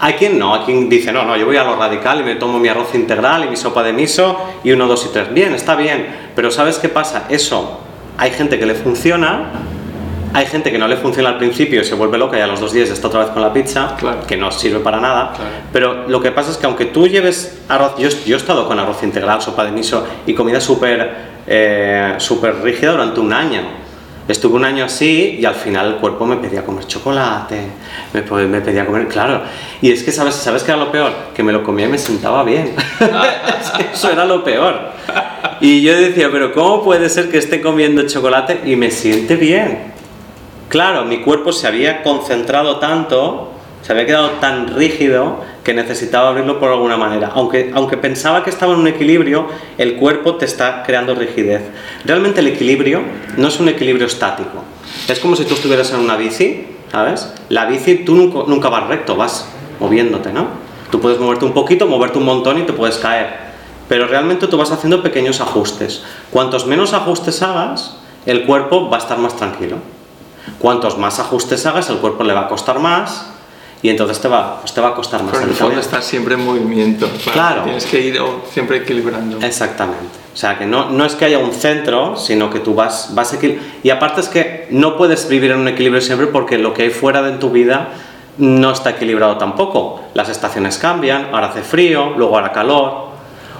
Hay 0.00 0.14
quien 0.14 0.36
no, 0.36 0.52
hay 0.52 0.62
quien 0.62 0.88
dice, 0.88 1.12
no, 1.12 1.24
no, 1.24 1.36
yo 1.36 1.46
voy 1.46 1.56
a 1.56 1.62
lo 1.62 1.76
radical 1.76 2.20
y 2.20 2.24
me 2.24 2.34
tomo 2.34 2.58
mi 2.58 2.66
arroz 2.68 2.92
integral 2.96 3.44
y 3.44 3.48
mi 3.48 3.56
sopa 3.56 3.84
de 3.84 3.92
miso 3.92 4.36
y 4.64 4.72
uno, 4.72 4.88
dos 4.88 5.06
y 5.06 5.12
tres. 5.12 5.32
Bien, 5.32 5.54
está 5.54 5.76
bien, 5.76 6.08
pero 6.34 6.50
¿sabes 6.50 6.78
qué 6.80 6.88
pasa? 6.88 7.26
Eso, 7.28 7.78
hay 8.18 8.32
gente 8.32 8.58
que 8.58 8.66
le 8.66 8.74
funciona, 8.74 9.50
hay 10.34 10.46
gente 10.46 10.72
que 10.72 10.78
no 10.78 10.88
le 10.88 10.96
funciona 10.96 11.28
al 11.28 11.38
principio 11.38 11.82
y 11.82 11.84
se 11.84 11.94
vuelve 11.94 12.18
loca 12.18 12.36
y 12.36 12.40
a 12.40 12.48
los 12.48 12.58
dos 12.58 12.72
días 12.72 12.90
está 12.90 13.06
otra 13.06 13.20
vez 13.20 13.28
con 13.28 13.42
la 13.42 13.52
pizza, 13.52 13.94
Claro. 13.96 14.26
que 14.26 14.36
no 14.36 14.50
sirve 14.50 14.80
para 14.80 14.98
nada. 14.98 15.34
Claro. 15.36 15.50
Pero 15.72 16.08
lo 16.08 16.20
que 16.20 16.32
pasa 16.32 16.50
es 16.50 16.56
que 16.56 16.66
aunque 16.66 16.86
tú 16.86 17.06
lleves 17.06 17.60
arroz, 17.68 17.94
yo, 17.96 18.08
yo 18.26 18.34
he 18.34 18.38
estado 18.38 18.66
con 18.66 18.80
arroz 18.80 19.04
integral, 19.04 19.40
sopa 19.40 19.64
de 19.64 19.70
miso 19.70 20.04
y 20.26 20.34
comida 20.34 20.60
súper 20.60 21.14
eh, 21.46 22.16
rígida 22.64 22.90
durante 22.90 23.20
un 23.20 23.32
año. 23.32 23.81
Estuve 24.32 24.56
un 24.56 24.64
año 24.64 24.86
así 24.86 25.36
y 25.38 25.44
al 25.44 25.54
final 25.54 25.88
el 25.88 25.94
cuerpo 25.96 26.24
me 26.24 26.36
pedía 26.36 26.64
comer 26.64 26.86
chocolate, 26.86 27.66
me, 28.14 28.22
me 28.46 28.62
pedía 28.62 28.86
comer, 28.86 29.06
claro. 29.06 29.42
Y 29.82 29.92
es 29.92 30.02
que, 30.02 30.10
¿sabes, 30.10 30.36
¿sabes 30.36 30.62
qué 30.62 30.70
era 30.70 30.82
lo 30.82 30.90
peor? 30.90 31.12
Que 31.34 31.42
me 31.42 31.52
lo 31.52 31.62
comía 31.62 31.84
y 31.84 31.90
me 31.90 31.98
sentaba 31.98 32.42
bien. 32.42 32.74
Eso 33.92 34.10
era 34.10 34.24
lo 34.24 34.42
peor. 34.42 34.92
Y 35.60 35.82
yo 35.82 35.94
decía, 35.94 36.30
pero 36.32 36.50
¿cómo 36.54 36.82
puede 36.82 37.10
ser 37.10 37.30
que 37.30 37.36
esté 37.36 37.60
comiendo 37.60 38.06
chocolate 38.06 38.62
y 38.64 38.74
me 38.74 38.90
siente 38.90 39.36
bien? 39.36 39.92
Claro, 40.70 41.04
mi 41.04 41.20
cuerpo 41.20 41.52
se 41.52 41.66
había 41.66 42.02
concentrado 42.02 42.78
tanto, 42.78 43.51
se 43.82 43.92
había 43.92 44.06
quedado 44.06 44.30
tan 44.40 44.74
rígido 44.74 45.40
que 45.64 45.74
necesitaba 45.74 46.28
abrirlo 46.28 46.60
por 46.60 46.70
alguna 46.70 46.96
manera. 46.96 47.32
Aunque, 47.34 47.72
aunque 47.74 47.96
pensaba 47.96 48.44
que 48.44 48.50
estaba 48.50 48.72
en 48.74 48.80
un 48.80 48.86
equilibrio, 48.86 49.46
el 49.76 49.96
cuerpo 49.96 50.36
te 50.36 50.44
está 50.44 50.84
creando 50.84 51.14
rigidez. 51.14 51.62
Realmente 52.04 52.40
el 52.40 52.46
equilibrio 52.46 53.02
no 53.36 53.48
es 53.48 53.58
un 53.58 53.68
equilibrio 53.68 54.06
estático. 54.06 54.62
Es 55.08 55.18
como 55.18 55.34
si 55.34 55.44
tú 55.44 55.54
estuvieras 55.54 55.92
en 55.92 56.00
una 56.00 56.16
bici, 56.16 56.66
¿sabes? 56.92 57.32
La 57.48 57.66
bici 57.66 57.96
tú 57.96 58.14
nunca, 58.14 58.40
nunca 58.46 58.68
vas 58.68 58.86
recto, 58.86 59.16
vas 59.16 59.48
moviéndote, 59.80 60.32
¿no? 60.32 60.46
Tú 60.90 61.00
puedes 61.00 61.18
moverte 61.18 61.44
un 61.44 61.52
poquito, 61.52 61.86
moverte 61.86 62.18
un 62.18 62.24
montón 62.24 62.58
y 62.58 62.62
te 62.62 62.72
puedes 62.72 62.98
caer. 62.98 63.52
Pero 63.88 64.06
realmente 64.06 64.46
tú 64.46 64.56
vas 64.58 64.70
haciendo 64.70 65.02
pequeños 65.02 65.40
ajustes. 65.40 66.04
Cuantos 66.30 66.66
menos 66.66 66.92
ajustes 66.92 67.42
hagas, 67.42 67.96
el 68.26 68.44
cuerpo 68.44 68.88
va 68.88 68.98
a 68.98 69.00
estar 69.00 69.18
más 69.18 69.36
tranquilo. 69.36 69.78
Cuantos 70.60 70.98
más 70.98 71.18
ajustes 71.18 71.66
hagas, 71.66 71.90
el 71.90 71.96
cuerpo 71.96 72.22
le 72.22 72.32
va 72.32 72.42
a 72.42 72.48
costar 72.48 72.78
más 72.78 73.31
y 73.82 73.90
entonces 73.90 74.20
te 74.20 74.28
va, 74.28 74.60
pues 74.60 74.72
te 74.72 74.80
va 74.80 74.88
a 74.88 74.94
costar 74.94 75.22
más. 75.24 75.32
Pero 75.32 75.44
en 75.44 75.50
el 75.50 75.56
fondo 75.56 75.80
estás 75.80 76.04
siempre 76.04 76.34
en 76.34 76.44
movimiento. 76.44 77.08
Claro. 77.32 77.64
Tienes 77.64 77.84
que 77.84 78.00
ir 78.00 78.20
siempre 78.52 78.78
equilibrando. 78.78 79.44
Exactamente. 79.44 80.22
O 80.32 80.36
sea, 80.36 80.56
que 80.56 80.66
no, 80.66 80.88
no 80.88 81.04
es 81.04 81.16
que 81.16 81.24
haya 81.24 81.38
un 81.38 81.52
centro, 81.52 82.16
sino 82.16 82.48
que 82.48 82.60
tú 82.60 82.74
vas, 82.74 83.10
vas 83.12 83.36
Y 83.82 83.90
aparte 83.90 84.20
es 84.20 84.28
que 84.28 84.68
no 84.70 84.96
puedes 84.96 85.28
vivir 85.28 85.50
en 85.50 85.58
un 85.58 85.68
equilibrio 85.68 86.00
siempre 86.00 86.28
porque 86.28 86.58
lo 86.58 86.72
que 86.72 86.84
hay 86.84 86.90
fuera 86.90 87.22
de 87.22 87.32
tu 87.38 87.50
vida 87.50 87.88
no 88.38 88.70
está 88.70 88.90
equilibrado 88.90 89.36
tampoco. 89.36 90.00
Las 90.14 90.28
estaciones 90.28 90.78
cambian, 90.78 91.28
ahora 91.32 91.48
hace 91.48 91.62
frío, 91.62 92.14
luego 92.16 92.38
hará 92.38 92.52
calor. 92.52 93.10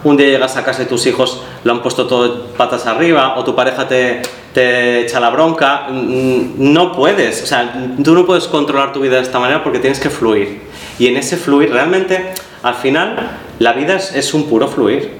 Un 0.04 0.16
día 0.16 0.28
llegas 0.28 0.56
a 0.56 0.64
casa 0.64 0.82
y 0.82 0.86
tus 0.86 1.04
hijos 1.06 1.42
lo 1.64 1.72
han 1.72 1.82
puesto 1.82 2.06
todo 2.06 2.46
patas 2.56 2.86
arriba, 2.86 3.36
o 3.36 3.44
tu 3.44 3.54
pareja 3.54 3.86
te, 3.86 4.22
te 4.54 5.00
echa 5.00 5.20
la 5.20 5.30
bronca. 5.30 5.86
Mm, 5.90 6.72
No 6.72 6.92
puedes, 6.92 7.42
o 7.42 7.46
sea, 7.46 7.72
tú 8.02 8.14
no 8.14 8.26
puedes 8.26 8.44
controlar 8.48 8.92
tu 8.92 9.00
vida 9.00 9.16
de 9.16 9.22
esta 9.22 9.38
manera 9.38 9.62
porque 9.62 9.78
tienes 9.78 9.98
que 10.00 10.10
fluir. 10.10 10.60
Y 10.98 11.06
en 11.08 11.16
ese 11.16 11.36
fluir, 11.36 11.70
realmente, 11.72 12.32
al 12.62 12.74
final, 12.74 13.16
la 13.58 13.72
vida 13.72 13.96
es, 13.96 14.34
un 14.34 14.44
puro 14.48 14.68
fluir 14.68 15.12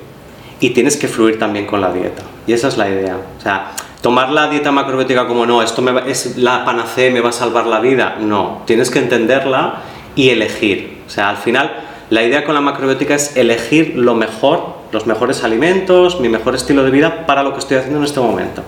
y 0.61 0.71
tienes 0.71 0.97
que 0.97 1.09
fluir 1.09 1.39
también 1.39 1.67
con 1.67 1.81
la 1.81 1.93
dieta. 1.93 2.23
Y 2.47 2.53
esa 2.53 2.69
es 2.69 2.77
la 2.77 2.89
idea. 2.89 3.17
O 3.39 3.41
sea, 3.41 3.73
tomar 4.01 4.31
la 4.31 4.49
dieta 4.49 4.71
macrobiótica 4.71 5.27
como 5.27 5.47
no, 5.47 5.63
esto 5.63 5.81
me 5.83 5.93
va- 5.93 6.05
es 6.07 6.37
la 6.37 6.65
panacea 6.65 7.11
me 7.11 7.21
va 7.21 7.31
a 7.31 7.33
salvar 7.33 7.67
la 7.67 7.81
vida. 7.81 8.17
No, 8.21 8.63
tienes 8.67 8.91
que 8.91 8.99
entenderla 8.99 9.77
y 10.15 10.29
elegir. 10.31 10.99
O 11.07 11.11
sea, 11.11 11.31
al 11.31 11.37
final, 11.39 11.73
la 12.11 12.23
idea 12.23 12.45
con 12.45 12.55
la 12.55 12.61
macrobiótica 12.61 13.15
es 13.15 13.37
elegir 13.37 13.95
lo 13.97 14.15
mejor, 14.15 14.77
los 14.93 15.07
mejores 15.07 15.43
alimentos, 15.43 16.21
mi 16.21 16.29
mejor 16.29 16.55
estilo 16.55 16.85
de 16.85 16.91
vida 16.91 17.27
para 17.27 17.43
lo 17.43 17.55
que 17.55 17.61
estoy 17.61 17.79
haciendo 17.79 17.99
en 18.01 18.05
este 18.05 18.21
momento. 18.21 18.63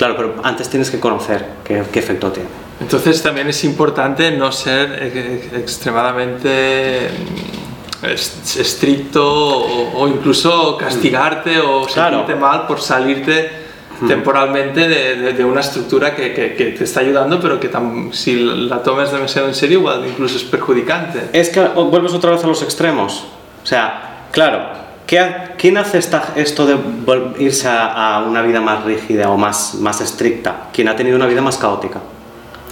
Claro, 0.00 0.16
pero 0.16 0.34
antes 0.42 0.70
tienes 0.70 0.88
que 0.90 0.98
conocer 0.98 1.44
qué, 1.62 1.82
qué 1.92 1.98
efecto 1.98 2.32
tiene. 2.32 2.48
Entonces 2.80 3.22
también 3.22 3.48
es 3.48 3.62
importante 3.64 4.30
no 4.30 4.50
ser 4.50 4.96
eh, 4.98 5.50
extremadamente 5.58 7.10
mm, 8.02 8.06
es- 8.06 8.56
estricto 8.56 9.22
o, 9.28 10.00
o 10.00 10.08
incluso 10.08 10.78
castigarte 10.78 11.58
o 11.60 11.84
Claro. 11.84 12.16
sentirte 12.20 12.40
mal 12.40 12.66
por 12.66 12.80
salirte 12.80 13.60
temporalmente 14.08 14.88
de, 14.88 15.16
de- 15.16 15.32
de 15.34 15.44
una 15.44 15.60
estructura 15.60 16.16
que, 16.16 16.32
que- 16.32 16.54
que 16.54 16.64
te 16.72 16.84
está 16.84 17.00
ayudando 17.00 17.38
pero 17.38 17.60
que 17.60 17.70
tam- 17.70 18.10
si 18.14 18.36
la 18.70 18.82
tomas 18.82 19.12
demasiado 19.12 19.48
en 19.48 19.54
serio 19.54 19.80
igual 19.80 20.06
incluso 20.08 20.38
es 20.38 20.44
perjudicante. 20.44 21.28
Es 21.34 21.50
que 21.50 21.60
vuelves 21.60 22.14
otra 22.14 22.30
vez 22.30 22.42
a 22.42 22.46
los 22.46 22.62
extremos. 22.62 23.26
O 23.62 23.66
sea, 23.66 24.28
claro, 24.32 24.66
¿qué 25.10 25.26
¿quién 25.58 25.76
hace 25.76 25.98
esta- 25.98 26.32
esto 26.36 26.66
de 26.66 26.76
irse 27.40 27.66
a, 27.66 28.16
a 28.16 28.22
una 28.22 28.42
vida 28.42 28.60
más 28.60 28.84
rígida 28.84 29.28
o 29.28 29.36
más, 29.36 29.74
más 29.74 30.00
estricta? 30.00 30.68
Quien 30.72 30.86
ha 30.88 30.94
tenido 30.94 31.16
una 31.16 31.26
vida 31.26 31.42
más 31.42 31.58
caótica. 31.58 31.98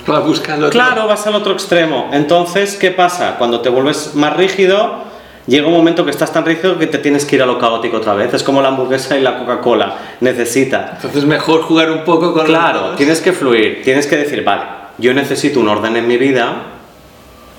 Claro, 0.04 0.24
busca 0.24 0.54
el 0.54 0.60
otro. 0.64 0.70
Claro, 0.70 1.08
vas 1.08 1.26
al 1.26 1.34
otro 1.34 1.52
extremo. 1.52 2.10
Entonces, 2.12 2.76
¿qué 2.76 2.92
pasa? 2.92 3.34
Cuando 3.38 3.60
te 3.60 3.68
vuelves 3.68 4.14
más 4.14 4.36
rígido, 4.36 5.02
llega 5.48 5.66
un 5.66 5.74
momento 5.74 6.04
que 6.04 6.12
estás 6.12 6.32
tan 6.32 6.46
rígido 6.46 6.78
que 6.78 6.86
te 6.86 6.98
tienes 6.98 7.24
que 7.26 7.34
ir 7.36 7.42
a 7.42 7.46
lo 7.46 7.58
caótico 7.58 7.96
otra 7.96 8.14
vez. 8.14 8.32
Es 8.32 8.42
como 8.44 8.62
la 8.62 8.68
hamburguesa 8.68 9.18
y 9.18 9.20
la 9.20 9.38
Coca-Cola. 9.40 9.96
Necesita. 10.20 10.92
Entonces 10.94 11.24
mejor 11.24 11.62
jugar 11.62 11.90
un 11.90 12.04
poco 12.04 12.32
con 12.32 12.46
Claro, 12.46 12.94
tienes 12.96 13.20
que 13.20 13.32
fluir, 13.32 13.82
tienes 13.82 14.06
que 14.06 14.16
decir, 14.16 14.44
vale, 14.44 14.62
yo 14.96 15.12
necesito 15.12 15.58
un 15.60 15.68
orden 15.68 15.96
en 15.96 16.06
mi 16.06 16.16
vida, 16.16 16.54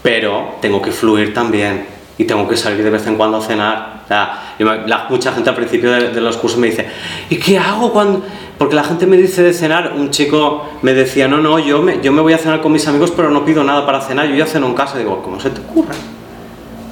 pero 0.01 0.55
tengo 0.61 0.81
que 0.81 0.91
fluir 0.91 1.33
también 1.33 1.98
y 2.19 2.25
tengo 2.25 2.47
que 2.47 2.55
salir 2.57 2.83
de 2.83 2.89
vez 2.91 3.07
en 3.07 3.15
cuando 3.15 3.37
a 3.37 3.41
cenar. 3.41 4.01
O 4.05 4.07
sea, 4.07 4.53
me- 4.59 4.85
la- 4.87 5.07
mucha 5.09 5.31
gente 5.31 5.49
al 5.49 5.55
principio 5.55 5.89
de, 5.91 6.09
de 6.09 6.21
los 6.21 6.37
cursos 6.37 6.59
me 6.59 6.67
dice, 6.67 6.87
¿y 7.29 7.37
qué 7.37 7.57
hago 7.57 7.91
cuando...? 7.91 8.21
Porque 8.59 8.75
la 8.75 8.83
gente 8.83 9.07
me 9.07 9.15
dice 9.17 9.41
de 9.41 9.53
cenar, 9.53 9.93
un 9.95 10.09
chico 10.11 10.65
me 10.81 10.93
decía, 10.93 11.27
no, 11.29 11.37
no, 11.37 11.57
yo 11.59 11.81
me, 11.81 12.01
yo 12.01 12.11
me 12.11 12.21
voy 12.21 12.33
a 12.33 12.37
cenar 12.37 12.59
con 12.61 12.73
mis 12.73 12.85
amigos, 12.89 13.11
pero 13.15 13.31
no 13.31 13.45
pido 13.45 13.63
nada 13.63 13.85
para 13.85 14.01
cenar, 14.01 14.27
yo 14.27 14.35
ya 14.35 14.45
ceno 14.45 14.67
en 14.67 14.73
casa. 14.73 14.97
Digo, 14.97 15.21
¿cómo 15.23 15.39
se 15.39 15.49
te 15.49 15.61
ocurre? 15.61 15.95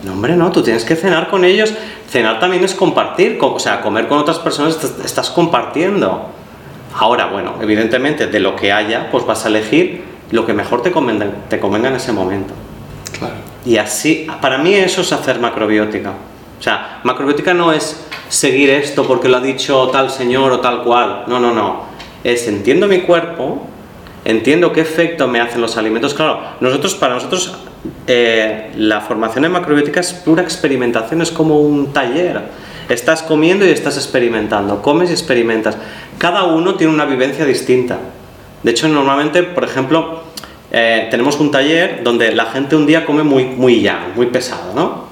No, 0.06 0.13
hombre, 0.13 0.38
no, 0.38 0.50
tú 0.52 0.63
tienes 0.63 0.86
que 0.86 0.96
cenar 0.96 1.28
con 1.30 1.44
ellos. 1.44 1.74
Cenar 2.10 2.40
también 2.40 2.63
es 2.63 2.74
compartir, 2.74 3.38
co- 3.38 3.54
o 3.54 3.60
sea, 3.60 3.82
comer 3.82 4.08
con 4.08 4.18
otras 4.20 4.40
personas 4.40 4.82
est- 4.82 5.04
estás 5.04 5.30
compartiendo. 5.30 6.28
Ahora, 6.98 7.26
bueno, 7.26 7.56
evidentemente 7.62 8.28
de 8.28 8.40
lo 8.40 8.56
que 8.56 8.72
haya, 8.72 9.12
pues 9.12 9.26
vas 9.26 9.44
a 9.44 9.50
elegir 9.50 10.04
lo 10.32 10.46
que 10.46 10.54
mejor 10.54 10.82
te 10.82 10.92
convenga, 10.94 11.26
te 11.50 11.60
convenga 11.60 11.90
en 11.90 11.96
ese 11.98 12.13
momento. 12.13 12.54
Y 13.67 13.75
así, 13.75 14.25
para 14.41 14.60
mí 14.60 14.73
eso 14.73 15.01
es 15.01 15.12
hacer 15.12 15.41
macrobiótica. 15.41 16.13
O 16.58 16.63
sea, 16.63 17.01
macrobiótica 17.03 17.53
no 17.53 17.73
es 17.73 18.01
seguir 18.30 18.69
esto 18.69 19.06
porque 19.06 19.27
lo 19.27 19.38
ha 19.38 19.41
dicho 19.41 19.89
tal 19.89 20.10
señor 20.10 20.53
o 20.53 20.62
tal 20.62 20.84
cual. 20.84 21.25
No, 21.27 21.38
no, 21.38 21.53
no. 21.53 21.84
Es 22.23 22.47
entiendo 22.47 22.88
mi 22.88 23.01
cuerpo, 23.01 23.67
entiendo 24.23 24.71
qué 24.71 24.80
efecto 24.80 25.27
me 25.27 25.41
hacen 25.41 25.60
los 25.60 25.75
alimentos. 25.75 26.13
Claro, 26.13 26.39
nosotros, 26.62 26.95
para 26.95 27.15
nosotros, 27.15 27.58
eh, 28.08 28.71
la 28.77 29.01
formación 29.01 29.43
en 29.43 29.51
macrobiótica 29.51 29.99
es 29.99 30.13
pura 30.13 30.43
experimentación, 30.43 31.21
es 31.21 31.32
como 31.32 31.60
un 31.60 31.91
taller. 31.91 32.43
Estás 32.88 33.21
comiendo 33.21 33.65
y 33.65 33.69
estás 33.71 33.97
experimentando, 33.97 34.82
comes 34.82 35.10
y 35.10 35.13
experimentas. 35.13 35.77
Cada 36.17 36.43
uno 36.45 36.75
tiene 36.75 36.93
una 36.93 37.03
vivencia 37.03 37.43
distinta. 37.43 37.97
De 38.63 38.71
hecho, 38.71 38.88
normalmente, 38.88 39.43
por 39.43 39.65
ejemplo, 39.65 40.23
eh, 40.71 41.08
tenemos 41.10 41.39
un 41.39 41.51
taller 41.51 42.01
donde 42.03 42.34
la 42.34 42.45
gente 42.45 42.75
un 42.75 42.86
día 42.86 43.06
come 43.06 43.23
muy, 43.23 43.45
muy 43.45 43.82
llano, 43.82 44.08
muy 44.15 44.27
pesado, 44.27 44.73
¿no? 44.75 45.08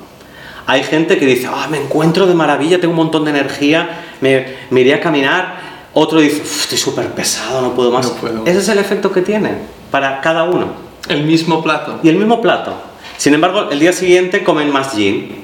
Hay 0.67 0.83
gente 0.83 1.17
que 1.17 1.25
dice, 1.25 1.47
ah, 1.49 1.67
me 1.69 1.77
encuentro 1.77 2.25
de 2.25 2.33
maravilla, 2.33 2.79
tengo 2.79 2.91
un 2.91 2.97
montón 2.97 3.23
de 3.23 3.31
energía, 3.31 4.01
me, 4.21 4.45
me 4.71 4.81
iré 4.81 4.95
a 4.95 4.99
caminar. 4.99 5.63
Otro 5.93 6.19
dice, 6.19 6.41
"Uf, 6.41 6.63
estoy 6.63 6.77
súper 6.77 7.07
pesado, 7.11 7.61
no 7.61 7.73
puedo 7.73 7.91
más. 7.91 8.07
No 8.07 8.13
puedo. 8.15 8.45
Ese 8.45 8.59
es 8.59 8.69
el 8.69 8.79
efecto 8.79 9.11
que 9.11 9.21
tiene 9.21 9.51
para 9.91 10.19
cada 10.21 10.43
uno. 10.43 10.73
El 11.07 11.23
mismo 11.23 11.63
plato. 11.63 11.99
Y 12.03 12.09
el 12.09 12.17
mismo 12.17 12.41
plato. 12.41 12.73
Sin 13.17 13.33
embargo, 13.33 13.69
el 13.71 13.79
día 13.79 13.93
siguiente 13.93 14.43
comen 14.43 14.71
más 14.71 14.93
gin. 14.95 15.35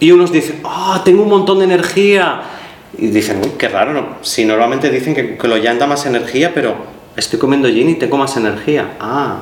Y 0.00 0.10
unos 0.10 0.30
dicen, 0.30 0.60
ah, 0.64 1.00
tengo 1.04 1.22
un 1.22 1.30
montón 1.30 1.58
de 1.60 1.64
energía. 1.64 2.42
Y 2.98 3.06
dicen, 3.06 3.40
uy, 3.42 3.52
qué 3.56 3.68
raro. 3.68 3.92
¿no? 3.92 4.16
Si 4.22 4.44
normalmente 4.44 4.90
dicen 4.90 5.14
que, 5.14 5.38
que 5.38 5.48
lo 5.48 5.56
llanta 5.56 5.86
más 5.86 6.04
energía, 6.04 6.52
pero 6.52 6.74
estoy 7.18 7.38
comiendo 7.38 7.68
gin 7.68 7.90
y 7.90 7.94
tengo 7.96 8.16
más 8.16 8.36
energía. 8.36 8.96
Ah, 9.00 9.40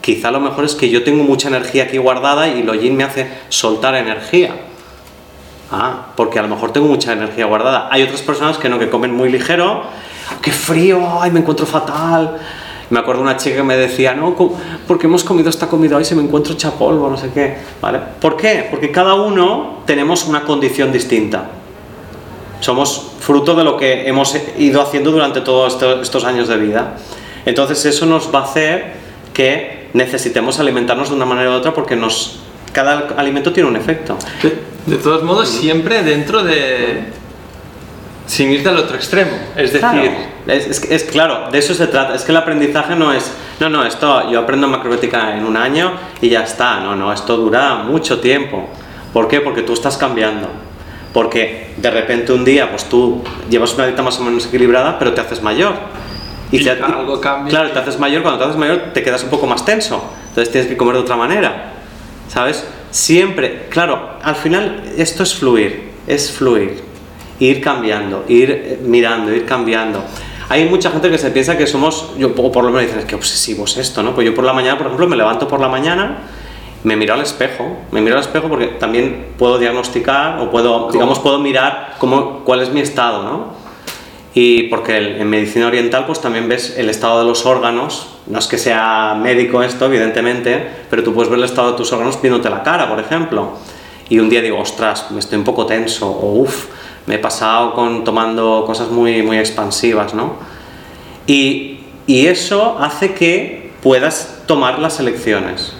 quizá 0.00 0.30
lo 0.30 0.40
mejor 0.40 0.64
es 0.64 0.74
que 0.74 0.88
yo 0.88 1.02
tengo 1.02 1.24
mucha 1.24 1.48
energía 1.48 1.84
aquí 1.84 1.98
guardada 1.98 2.48
y 2.48 2.62
lo 2.62 2.74
gin 2.74 2.96
me 2.96 3.04
hace 3.04 3.28
soltar 3.48 3.94
energía. 3.96 4.54
Ah, 5.70 6.06
porque 6.16 6.38
a 6.38 6.42
lo 6.42 6.48
mejor 6.48 6.72
tengo 6.72 6.86
mucha 6.86 7.12
energía 7.12 7.46
guardada. 7.46 7.88
Hay 7.90 8.02
otras 8.02 8.22
personas 8.22 8.58
que 8.58 8.68
no, 8.68 8.78
que 8.78 8.88
comen 8.88 9.14
muy 9.14 9.30
ligero. 9.30 9.84
¡Qué 10.40 10.52
frío! 10.52 11.20
¡Ay, 11.20 11.30
me 11.30 11.40
encuentro 11.40 11.66
fatal! 11.66 12.38
Me 12.90 13.00
acuerdo 13.00 13.22
una 13.22 13.38
chica 13.38 13.56
que 13.56 13.62
me 13.62 13.76
decía, 13.76 14.14
no, 14.14 14.36
porque 14.86 15.06
hemos 15.06 15.24
comido 15.24 15.48
esta 15.48 15.66
comida 15.66 15.96
hoy 15.96 16.04
se 16.04 16.14
me 16.14 16.22
encuentro 16.22 16.52
hecha 16.52 16.72
polvo, 16.72 17.08
no 17.08 17.16
sé 17.16 17.30
qué. 17.32 17.56
¿Vale? 17.80 18.00
¿Por 18.20 18.36
qué? 18.36 18.68
Porque 18.70 18.92
cada 18.92 19.14
uno 19.14 19.78
tenemos 19.86 20.26
una 20.26 20.42
condición 20.42 20.92
distinta. 20.92 21.61
Somos 22.62 23.12
fruto 23.20 23.54
de 23.54 23.64
lo 23.64 23.76
que 23.76 24.08
hemos 24.08 24.34
ido 24.56 24.80
haciendo 24.80 25.10
durante 25.10 25.40
todos 25.40 25.74
esto- 25.74 26.00
estos 26.00 26.24
años 26.24 26.46
de 26.48 26.56
vida. 26.56 26.94
Entonces 27.44 27.84
eso 27.84 28.06
nos 28.06 28.34
va 28.34 28.38
a 28.38 28.44
hacer 28.44 28.92
que 29.34 29.88
necesitemos 29.94 30.58
alimentarnos 30.60 31.10
de 31.10 31.16
una 31.16 31.24
manera 31.26 31.50
u 31.50 31.54
otra 31.54 31.74
porque 31.74 31.96
nos, 31.96 32.38
cada 32.72 33.08
alimento 33.16 33.52
tiene 33.52 33.68
un 33.68 33.74
efecto. 33.76 34.16
De, 34.42 34.62
de 34.86 35.02
todos 35.02 35.22
modos, 35.24 35.48
siempre 35.48 36.02
dentro 36.02 36.42
de... 36.44 37.02
Sin 38.26 38.50
irte 38.52 38.68
al 38.68 38.78
otro 38.78 38.94
extremo. 38.96 39.32
Es 39.56 39.72
decir, 39.72 39.80
Claro, 39.80 40.02
es, 40.46 40.66
es, 40.68 40.90
es 40.90 41.04
claro, 41.04 41.50
de 41.50 41.58
eso 41.58 41.74
se 41.74 41.88
trata. 41.88 42.14
Es 42.14 42.22
que 42.22 42.30
el 42.30 42.38
aprendizaje 42.38 42.94
no 42.94 43.12
es, 43.12 43.30
no, 43.58 43.68
no, 43.68 43.84
esto 43.84 44.30
yo 44.30 44.38
aprendo 44.38 44.68
macrobiótica 44.68 45.36
en 45.36 45.44
un 45.44 45.56
año 45.56 45.92
y 46.20 46.28
ya 46.28 46.44
está. 46.44 46.78
No, 46.80 46.94
no, 46.94 47.12
esto 47.12 47.36
dura 47.36 47.74
mucho 47.78 48.20
tiempo. 48.20 48.68
¿Por 49.12 49.26
qué? 49.26 49.40
Porque 49.40 49.62
tú 49.62 49.72
estás 49.74 49.96
cambiando. 49.96 50.48
Porque 51.12 51.72
de 51.76 51.90
repente 51.90 52.32
un 52.32 52.44
día, 52.44 52.70
pues 52.70 52.88
tú 52.88 53.22
llevas 53.50 53.74
una 53.74 53.86
dieta 53.86 54.02
más 54.02 54.18
o 54.18 54.24
menos 54.24 54.46
equilibrada, 54.46 54.98
pero 54.98 55.12
te 55.12 55.20
haces 55.20 55.42
mayor. 55.42 55.74
Y, 56.50 56.66
algo 56.68 57.20
cambia. 57.20 57.50
Claro, 57.50 57.70
te 57.70 57.78
haces 57.78 57.98
mayor, 57.98 58.22
cuando 58.22 58.38
te 58.38 58.44
haces 58.44 58.58
mayor 58.58 58.92
te 58.92 59.02
quedas 59.02 59.22
un 59.24 59.30
poco 59.30 59.46
más 59.46 59.64
tenso. 59.64 60.02
Entonces 60.28 60.50
tienes 60.52 60.68
que 60.68 60.76
comer 60.76 60.96
de 60.96 61.00
otra 61.00 61.16
manera. 61.16 61.72
¿Sabes? 62.28 62.66
Siempre, 62.90 63.66
claro, 63.70 64.18
al 64.22 64.36
final 64.36 64.82
esto 64.96 65.22
es 65.22 65.34
fluir, 65.34 65.90
es 66.06 66.30
fluir. 66.30 66.82
Ir 67.38 67.60
cambiando, 67.60 68.24
ir 68.28 68.50
eh, 68.50 68.78
mirando, 68.82 69.34
ir 69.34 69.44
cambiando. 69.44 70.04
Hay 70.48 70.68
mucha 70.68 70.90
gente 70.90 71.10
que 71.10 71.16
se 71.16 71.30
piensa 71.30 71.56
que 71.56 71.66
somos, 71.66 72.10
yo, 72.18 72.32
o 72.36 72.52
por 72.52 72.64
lo 72.64 72.70
menos 72.70 72.82
dicen, 72.82 73.00
es 73.00 73.06
que 73.06 73.14
obsesivo 73.14 73.64
es 73.64 73.78
esto, 73.78 74.02
¿no? 74.02 74.14
Pues 74.14 74.26
yo 74.26 74.34
por 74.34 74.44
la 74.44 74.52
mañana, 74.52 74.76
por 74.76 74.86
ejemplo, 74.86 75.08
me 75.08 75.16
levanto 75.16 75.48
por 75.48 75.60
la 75.60 75.68
mañana, 75.68 76.18
me 76.84 76.96
miro 76.96 77.14
al 77.14 77.20
espejo, 77.20 77.76
me 77.92 78.00
miro 78.00 78.16
al 78.16 78.22
espejo 78.22 78.48
porque 78.48 78.66
también 78.66 79.26
puedo 79.38 79.58
diagnosticar 79.58 80.40
o 80.40 80.50
puedo, 80.50 80.90
digamos, 80.90 81.18
puedo 81.20 81.38
mirar 81.38 81.94
cómo, 81.98 82.40
cuál 82.44 82.60
es 82.60 82.70
mi 82.70 82.80
estado, 82.80 83.22
¿no? 83.22 83.62
Y 84.34 84.64
porque 84.64 84.96
en 84.96 85.28
medicina 85.28 85.66
oriental 85.66 86.06
pues 86.06 86.20
también 86.20 86.48
ves 86.48 86.76
el 86.78 86.88
estado 86.88 87.20
de 87.20 87.26
los 87.26 87.44
órganos, 87.44 88.08
no 88.26 88.38
es 88.38 88.46
que 88.46 88.58
sea 88.58 89.14
médico 89.20 89.62
esto, 89.62 89.86
evidentemente, 89.86 90.66
pero 90.88 91.02
tú 91.02 91.12
puedes 91.12 91.30
ver 91.30 91.38
el 91.38 91.44
estado 91.44 91.72
de 91.72 91.76
tus 91.76 91.92
órganos 91.92 92.20
viéndote 92.20 92.48
la 92.48 92.62
cara, 92.62 92.88
por 92.88 92.98
ejemplo. 92.98 93.50
Y 94.08 94.18
un 94.18 94.28
día 94.28 94.40
digo, 94.40 94.58
ostras, 94.58 95.10
me 95.10 95.20
estoy 95.20 95.38
un 95.38 95.44
poco 95.44 95.66
tenso, 95.66 96.10
o 96.10 96.40
uff, 96.40 96.66
me 97.06 97.16
he 97.16 97.18
pasado 97.18 97.74
con 97.74 98.04
tomando 98.04 98.64
cosas 98.66 98.88
muy, 98.88 99.22
muy 99.22 99.38
expansivas, 99.38 100.14
¿no? 100.14 100.34
Y, 101.26 101.80
y 102.06 102.26
eso 102.26 102.78
hace 102.80 103.14
que 103.14 103.70
puedas 103.82 104.42
tomar 104.46 104.78
las 104.78 104.98
elecciones. 104.98 105.74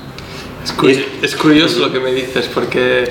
Es, 1.23 1.35
curioso, 1.37 1.81
lo 1.81 1.93
que 1.93 1.99
me 1.99 2.13
dices, 2.13 2.49
porque 2.53 3.11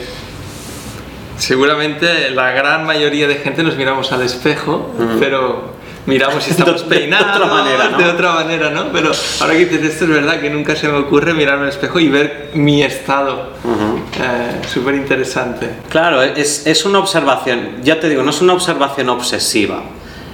seguramente 1.38 2.30
la 2.32 2.52
gran 2.52 2.86
mayoría 2.86 3.28
de 3.28 3.36
gente 3.36 3.64
nos 3.64 3.76
miramos 3.76 4.12
al 4.12 4.22
espejo, 4.22 4.94
pero 5.20 5.74
miramos 6.06 6.44
si 6.44 6.52
estamos 6.52 6.84
peinados 6.84 7.40
de 7.40 7.44
otra 7.44 7.54
manera, 7.54 7.90
¿no? 7.90 7.98
De 7.98 8.06
otra 8.06 8.34
manera, 8.34 8.70
¿no? 8.70 8.92
Pero 8.94 9.12
ahora 9.42 9.54
que 9.54 9.66
dices 9.66 9.94
esto 9.94 10.06
es 10.06 10.12
verdad 10.12 10.40
que 10.40 10.50
nunca 10.50 10.76
se 10.76 10.88
me 10.88 10.98
ocurre 10.98 11.34
mirarme 11.34 11.64
al 11.64 11.70
espejo 11.70 12.00
y 12.00 12.10
ver 12.10 12.52
mi 12.54 12.84
estado. 12.84 13.52
Eh, 13.66 14.68
súper 14.68 14.96
interesante. 14.96 15.70
Claro, 15.90 16.22
es, 16.22 16.66
es 16.66 16.86
una 16.86 17.00
observación, 17.00 17.82
ya 17.84 18.00
te 18.00 18.08
digo, 18.08 18.24
no 18.24 18.30
es 18.30 18.42
una 18.42 18.54
observación 18.54 19.10
obsesiva, 19.10 19.84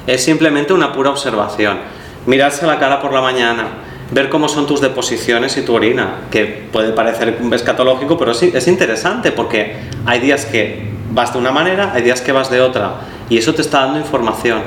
es 0.06 0.24
simplemente 0.24 0.74
una 0.74 0.94
pura 0.94 1.10
observación. 1.10 1.80
Mirarse 2.28 2.68
la 2.68 2.78
cara 2.78 3.02
por 3.02 3.14
la 3.14 3.22
mañana, 3.22 3.87
ver 4.12 4.30
cómo 4.30 4.48
son 4.48 4.68
tus 4.68 4.82
deposiciones 4.82 5.58
y 5.58 5.62
tu 5.62 5.74
orina, 5.74 6.22
que 6.32 6.68
puede 6.72 6.94
parecer 6.94 7.40
escatológico, 7.52 8.18
pero 8.18 8.34
sí, 8.34 8.52
es 8.54 8.68
interesante 8.68 9.32
porque 9.32 9.76
hay 10.06 10.20
días 10.20 10.46
que 10.46 10.88
vas 11.12 11.34
de 11.34 11.40
una 11.40 11.52
manera, 11.52 11.92
hay 11.94 12.04
días 12.04 12.22
que 12.22 12.32
vas 12.32 12.50
de 12.50 12.62
otra, 12.62 13.02
y 13.30 13.38
eso 13.38 13.54
te 13.54 13.62
está 13.62 13.82
dando 13.82 14.00
información. 14.00 14.62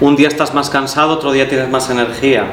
Un 0.00 0.16
día 0.16 0.28
estás 0.28 0.52
más 0.52 0.68
cansado, 0.68 1.14
otro 1.14 1.32
día 1.32 1.48
tienes 1.48 1.70
más 1.70 1.88
energía. 1.88 2.44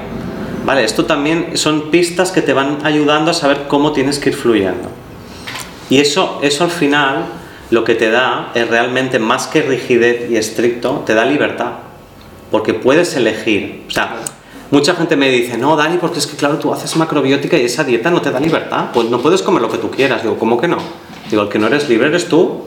Vale, 0.65 0.85
esto 0.85 1.05
también 1.05 1.57
son 1.57 1.91
pistas 1.91 2.31
que 2.31 2.41
te 2.41 2.53
van 2.53 2.85
ayudando 2.85 3.31
a 3.31 3.33
saber 3.33 3.63
cómo 3.67 3.91
tienes 3.91 4.17
que 4.17 4.29
ir 4.29 4.35
fluyendo. 4.35 4.89
Y 5.89 5.99
eso, 5.99 6.39
eso 6.41 6.63
al 6.63 6.71
final 6.71 7.25
lo 7.69 7.83
que 7.83 7.95
te 7.95 8.09
da 8.09 8.51
es 8.55 8.69
realmente 8.69 9.19
más 9.19 9.47
que 9.47 9.61
rigidez 9.61 10.29
y 10.31 10.37
estricto, 10.37 11.03
te 11.05 11.13
da 11.15 11.25
libertad. 11.25 11.71
Porque 12.49 12.73
puedes 12.73 13.15
elegir. 13.17 13.83
Mucha 14.73 14.95
gente 14.95 15.15
me 15.15 15.29
dice, 15.29 15.55
no, 15.55 15.75
Dani, 15.75 15.97
porque 15.99 16.17
es 16.17 16.25
que 16.25 16.35
claro, 16.35 16.57
tú 16.57 16.73
haces 16.73 16.95
macrobiótica 16.95 17.55
y 17.57 17.65
esa 17.65 17.83
dieta 17.83 18.09
no 18.09 18.21
te 18.21 18.31
da 18.31 18.39
libertad. 18.39 18.87
Pues 18.91 19.07
no 19.07 19.19
puedes 19.19 19.43
comer 19.43 19.61
lo 19.61 19.69
que 19.69 19.77
tú 19.77 19.91
quieras. 19.91 20.23
Digo, 20.23 20.39
¿cómo 20.39 20.59
que 20.59 20.67
no? 20.67 20.77
Digo, 21.29 21.43
el 21.43 21.49
que 21.49 21.59
no 21.59 21.67
eres 21.67 21.87
libre 21.89 22.07
eres 22.07 22.27
tú 22.27 22.63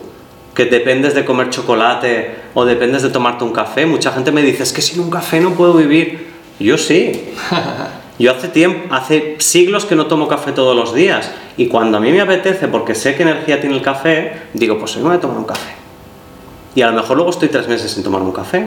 que 0.55 0.65
dependes 0.65 1.13
de 1.13 1.25
comer 1.25 1.49
chocolate 1.49 2.35
o 2.53 2.63
dependes 2.63 3.03
de 3.03 3.09
tomarte 3.09 3.43
un 3.43 3.51
café. 3.51 3.85
Mucha 3.85 4.13
gente 4.13 4.31
me 4.31 4.41
dice, 4.41 4.63
es 4.63 4.71
que 4.71 4.81
sin 4.81 5.01
un 5.01 5.09
café 5.09 5.41
no 5.41 5.51
puedo 5.51 5.73
vivir. 5.73 6.27
Yo 6.61 6.77
sí. 6.77 7.33
Yo 8.19 8.31
hace 8.31 8.47
tiempo, 8.47 8.95
hace 8.95 9.35
siglos 9.39 9.83
que 9.83 9.95
no 9.95 10.07
tomo 10.07 10.29
café 10.29 10.53
todos 10.53 10.75
los 10.75 10.95
días 10.95 11.29
y 11.57 11.67
cuando 11.67 11.97
a 11.97 11.99
mí 11.99 12.11
me 12.11 12.21
apetece, 12.21 12.67
porque 12.67 12.95
sé 12.95 13.15
qué 13.15 13.23
energía 13.23 13.59
tiene 13.59 13.75
el 13.75 13.83
café, 13.83 14.43
digo, 14.53 14.79
pues 14.79 14.95
hoy 14.95 15.03
me 15.03 15.09
voy 15.09 15.17
a 15.17 15.21
tomar 15.21 15.37
un 15.37 15.43
café. 15.43 15.73
Y 16.73 16.81
a 16.81 16.87
lo 16.87 16.93
mejor 16.93 17.17
luego 17.17 17.29
estoy 17.29 17.49
tres 17.49 17.67
meses 17.67 17.91
sin 17.91 18.03
tomar 18.03 18.21
un 18.21 18.31
café, 18.31 18.65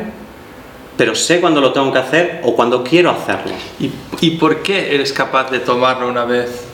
pero 1.01 1.15
sé 1.15 1.41
cuándo 1.41 1.63
lo 1.63 1.73
tengo 1.73 1.91
que 1.91 1.99
hacer 1.99 2.43
o 2.45 2.55
cuando 2.55 2.85
quiero 2.85 3.09
hacerlo. 3.09 3.55
¿Y, 3.79 3.91
¿Y 4.21 4.33
por 4.33 4.63
qué 4.63 4.95
eres 4.95 5.15
capaz 5.15 5.51
de 5.51 5.59
tomarlo 5.59 6.07
una 6.07 6.27
vez 6.27 6.67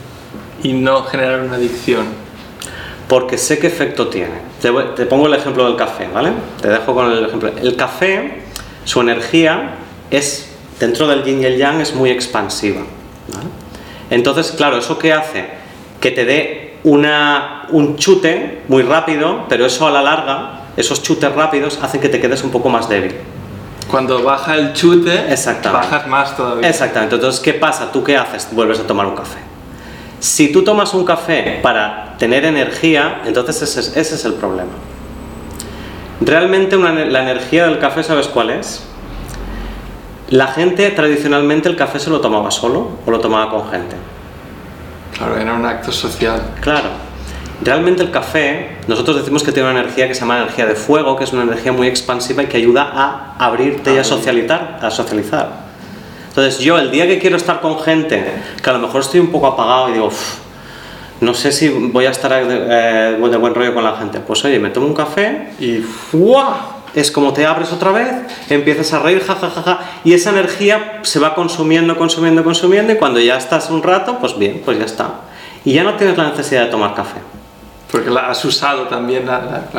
y 0.65 0.73
no 0.73 1.05
generar 1.05 1.43
una 1.43 1.55
adicción? 1.55 2.27
porque 3.09 3.39
sé 3.39 3.61
qué 3.61 3.69
efecto 3.69 4.09
tiene. 4.09 4.35
Te, 4.61 5.07
pongo 5.07 5.29
el 5.29 5.35
ejemplo 5.35 5.65
del 5.65 5.77
café, 5.77 6.09
¿vale? 6.13 6.33
Te 6.61 6.69
dejo 6.69 6.93
con 6.93 7.13
el 7.13 7.25
ejemplo. 7.25 7.53
El 7.57 7.77
café, 7.77 8.43
su 8.85 9.01
energía 9.01 9.77
es, 10.11 10.51
dentro 10.81 11.07
del 11.07 11.23
yin 11.23 11.43
y 11.43 11.45
el 11.45 11.57
yang, 11.57 11.81
es 11.81 11.95
muy 11.95 12.11
expansiva. 12.11 12.81
Entonces, 14.11 14.51
claro, 14.51 14.79
¿eso 14.79 14.99
qué 14.99 15.13
hace? 15.13 15.45
Que 16.01 16.11
te 16.11 16.25
dé 16.25 16.79
una, 16.83 17.67
un 17.71 17.97
chute 17.97 18.63
muy 18.67 18.83
rápido, 18.83 19.45
pero 19.49 19.67
eso 19.67 19.87
a 19.87 19.93
la 19.93 20.03
larga, 20.03 20.63
esos 20.77 21.01
chutes 21.01 21.33
rápidos 21.33 21.79
hacen 21.81 22.01
que 22.01 22.09
te 22.09 22.21
quedes 22.21 22.43
un 22.43 22.51
poco 22.51 22.69
más 22.69 22.89
débil. 22.89 23.15
Cuando 23.91 24.23
baja 24.23 24.57
el 24.57 24.73
chute, 24.73 25.35
bajas 25.63 26.07
más 26.07 26.37
todavía. 26.37 26.69
Exactamente. 26.69 27.15
Entonces, 27.15 27.41
¿qué 27.41 27.55
pasa? 27.55 27.93
¿Tú 27.93 28.03
qué 28.03 28.17
haces? 28.17 28.49
Vuelves 28.51 28.81
a 28.81 28.87
tomar 28.87 29.07
un 29.07 29.15
café. 29.15 29.39
Si 30.19 30.51
tú 30.51 30.65
tomas 30.65 30.93
un 30.95 31.05
café 31.05 31.61
para 31.63 32.17
tener 32.19 32.45
energía, 32.45 33.23
entonces 33.25 33.77
ese 33.77 34.01
es, 34.01 34.25
el 34.25 34.35
problema. 34.35 34.73
Realmente 36.21 36.77
la 36.77 37.23
energía 37.23 37.67
del 37.67 37.79
café, 37.79 38.03
¿sabes 38.03 38.27
cuál 38.27 38.51
es? 38.51 38.83
La 40.31 40.49
gente 40.49 40.91
tradicionalmente 40.91 41.69
el 41.69 41.77
café 41.77 42.01
se 42.01 42.11
lo 42.11 42.21
tomaba 42.21 42.51
solo 42.51 42.99
o 43.07 43.11
lo 43.11 43.21
tomaba 43.21 43.49
con 43.51 43.71
gente. 43.71 43.95
Claro, 45.17 45.37
era 45.37 45.55
un 45.55 45.65
acto 45.65 45.93
social. 45.93 46.43
Claro. 46.61 47.06
Realmente 47.63 48.03
el 48.03 48.11
café, 48.11 48.77
nosotros 48.87 49.17
decimos 49.17 49.43
que 49.43 49.51
tiene 49.51 49.71
una 49.71 49.81
energía 49.81 50.07
que 50.07 50.15
se 50.15 50.21
llama 50.21 50.39
energía 50.39 50.67
de 50.67 50.75
fuego, 50.75 51.17
que 51.17 51.25
es 51.25 51.33
una 51.33 51.43
energía 51.43 51.73
muy 51.73 51.89
expansiva 51.89 52.43
y 52.43 52.47
que 52.47 52.59
ayuda 52.59 52.91
a 52.93 53.35
abrirte 53.39 53.95
y 53.95 53.99
a 53.99 54.05
socializar. 54.05 54.79
A 54.83 54.91
socializar. 54.91 55.67
Entonces 56.29 56.59
yo 56.59 56.77
el 56.77 56.91
día 56.91 57.07
que 57.07 57.19
quiero 57.19 57.39
estar 57.39 57.63
con 57.63 57.81
gente, 57.81 58.23
que 58.63 58.71
a 58.71 58.75
lo 58.75 58.79
mejor 58.81 59.01
estoy 59.01 59.21
un 59.21 59.29
poco 59.29 59.47
apagado 59.47 59.89
y 59.89 59.95
digo, 59.95 60.11
no 61.23 61.33
sé 61.33 61.51
si 61.51 61.71
voy 61.71 62.05
a 62.05 62.11
estar 62.11 62.31
eh, 62.31 63.17
de 63.19 63.37
buen 63.39 63.55
rollo 63.55 63.73
con 63.73 63.85
la 63.85 63.97
gente, 63.97 64.21
pues 64.21 64.45
oye, 64.45 64.59
me 64.59 64.69
tomo 64.69 64.87
un 64.87 64.95
café 64.95 65.49
y 65.59 65.83
es 66.95 67.11
como 67.11 67.33
te 67.33 67.47
abres 67.47 67.73
otra 67.73 67.91
vez, 67.91 68.11
empiezas 68.51 68.93
a 68.93 68.99
reír, 68.99 69.23
jajajaja, 69.23 69.81
y 70.05 70.13
esa 70.13 70.31
energía 70.31 71.01
se 71.03 71.19
va 71.21 71.35
consumiendo, 71.35 71.97
consumiendo, 71.97 72.45
consumiendo, 72.45 72.93
y 72.93 72.97
cuando 72.97 73.21
ya 73.21 73.39
estás 73.39 73.71
un 73.71 73.83
rato, 73.83 74.19
pues 74.19 74.39
bien, 74.39 74.63
pues 74.65 74.79
ya 74.79 74.85
está. 74.85 75.11
Y 75.65 75.73
ya 75.73 75.85
no 75.85 75.95
tienes 75.95 76.17
la 76.17 76.31
necesidad 76.31 76.65
de 76.65 76.71
tomar 76.71 76.95
café. 76.95 77.21
Porque 77.97 78.11
la 78.11 78.29
has 78.29 78.45
usado 78.45 78.83
también. 78.83 79.25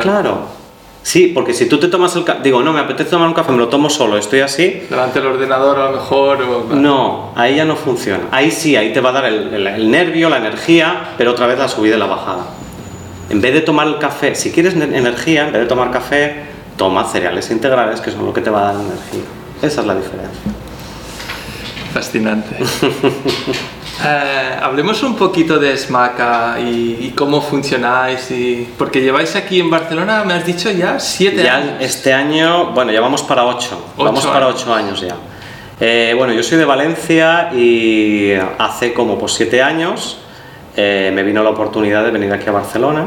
claro. 0.00 0.58
Sí, 1.04 1.30
porque 1.32 1.54
si 1.54 1.66
tú 1.66 1.78
te 1.78 1.86
tomas 1.86 2.14
el 2.16 2.24
café, 2.24 2.40
digo, 2.42 2.60
no, 2.62 2.72
me 2.72 2.80
apetece 2.80 3.10
tomar 3.10 3.28
un 3.28 3.34
café, 3.34 3.52
me 3.52 3.58
lo 3.58 3.68
tomo 3.68 3.88
solo, 3.88 4.18
estoy 4.18 4.40
así. 4.40 4.82
Delante 4.90 5.20
del 5.20 5.28
ordenador 5.28 5.78
a 5.78 5.90
lo 5.90 5.96
mejor. 5.98 6.40
No, 6.74 7.32
ahí 7.36 7.54
ya 7.56 7.64
no 7.64 7.76
funciona. 7.76 8.24
Ahí 8.32 8.50
sí, 8.50 8.74
ahí 8.76 8.92
te 8.92 9.00
va 9.00 9.10
a 9.10 9.12
dar 9.12 9.24
el, 9.26 9.90
nervio, 9.90 10.28
la 10.28 10.38
energía, 10.38 11.14
pero 11.16 11.30
otra 11.30 11.46
vez 11.46 11.58
la 11.58 11.68
subida 11.68 11.94
y 11.94 11.98
la 11.98 12.06
bajada. 12.06 12.46
En 13.30 13.40
vez 13.40 13.54
de 13.54 13.60
tomar 13.60 13.86
el 13.86 13.98
café, 13.98 14.34
si 14.34 14.50
quieres 14.50 14.74
energía, 14.74 15.46
en 15.46 15.52
vez 15.52 15.62
de 15.62 15.68
tomar 15.68 15.92
café, 15.92 16.42
toma 16.76 17.04
cereales 17.04 17.50
integrales, 17.52 18.00
que 18.00 18.10
son 18.10 18.26
lo 18.26 18.34
que 18.34 18.40
te 18.40 18.50
va 18.50 18.62
a 18.62 18.72
dar 18.72 18.74
energía. 18.74 19.22
Esa 19.62 19.80
es 19.80 19.86
la 19.86 19.94
diferencia. 19.94 20.52
Fascinante. 21.94 22.56
Eh, 24.04 24.56
hablemos 24.62 25.02
un 25.02 25.16
poquito 25.16 25.58
de 25.58 25.76
SMACA 25.76 26.60
y, 26.60 27.12
cómo 27.16 27.40
funcionáis, 27.40 28.30
y, 28.30 28.68
porque 28.78 29.00
lleváis 29.00 29.34
aquí 29.34 29.58
en 29.58 29.70
Barcelona, 29.70 30.22
me 30.24 30.34
has 30.34 30.46
dicho 30.46 30.70
ya 30.70 31.00
siete 31.00 31.42
ya 31.42 31.56
años. 31.56 31.72
Este 31.80 32.12
año, 32.12 32.70
bueno, 32.72 32.92
ya 32.92 33.00
vamos 33.00 33.22
para 33.22 33.44
ocho, 33.44 33.92
vamos 33.96 34.24
para 34.24 34.46
ocho 34.46 34.72
años 34.72 35.00
ya. 35.00 35.16
Eh, 35.80 36.14
bueno, 36.16 36.32
yo 36.32 36.44
soy 36.44 36.58
de 36.58 36.64
Valencia 36.64 37.50
y 37.52 38.32
hace 38.58 38.92
como 38.92 39.18
pues, 39.18 39.32
siete 39.32 39.62
años 39.62 40.18
eh, 40.76 41.10
me 41.12 41.24
vino 41.24 41.42
la 41.42 41.50
oportunidad 41.50 42.04
de 42.04 42.10
venir 42.12 42.32
aquí 42.32 42.48
a 42.48 42.52
Barcelona 42.52 43.06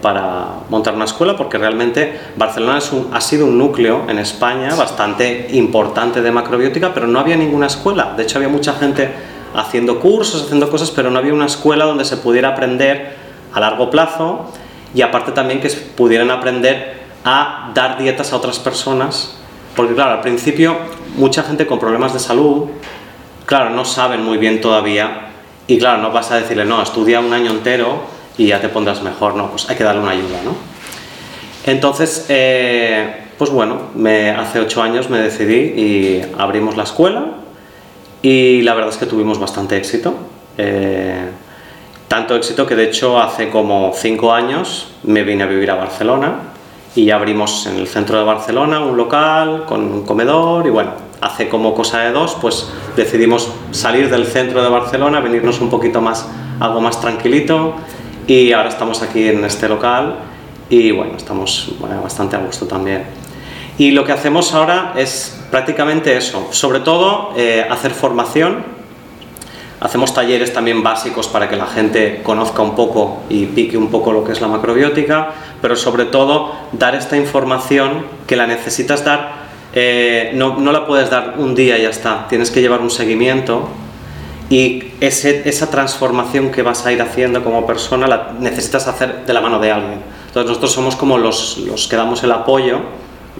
para 0.00 0.46
montar 0.70 0.94
una 0.94 1.04
escuela 1.04 1.36
porque 1.36 1.58
realmente 1.58 2.18
Barcelona 2.36 2.78
es 2.78 2.90
ha 3.12 3.20
sido 3.20 3.44
un 3.44 3.58
núcleo 3.58 4.06
en 4.08 4.18
España 4.18 4.74
bastante 4.74 5.48
importante 5.52 6.22
de 6.22 6.32
macrobiótica, 6.32 6.94
pero 6.94 7.06
no 7.06 7.20
había 7.20 7.36
ninguna 7.36 7.66
escuela. 7.66 8.14
De 8.16 8.22
hecho, 8.22 8.38
había 8.38 8.48
mucha 8.48 8.72
gente 8.72 9.10
haciendo 9.56 10.00
cursos, 10.00 10.44
haciendo 10.44 10.70
cosas, 10.70 10.90
pero 10.90 11.10
no 11.10 11.18
había 11.18 11.32
una 11.32 11.46
escuela 11.46 11.86
donde 11.86 12.04
se 12.04 12.18
pudiera 12.18 12.50
aprender 12.50 13.16
a 13.54 13.60
largo 13.60 13.90
plazo 13.90 14.52
y 14.94 15.00
aparte 15.00 15.32
también 15.32 15.60
que 15.60 15.70
pudieran 15.70 16.30
aprender 16.30 17.06
a 17.24 17.72
dar 17.74 17.98
dietas 17.98 18.32
a 18.32 18.36
otras 18.36 18.58
personas, 18.58 19.36
porque 19.74 19.94
claro, 19.94 20.12
al 20.12 20.20
principio 20.20 20.76
mucha 21.16 21.42
gente 21.42 21.66
con 21.66 21.78
problemas 21.78 22.12
de 22.12 22.18
salud, 22.18 22.66
claro, 23.46 23.70
no 23.70 23.84
saben 23.84 24.22
muy 24.22 24.36
bien 24.36 24.60
todavía 24.60 25.30
y 25.66 25.78
claro, 25.78 26.02
no 26.02 26.12
vas 26.12 26.30
a 26.30 26.36
decirle, 26.36 26.66
no, 26.66 26.82
estudia 26.82 27.20
un 27.20 27.32
año 27.32 27.50
entero 27.50 28.02
y 28.36 28.48
ya 28.48 28.60
te 28.60 28.68
pondrás 28.68 29.02
mejor, 29.02 29.34
no, 29.34 29.50
pues 29.50 29.68
hay 29.70 29.76
que 29.76 29.84
darle 29.84 30.02
una 30.02 30.10
ayuda, 30.10 30.42
¿no? 30.44 30.54
Entonces, 31.64 32.26
eh, 32.28 33.24
pues 33.38 33.50
bueno, 33.50 33.88
me, 33.94 34.30
hace 34.30 34.60
ocho 34.60 34.82
años 34.82 35.08
me 35.08 35.18
decidí 35.18 35.54
y 35.54 36.22
abrimos 36.38 36.76
la 36.76 36.84
escuela 36.84 37.45
y 38.26 38.60
la 38.62 38.74
verdad 38.74 38.90
es 38.90 38.96
que 38.96 39.06
tuvimos 39.06 39.38
bastante 39.38 39.76
éxito. 39.76 40.12
Eh, 40.58 41.30
tanto 42.08 42.34
éxito 42.34 42.66
que 42.66 42.74
de 42.74 42.82
hecho 42.82 43.20
hace 43.20 43.50
como 43.50 43.92
cinco 43.94 44.32
años 44.32 44.88
me 45.04 45.22
vine 45.22 45.44
a 45.44 45.46
vivir 45.46 45.70
a 45.70 45.76
Barcelona 45.76 46.38
y 46.96 47.10
abrimos 47.10 47.66
en 47.66 47.76
el 47.76 47.86
centro 47.86 48.18
de 48.18 48.24
Barcelona 48.24 48.80
un 48.80 48.96
local 48.96 49.64
con 49.64 49.84
un 49.84 50.02
comedor 50.02 50.66
y 50.66 50.70
bueno, 50.70 50.90
hace 51.20 51.48
como 51.48 51.72
cosa 51.72 52.00
de 52.00 52.10
dos 52.10 52.36
pues 52.40 52.68
decidimos 52.96 53.48
salir 53.70 54.10
del 54.10 54.26
centro 54.26 54.60
de 54.60 54.70
Barcelona, 54.70 55.20
venirnos 55.20 55.60
un 55.60 55.70
poquito 55.70 56.00
más, 56.00 56.28
algo 56.58 56.80
más 56.80 57.00
tranquilito 57.00 57.74
y 58.26 58.50
ahora 58.50 58.70
estamos 58.70 59.02
aquí 59.02 59.28
en 59.28 59.44
este 59.44 59.68
local 59.68 60.16
y 60.68 60.90
bueno, 60.90 61.16
estamos 61.16 61.76
bastante 62.02 62.34
a 62.34 62.40
gusto 62.40 62.66
también. 62.66 63.25
Y 63.78 63.90
lo 63.90 64.04
que 64.04 64.12
hacemos 64.12 64.54
ahora 64.54 64.94
es 64.96 65.38
prácticamente 65.50 66.16
eso, 66.16 66.48
sobre 66.50 66.80
todo 66.80 67.32
eh, 67.36 67.66
hacer 67.68 67.92
formación. 67.92 68.64
Hacemos 69.80 70.14
talleres 70.14 70.54
también 70.54 70.82
básicos 70.82 71.28
para 71.28 71.50
que 71.50 71.56
la 71.56 71.66
gente 71.66 72.22
conozca 72.22 72.62
un 72.62 72.74
poco 72.74 73.22
y 73.28 73.44
pique 73.44 73.76
un 73.76 73.88
poco 73.88 74.12
lo 74.12 74.24
que 74.24 74.32
es 74.32 74.40
la 74.40 74.48
macrobiótica, 74.48 75.34
pero 75.60 75.76
sobre 75.76 76.06
todo 76.06 76.52
dar 76.72 76.94
esta 76.94 77.18
información 77.18 78.06
que 78.26 78.36
la 78.36 78.46
necesitas 78.46 79.04
dar, 79.04 79.46
eh, 79.74 80.30
no, 80.34 80.58
no, 80.58 80.72
la 80.72 80.86
puedes 80.86 81.10
dar 81.10 81.34
un 81.36 81.54
día 81.54 81.76
y 81.76 81.82
ya 81.82 81.90
está, 81.90 82.26
tienes 82.28 82.50
que 82.50 82.62
llevar 82.62 82.80
un 82.80 82.90
seguimiento 82.90 83.68
y 84.48 84.84
ese, 85.00 85.46
esa 85.46 85.70
transformación 85.70 86.50
que 86.50 86.62
vas 86.62 86.86
a 86.86 86.92
ir 86.92 87.02
haciendo 87.02 87.44
como 87.44 87.66
persona 87.66 88.06
la 88.06 88.32
necesitas 88.40 88.88
hacer 88.88 89.26
de 89.26 89.32
la 89.34 89.42
mano 89.42 89.58
de 89.58 89.72
alguien. 89.72 90.00
Entonces 90.28 90.48
nosotros 90.48 90.72
somos 90.72 90.96
como 90.96 91.18
los, 91.18 91.58
los 91.58 91.86
que 91.86 91.96
damos 91.96 92.22
el 92.22 92.32
apoyo 92.32 92.80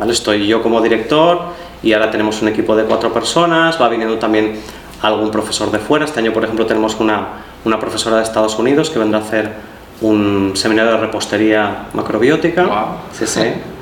Estoy 0.09 0.46
yo 0.46 0.62
como 0.62 0.80
director 0.80 1.40
y 1.82 1.92
ahora 1.92 2.11
tenemos 2.11 2.42
un 2.42 2.48
equipo 2.48 2.76
de 2.76 2.85
cuatro 2.85 3.12
personas, 3.12 3.80
va 3.80 3.88
viniendo 3.88 4.18
también 4.18 4.61
algún 5.02 5.30
profesor 5.30 5.70
de 5.70 5.78
fuera. 5.78 6.04
Este 6.04 6.20
año, 6.20 6.32
por 6.32 6.44
ejemplo, 6.44 6.66
tenemos 6.66 6.98
una, 7.00 7.28
una 7.64 7.78
profesora 7.78 8.16
de 8.16 8.22
Estados 8.22 8.59
Unidos 8.59 8.90
que 8.90 8.98
vendrá 8.98 9.18
a 9.18 9.22
hacer 9.22 9.52
un 10.00 10.52
seminario 10.54 10.92
de 10.92 10.98
repostería 10.98 11.87
macrobiótica. 11.92 12.66
Sí, 13.12 13.26
sí. 13.26 13.40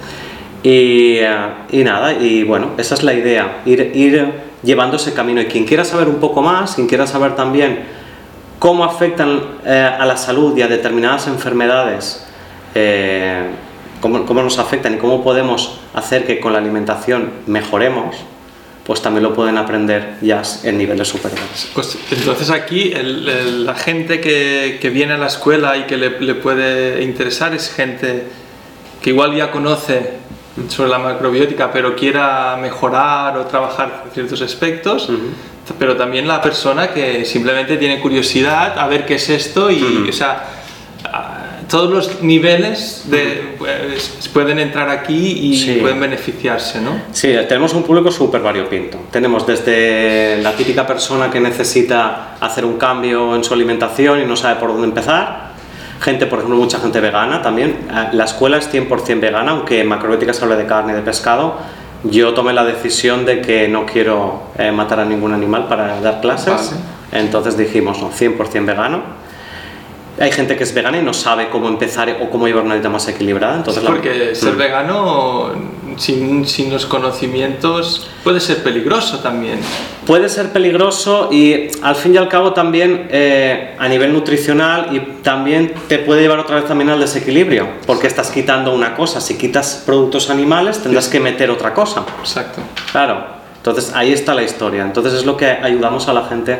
Y, 0.64 1.18
eh, 1.18 1.29
y, 1.72 1.85
nada, 1.85 2.14
y 2.14 2.42
bueno, 2.42 2.70
esa 2.79 2.94
es 2.94 3.03
la 3.03 3.12
idea, 3.12 3.61
ir, 3.66 3.92
ir 3.94 4.33
llevando 4.62 4.96
ese 4.96 5.12
camino. 5.12 5.42
Y 5.42 5.44
quien 5.44 5.66
quiera 5.66 5.85
saber 5.85 6.09
un 6.09 6.14
poco 6.14 6.40
más, 6.40 6.74
quien 6.74 6.87
quiera 6.87 7.07
saber 7.07 7.37
también 7.37 7.81
cómo 8.59 8.83
afectan 8.83 9.42
eh, 9.66 9.90
a 10.00 10.07
la 10.07 10.16
salud 10.16 10.57
y 10.57 10.62
a 10.62 10.66
determinadas 10.66 11.27
enfermedades, 11.27 12.27
eh, 12.74 13.42
cómo, 14.11 14.43
nos 14.43 14.59
afectan 14.59 14.95
y 14.95 14.97
cómo 14.99 15.25
podemos 15.25 15.79
hacer 15.95 16.27
que 16.27 16.38
con 16.38 16.53
la 16.53 16.59
alimentación 16.59 17.31
mejoremos, 17.47 18.17
pues 18.85 19.01
también 19.01 19.23
lo 19.23 19.33
pueden 19.33 19.57
aprender 19.57 20.17
ya 20.21 20.43
en 20.62 20.77
niveles 20.77 21.09
superiores. 21.09 21.71
Pues 21.75 21.97
entonces 22.11 22.51
aquí 22.51 22.93
la 22.93 23.75
gente 23.75 24.21
que, 24.21 24.79
que, 24.81 24.90
viene 24.90 25.14
a 25.14 25.19
la 25.19 25.29
escuela 25.29 25.77
y 25.79 25.85
que 25.85 25.97
le, 25.97 26.21
le, 26.21 26.35
puede 26.35 27.03
interesar 27.03 27.55
es 27.55 27.73
gente 27.73 28.27
que 29.01 29.11
igual 29.11 29.35
ya 29.35 29.51
conoce 29.51 30.25
sobre 30.69 30.90
la 30.90 30.99
macrobiótica, 30.99 31.73
pero 31.73 31.97
quiera 31.97 32.59
mejorar 32.61 33.38
o 33.38 33.47
trabajar 33.47 34.05
ciertos 34.12 34.43
aspectos, 34.43 35.09
pero 35.79 35.97
también 35.97 36.29
la 36.29 36.43
persona 36.43 36.88
que 36.88 37.25
simplemente 37.25 37.79
tiene 37.79 38.01
curiosidad 38.01 38.79
a 38.79 38.87
ver 38.87 39.07
qué 39.07 39.14
es 39.14 39.31
esto 39.31 39.71
y, 39.71 40.09
o 40.09 40.12
sea, 40.12 40.45
todos 41.75 41.91
los 41.91 42.23
niveles 42.23 43.03
de, 43.07 43.57
pues, 43.59 44.31
pueden 44.33 44.61
entrar 44.61 44.89
aquí 44.91 45.53
y 45.53 45.81
pueden 45.81 45.99
beneficiarse, 45.99 46.81
¿no? 46.81 46.93
Sí, 47.11 47.35
tenemos 47.49 47.75
un 47.75 47.83
público 47.83 48.13
súper 48.13 48.43
variopinto. 48.43 48.97
Tenemos 49.11 49.45
desde 49.45 50.41
la 50.41 50.53
típica 50.53 50.87
persona 50.87 51.33
que 51.33 51.41
necesita 51.41 52.37
hacer 52.39 52.65
un 52.65 52.77
cambio 52.77 53.35
en 53.35 53.43
su 53.43 53.53
alimentación 53.53 54.21
y 54.21 54.25
no 54.25 54.37
sabe 54.37 54.61
por 54.61 54.71
dónde 54.71 54.87
empezar, 54.87 55.55
gente, 56.01 56.27
por 56.27 56.39
ejemplo, 56.39 56.57
mucha 56.61 56.79
gente 56.79 57.01
vegana 57.01 57.43
también. 57.43 57.71
Eh, 57.91 58.09
la 58.13 58.25
escuela 58.27 58.59
es 58.59 58.73
100% 58.73 59.19
vegana, 59.19 59.51
aunque 59.51 59.81
en 59.81 59.89
macrobiótica 59.89 60.33
se 60.33 60.45
habla 60.45 60.55
de 60.55 60.67
carne 60.67 60.93
y 60.93 60.95
de 60.95 61.03
pescado. 61.03 61.57
Yo 62.05 62.35
tomé 62.35 62.53
la 62.53 62.65
decisión 62.65 63.25
de 63.25 63.41
que 63.41 63.67
no 63.67 63.85
quiero 63.85 64.45
eh, 64.57 64.71
matar 64.71 65.01
a 65.01 65.05
ningún 65.05 65.33
animal 65.33 65.67
para 65.67 66.01
dar 66.01 66.21
clases, 66.21 66.73
entonces 67.11 67.59
dijimos, 67.59 68.01
no, 68.01 68.13
100% 68.13 68.65
vegano 68.65 69.24
hay 70.18 70.31
gente 70.31 70.57
que 70.57 70.64
es 70.64 70.72
vegana 70.72 70.98
y 70.98 71.03
no 71.03 71.12
sabe 71.12 71.48
cómo 71.50 71.68
empezar 71.68 72.16
o 72.20 72.31
cómo 72.31 72.46
llevar 72.46 72.64
una 72.64 72.74
dieta 72.74 72.88
más 72.88 73.09
equilibrada. 73.09 73.57
Entonces 73.57 73.83
porque 73.85 74.35
ser 74.35 74.55
mm. 74.55 74.59
vegano 74.59 75.53
sin, 75.96 76.46
sin, 76.46 76.72
los 76.72 76.87
conocimientos 76.87 78.09
puede 78.22 78.40
ser 78.40 78.62
peligroso 78.62 79.20
también. 79.20 79.59
Puede 80.07 80.29
ser 80.29 80.53
peligroso 80.53 81.31
y 81.33 81.68
al 81.83 81.96
fin 81.96 82.14
y 82.14 82.16
al 82.16 82.29
cabo 82.29 82.53
también 82.53 83.09
eh, 83.11 83.74
a 83.79 83.88
nivel 83.88 84.12
nutricional 84.12 84.94
y 84.94 85.00
también 85.22 85.74
te 85.88 85.98
puede 85.98 86.22
llevar 86.22 86.38
otra 86.38 86.57
vez 86.57 86.66
también 86.66 86.90
al 86.90 87.00
desequilibrio, 87.00 87.68
porque 87.87 88.07
estás 88.07 88.31
quitando 88.31 88.72
una 88.72 88.94
cosa. 88.94 89.20
Si 89.20 89.37
quitas 89.37 89.83
productos 89.85 90.31
animales 90.31 90.81
tendrás 90.81 91.09
que 91.09 91.20
meter 91.20 91.50
otra 91.50 91.74
cosa. 91.74 92.05
Exacto. 92.20 92.61
Claro. 92.92 93.35
Entonces 93.57 93.92
ahí 93.94 94.12
está 94.12 94.35
la 94.35 94.42
historia. 94.42 94.83
Entonces 94.83 95.14
es 95.14 95.24
lo 95.24 95.37
que 95.37 95.46
ayudamos 95.46 96.07
a 96.09 96.12
la 96.12 96.27
gente 96.27 96.59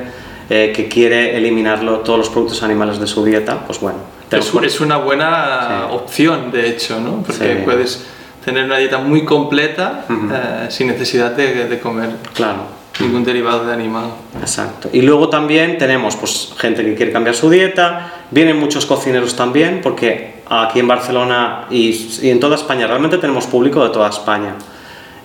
eh, 0.51 0.73
que 0.75 0.89
quiere 0.89 1.37
eliminarlo 1.37 2.01
todos 2.01 2.19
los 2.19 2.29
productos 2.29 2.63
animales 2.63 2.99
de 2.99 3.07
su 3.07 3.25
dieta, 3.25 3.65
pues 3.67 3.81
bueno. 3.81 3.99
Es, 4.31 4.53
es 4.63 4.81
una 4.81 4.97
buena 4.97 5.89
opción, 5.91 6.51
de 6.51 6.69
hecho, 6.69 7.01
¿no? 7.01 7.23
Porque 7.23 7.63
puedes 7.65 8.05
tener 8.45 8.65
una 8.65 8.77
dieta 8.77 8.99
muy 8.99 9.25
completa 9.25 10.05
eh, 10.11 10.67
sin 10.71 10.89
necesidad 10.89 11.33
de, 11.33 11.67
de, 11.67 11.79
comer 11.79 12.11
claro. 12.35 12.67
ningún 13.01 13.25
derivado 13.25 13.65
de 13.65 13.73
animal. 13.73 14.07
Exacto. 14.41 14.91
Y 14.93 15.03
luego 15.03 15.29
también 15.29 15.79
tenemos 15.79 16.17
pues, 16.17 16.53
gente 16.59 16.85
que 16.85 16.95
quiere 16.95 17.13
cambiar 17.13 17.35
su 17.35 17.49
dieta, 17.49 18.13
vienen 18.31 18.59
muchos 18.59 18.87
cocineros 18.87 19.37
también, 19.37 19.81
porque 19.83 20.43
aquí 20.49 20.81
en 20.81 20.89
Barcelona 20.89 21.67
y, 21.71 21.91
y 22.23 22.31
en 22.31 22.41
toda 22.41 22.57
España, 22.57 22.87
realmente 22.87 23.19
tenemos 23.19 23.47
público 23.47 23.83
de 23.83 23.91
toda 23.91 24.11
España. 24.11 24.57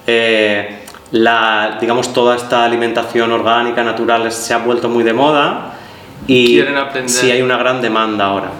Eh, 0.08 0.79
la, 1.12 1.78
digamos, 1.80 2.14
toda 2.14 2.36
esta 2.36 2.64
alimentación 2.64 3.32
orgánica, 3.32 3.84
natural, 3.84 4.32
se 4.32 4.54
ha 4.54 4.60
vuelto 4.60 4.90
muy 4.90 5.04
de 5.04 5.14
moda 5.14 5.74
y 6.28 6.62
sí 7.06 7.32
hay 7.32 7.42
una 7.42 7.58
gran 7.58 7.82
demanda 7.82 8.26
ahora. 8.26 8.52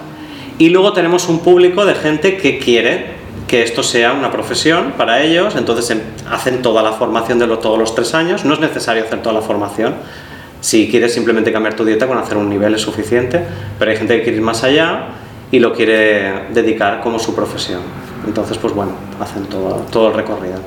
Y 0.58 0.68
luego 0.68 0.92
tenemos 0.92 1.28
un 1.28 1.40
público 1.40 1.84
de 1.84 1.94
gente 1.94 2.36
que 2.36 2.58
quiere 2.58 3.20
que 3.46 3.62
esto 3.62 3.82
sea 3.82 4.12
una 4.12 4.30
profesión 4.30 4.92
para 4.96 5.22
ellos, 5.22 5.56
entonces 5.56 5.90
em, 5.90 6.00
hacen 6.30 6.62
toda 6.62 6.82
la 6.82 6.92
formación 6.92 7.38
de 7.40 7.48
todos 7.48 7.78
los 7.78 7.94
tres 7.96 8.14
años, 8.14 8.44
no 8.44 8.54
es 8.54 8.60
necesario 8.60 9.02
hacer 9.02 9.22
toda 9.22 9.34
la 9.34 9.40
formación, 9.40 9.94
si 10.60 10.88
quieres 10.88 11.12
simplemente 11.12 11.52
cambiar 11.52 11.74
tu 11.74 11.84
dieta 11.84 12.06
con 12.06 12.18
hacer 12.18 12.36
un 12.36 12.48
nivel 12.48 12.74
es 12.74 12.82
suficiente, 12.82 13.42
pero 13.78 13.90
hay 13.90 13.96
gente 13.96 14.16
que 14.18 14.22
quiere 14.22 14.38
ir 14.38 14.44
más 14.44 14.62
allá 14.62 15.06
y 15.50 15.58
lo 15.58 15.72
quiere 15.72 16.44
dedicar 16.52 17.00
como 17.00 17.18
su 17.18 17.34
profesión. 17.34 17.80
Entonces, 18.26 18.58
pues 18.58 18.72
bueno, 18.74 18.92
hacen 19.18 19.46
todo, 19.46 19.86
todo 19.90 20.08
el 20.08 20.14
recorrido. 20.14 20.60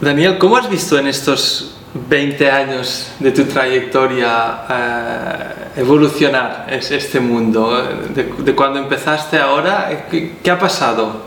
Daniel, 0.00 0.38
¿cómo 0.38 0.56
has 0.56 0.70
visto 0.70 0.96
en 0.96 1.08
estos 1.08 1.72
20 2.08 2.50
años 2.50 3.10
de 3.18 3.32
tu 3.32 3.44
trayectoria 3.44 4.60
eh, 4.70 5.80
evolucionar 5.80 6.66
este 6.70 7.18
mundo? 7.18 7.82
De, 8.14 8.54
cuando 8.54 8.78
empezaste 8.78 9.38
ahora, 9.38 10.06
¿qué, 10.08 10.50
ha 10.50 10.58
pasado? 10.58 11.24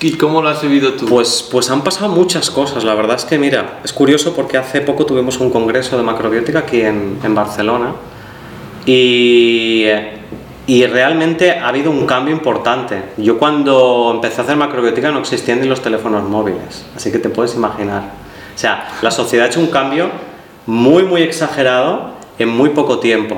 ¿Y, 0.00 0.12
cómo 0.12 0.40
lo 0.40 0.48
has 0.48 0.62
vivido 0.62 0.94
tú? 0.94 1.04
Pues, 1.04 1.46
pues 1.50 1.68
han 1.70 1.84
pasado 1.84 2.08
muchas 2.08 2.50
cosas. 2.50 2.84
La 2.84 2.94
verdad 2.94 3.16
es 3.16 3.26
que, 3.26 3.38
mira, 3.38 3.80
es 3.84 3.92
curioso 3.92 4.34
porque 4.34 4.56
hace 4.56 4.80
poco 4.80 5.04
tuvimos 5.04 5.38
un 5.38 5.50
congreso 5.50 5.98
de 5.98 6.02
macrobiótica 6.02 6.60
aquí 6.60 6.80
en, 6.80 7.18
en 7.22 7.34
Barcelona 7.34 7.92
y 8.86 9.84
y 10.66 10.84
realmente 10.86 11.52
ha 11.52 11.68
habido 11.68 11.90
un 11.90 12.06
cambio 12.06 12.34
importante. 12.34 13.02
Yo 13.16 13.38
cuando 13.38 14.10
empecé 14.14 14.40
a 14.40 14.44
hacer 14.44 14.56
macrobiótica 14.56 15.12
no 15.12 15.20
existían 15.20 15.60
ni 15.60 15.66
los 15.66 15.80
teléfonos 15.80 16.28
móviles, 16.28 16.84
así 16.96 17.12
que 17.12 17.18
te 17.18 17.28
puedes 17.28 17.54
imaginar. 17.54 18.02
O 18.54 18.58
sea, 18.58 18.88
la 19.02 19.10
sociedad 19.10 19.46
ha 19.46 19.48
hecho 19.48 19.60
un 19.60 19.68
cambio 19.68 20.10
muy, 20.66 21.04
muy 21.04 21.22
exagerado 21.22 22.14
en 22.38 22.48
muy 22.48 22.70
poco 22.70 22.98
tiempo. 22.98 23.36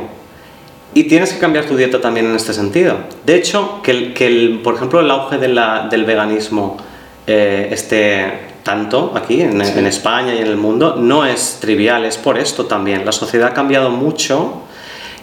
Y 0.94 1.04
tienes 1.04 1.34
que 1.34 1.38
cambiar 1.38 1.66
tu 1.66 1.76
dieta 1.76 2.00
también 2.00 2.26
en 2.26 2.34
este 2.34 2.54
sentido. 2.54 2.96
De 3.26 3.34
hecho, 3.34 3.82
que, 3.82 3.90
el, 3.90 4.14
que 4.14 4.26
el, 4.26 4.60
por 4.62 4.74
ejemplo 4.74 5.00
el 5.00 5.10
auge 5.10 5.36
de 5.36 5.48
la, 5.48 5.86
del 5.90 6.04
veganismo 6.04 6.78
eh, 7.26 7.68
esté 7.70 8.48
tanto 8.62 9.12
aquí 9.14 9.42
en, 9.42 9.60
en 9.60 9.86
España 9.86 10.34
y 10.34 10.38
en 10.38 10.46
el 10.46 10.56
mundo 10.56 10.96
no 10.98 11.26
es 11.26 11.58
trivial, 11.60 12.06
es 12.06 12.16
por 12.16 12.38
esto 12.38 12.64
también. 12.64 13.04
La 13.04 13.12
sociedad 13.12 13.48
ha 13.48 13.54
cambiado 13.54 13.90
mucho 13.90 14.62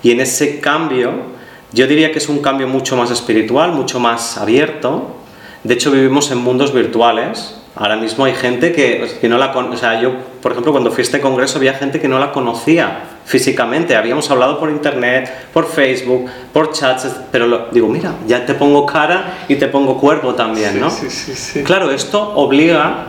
y 0.04 0.12
en 0.12 0.20
ese 0.20 0.60
cambio 0.60 1.36
yo 1.76 1.88
diría 1.88 2.12
que 2.14 2.20
es 2.20 2.30
un 2.30 2.40
cambio 2.40 2.68
mucho 2.70 2.96
más 2.96 3.12
espiritual, 3.12 3.74
mucho 3.74 4.00
más 4.00 4.38
abierto. 4.38 5.18
De 5.64 5.74
hecho, 5.74 5.92
vivimos 5.92 6.32
en 6.32 6.38
mundos 6.38 6.74
virtuales. 6.74 7.58
Ahora 7.76 7.98
mismo 7.98 8.24
hay 8.24 8.34
gente 8.34 8.72
que, 8.72 9.18
que 9.20 9.28
no 9.28 9.38
la 9.38 9.52
o 9.52 9.76
sea, 9.76 10.00
yo, 10.00 10.14
por 10.42 10.54
ejemplo, 10.54 10.72
cuando 10.72 10.90
fui 10.92 11.02
a 11.02 11.04
este 11.04 11.20
congreso 11.20 11.58
había 11.58 11.74
gente 11.74 12.00
que 12.00 12.08
no 12.08 12.18
la 12.18 12.32
conocía 12.32 13.00
físicamente. 13.26 13.98
Habíamos 13.98 14.32
hablado 14.32 14.58
por 14.58 14.70
internet, 14.70 15.50
por 15.52 15.68
Facebook, 15.68 16.30
por 16.54 16.72
chats, 16.72 17.14
pero 17.30 17.68
digo, 17.74 17.90
mira, 17.90 18.14
ya 18.26 18.46
te 18.46 18.54
pongo 18.54 18.86
cara 18.86 19.40
y 19.50 19.56
te 19.56 19.68
pongo 19.68 20.00
cuerpo 20.00 20.34
también, 20.34 20.80
¿no? 20.80 20.90
Sí, 20.90 21.10
sí, 21.10 21.36
sí, 21.36 21.64
claro, 21.64 21.92
esto 21.92 22.22
obliga 22.36 23.08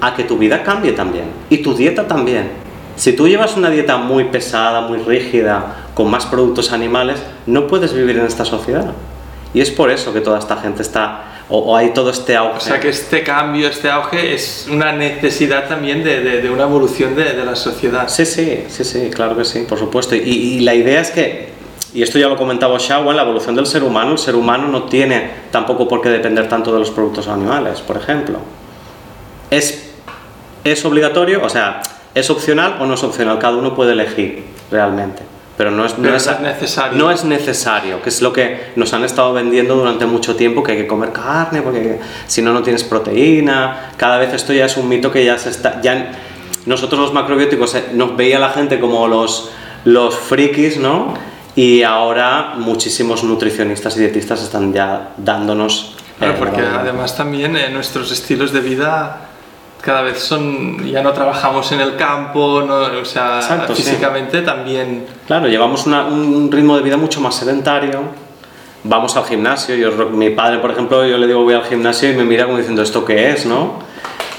a 0.00 0.14
que 0.14 0.24
tu 0.24 0.38
vida 0.38 0.62
cambie 0.62 0.92
también 0.92 1.26
y 1.50 1.58
tu 1.58 1.74
dieta 1.74 2.08
también. 2.08 2.48
Si 2.96 3.12
tú 3.12 3.28
llevas 3.28 3.58
una 3.58 3.68
dieta 3.68 3.98
muy 3.98 4.24
pesada, 4.24 4.80
muy 4.80 4.96
rígida, 4.96 5.85
con 5.96 6.10
más 6.10 6.26
productos 6.26 6.72
animales, 6.72 7.22
no 7.46 7.66
puedes 7.66 7.94
vivir 7.94 8.18
en 8.18 8.26
esta 8.26 8.44
sociedad. 8.44 8.92
Y 9.54 9.62
es 9.62 9.70
por 9.70 9.90
eso 9.90 10.12
que 10.12 10.20
toda 10.20 10.38
esta 10.38 10.58
gente 10.58 10.82
está, 10.82 11.40
o, 11.48 11.74
hay 11.74 11.94
todo 11.94 12.10
este 12.10 12.36
auge. 12.36 12.58
O 12.58 12.60
sea 12.60 12.78
que 12.78 12.90
este 12.90 13.22
cambio, 13.22 13.66
este 13.66 13.88
auge 13.88 14.34
es 14.34 14.68
una 14.70 14.92
necesidad 14.92 15.66
también 15.66 16.04
de, 16.04 16.20
de, 16.20 16.50
una 16.50 16.64
evolución 16.64 17.16
de, 17.16 17.32
de, 17.32 17.42
la 17.46 17.56
sociedad. 17.56 18.10
Sí, 18.10 18.26
sí, 18.26 18.64
sí, 18.68 18.84
sí, 18.84 19.08
claro 19.08 19.38
que 19.38 19.46
sí, 19.46 19.64
por 19.66 19.78
supuesto. 19.78 20.14
Y, 20.14 20.18
y 20.18 20.60
la 20.60 20.74
idea 20.74 21.00
es 21.00 21.10
que, 21.10 21.48
y 21.94 22.02
esto 22.02 22.18
ya 22.18 22.28
lo 22.28 22.36
comentaba 22.36 22.76
Shaw, 22.78 23.10
la 23.12 23.22
evolución 23.22 23.54
del 23.54 23.64
ser 23.64 23.82
humano, 23.82 24.12
el 24.12 24.18
ser 24.18 24.36
humano 24.36 24.68
no 24.68 24.82
tiene 24.82 25.30
tampoco 25.50 25.88
por 25.88 26.02
qué 26.02 26.10
depender 26.10 26.46
tanto 26.46 26.74
de 26.74 26.78
los 26.78 26.90
productos 26.90 27.26
animales, 27.26 27.80
por 27.80 27.96
ejemplo. 27.96 28.38
Es, 29.50 29.92
es 30.62 30.84
obligatorio, 30.84 31.42
o 31.42 31.48
sea, 31.48 31.80
es 32.14 32.28
opcional 32.28 32.76
o 32.80 32.84
no 32.84 32.92
es 32.92 33.02
opcional, 33.02 33.38
cada 33.38 33.56
uno 33.56 33.74
puede 33.74 33.92
elegir 33.92 34.44
realmente 34.70 35.35
pero 35.56 35.70
no 35.70 35.86
es, 35.86 35.96
no 35.98 36.14
es, 36.14 36.40
necesario. 36.40 36.98
No 36.98 37.10
es 37.10 37.24
necesario, 37.24 38.02
que 38.02 38.10
es 38.10 38.20
lo 38.20 38.32
que 38.32 38.72
nos 38.76 38.92
han 38.92 39.04
estado 39.04 39.32
vendiendo 39.32 39.74
durante 39.74 40.04
mucho 40.04 40.36
tiempo, 40.36 40.62
que 40.62 40.72
hay 40.72 40.78
que 40.78 40.86
comer 40.86 41.12
carne, 41.12 41.62
porque 41.62 41.98
si 42.26 42.42
no, 42.42 42.52
no 42.52 42.62
tienes 42.62 42.84
proteína. 42.84 43.92
Cada 43.96 44.18
vez 44.18 44.34
esto 44.34 44.52
ya 44.52 44.66
es 44.66 44.76
un 44.76 44.88
mito 44.88 45.10
que 45.10 45.24
ya 45.24 45.38
se 45.38 45.50
está... 45.50 45.80
Ya 45.80 46.12
nosotros 46.66 47.00
los 47.00 47.12
macrobióticos 47.12 47.74
eh, 47.74 47.84
nos 47.94 48.16
veía 48.16 48.38
la 48.38 48.50
gente 48.50 48.80
como 48.80 49.08
los, 49.08 49.50
los 49.84 50.14
frikis, 50.14 50.76
¿no? 50.78 51.14
Y 51.54 51.82
ahora 51.84 52.54
muchísimos 52.56 53.24
nutricionistas 53.24 53.96
y 53.96 54.00
dietistas 54.00 54.42
están 54.42 54.74
ya 54.74 55.12
dándonos... 55.16 55.96
Claro, 56.18 56.34
eh, 56.34 56.36
porque 56.38 56.60
además 56.60 57.16
también 57.16 57.56
en 57.56 57.72
nuestros 57.72 58.12
estilos 58.12 58.52
de 58.52 58.60
vida 58.60 59.26
cada 59.86 60.02
vez 60.02 60.18
son, 60.18 60.84
ya 60.84 61.00
no 61.00 61.12
trabajamos 61.12 61.70
en 61.70 61.80
el 61.80 61.94
campo, 61.94 62.40
o 62.40 63.04
sea, 63.04 63.40
físicamente 63.72 64.42
también. 64.42 65.06
Claro, 65.28 65.46
llevamos 65.46 65.86
un 65.86 66.50
ritmo 66.50 66.76
de 66.76 66.82
vida 66.82 66.96
mucho 66.96 67.20
más 67.20 67.36
sedentario, 67.36 68.02
vamos 68.82 69.16
al 69.16 69.24
gimnasio, 69.24 69.76
yo, 69.76 69.92
mi 70.10 70.30
padre, 70.30 70.58
por 70.58 70.72
ejemplo, 70.72 71.06
yo 71.06 71.16
le 71.18 71.28
digo 71.28 71.44
voy 71.44 71.54
al 71.54 71.62
gimnasio 71.62 72.10
y 72.10 72.16
me 72.16 72.24
mira 72.24 72.46
como 72.46 72.58
diciendo, 72.58 72.82
¿esto 72.82 73.04
qué 73.04 73.30
es, 73.30 73.46
no? 73.46 73.78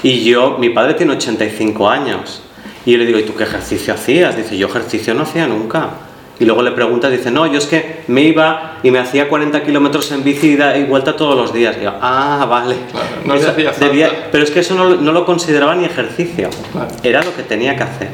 Y 0.02 0.22
yo, 0.22 0.58
mi 0.58 0.68
padre 0.68 0.92
tiene 0.92 1.14
85 1.14 1.88
años, 1.88 2.42
y 2.84 2.92
yo 2.92 2.98
le 2.98 3.06
digo, 3.06 3.18
¿y 3.18 3.22
tú 3.22 3.34
qué 3.34 3.44
ejercicio 3.44 3.94
hacías? 3.94 4.36
Dice, 4.36 4.58
yo 4.58 4.66
ejercicio 4.66 5.14
no 5.14 5.22
hacía 5.22 5.46
nunca. 5.46 5.88
Y 6.40 6.44
luego 6.44 6.62
le 6.62 6.70
preguntas, 6.70 7.10
dice, 7.10 7.30
no, 7.30 7.46
yo 7.46 7.58
es 7.58 7.66
que 7.66 8.02
me 8.06 8.22
iba 8.22 8.78
y 8.82 8.90
me 8.92 9.00
hacía 9.00 9.28
40 9.28 9.64
kilómetros 9.64 10.12
en 10.12 10.22
bici 10.22 10.56
y 10.56 10.84
vuelta 10.84 11.16
todos 11.16 11.36
los 11.36 11.52
días. 11.52 11.76
Y 11.80 11.84
yo, 11.84 11.92
ah, 12.00 12.46
vale. 12.48 12.76
no 13.24 13.34
hacía 13.34 14.10
pero 14.30 14.44
es 14.44 14.50
que 14.50 14.60
eso 14.60 14.74
no, 14.74 14.94
no 14.94 15.12
lo 15.12 15.24
consideraba 15.24 15.74
ni 15.74 15.84
ejercicio. 15.84 16.48
Era 17.02 17.24
lo 17.24 17.34
que 17.34 17.42
tenía 17.42 17.74
que 17.74 17.82
hacer. 17.82 18.08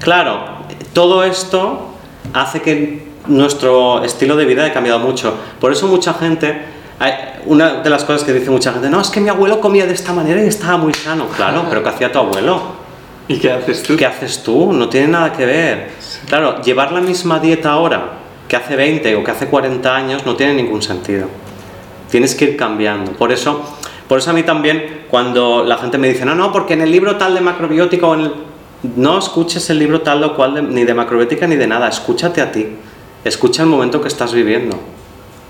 Claro. 0.00 0.64
todo 0.92 1.24
esto 1.24 1.90
hace 2.32 2.60
que 2.62 3.04
nuestro 3.26 4.04
estilo 4.04 4.36
de 4.36 4.44
vida 4.44 4.64
haya 4.64 4.72
cambiado 4.72 4.98
mucho. 4.98 5.34
Por 5.60 5.72
eso 5.72 5.86
mucha 5.86 6.14
gente, 6.14 6.62
una 7.46 7.82
de 7.82 7.90
las 7.90 8.04
cosas 8.04 8.24
que 8.24 8.32
dice 8.32 8.50
mucha 8.50 8.72
gente, 8.72 8.88
no, 8.88 9.00
es 9.00 9.08
que 9.08 9.20
mi 9.20 9.28
abuelo 9.28 9.60
comía 9.60 9.86
de 9.86 9.94
esta 9.94 10.12
manera 10.12 10.42
y 10.42 10.48
estaba 10.48 10.78
muy 10.78 10.94
sano. 10.94 11.26
Claro, 11.28 11.66
pero 11.68 11.82
¿qué 11.82 11.88
hacía 11.90 12.10
tu 12.10 12.18
abuelo? 12.18 12.83
¿Y 13.26 13.38
qué 13.38 13.50
haces 13.50 13.82
tú? 13.82 13.96
¿Qué 13.96 14.04
haces 14.04 14.42
tú? 14.42 14.72
No 14.72 14.88
tiene 14.88 15.08
nada 15.08 15.32
que 15.32 15.46
ver. 15.46 15.90
Claro, 16.26 16.60
llevar 16.62 16.92
la 16.92 17.00
misma 17.00 17.38
dieta 17.38 17.72
ahora 17.72 18.18
que 18.48 18.56
hace 18.56 18.76
20 18.76 19.16
o 19.16 19.24
que 19.24 19.30
hace 19.30 19.46
40 19.46 19.96
años 19.96 20.26
no 20.26 20.36
tiene 20.36 20.54
ningún 20.54 20.82
sentido. 20.82 21.28
Tienes 22.10 22.34
que 22.34 22.44
ir 22.44 22.56
cambiando. 22.56 23.12
Por 23.12 23.32
eso, 23.32 23.62
por 24.08 24.18
eso 24.18 24.30
a 24.30 24.32
mí 24.34 24.42
también, 24.42 25.04
cuando 25.10 25.64
la 25.64 25.78
gente 25.78 25.96
me 25.96 26.08
dice, 26.08 26.26
no, 26.26 26.34
no, 26.34 26.52
porque 26.52 26.74
en 26.74 26.82
el 26.82 26.90
libro 26.90 27.16
tal 27.16 27.34
de 27.34 27.40
macrobiótica 27.40 28.06
o 28.06 28.14
en 28.14 28.20
el... 28.20 28.32
No 28.96 29.18
escuches 29.18 29.70
el 29.70 29.78
libro 29.78 30.02
tal 30.02 30.22
o 30.24 30.36
cual 30.36 30.74
ni 30.74 30.84
de 30.84 30.92
macrobiótica 30.92 31.46
ni 31.46 31.56
de 31.56 31.66
nada, 31.66 31.88
escúchate 31.88 32.42
a 32.42 32.52
ti. 32.52 32.68
Escucha 33.24 33.62
el 33.62 33.70
momento 33.70 34.02
que 34.02 34.08
estás 34.08 34.34
viviendo. 34.34 34.78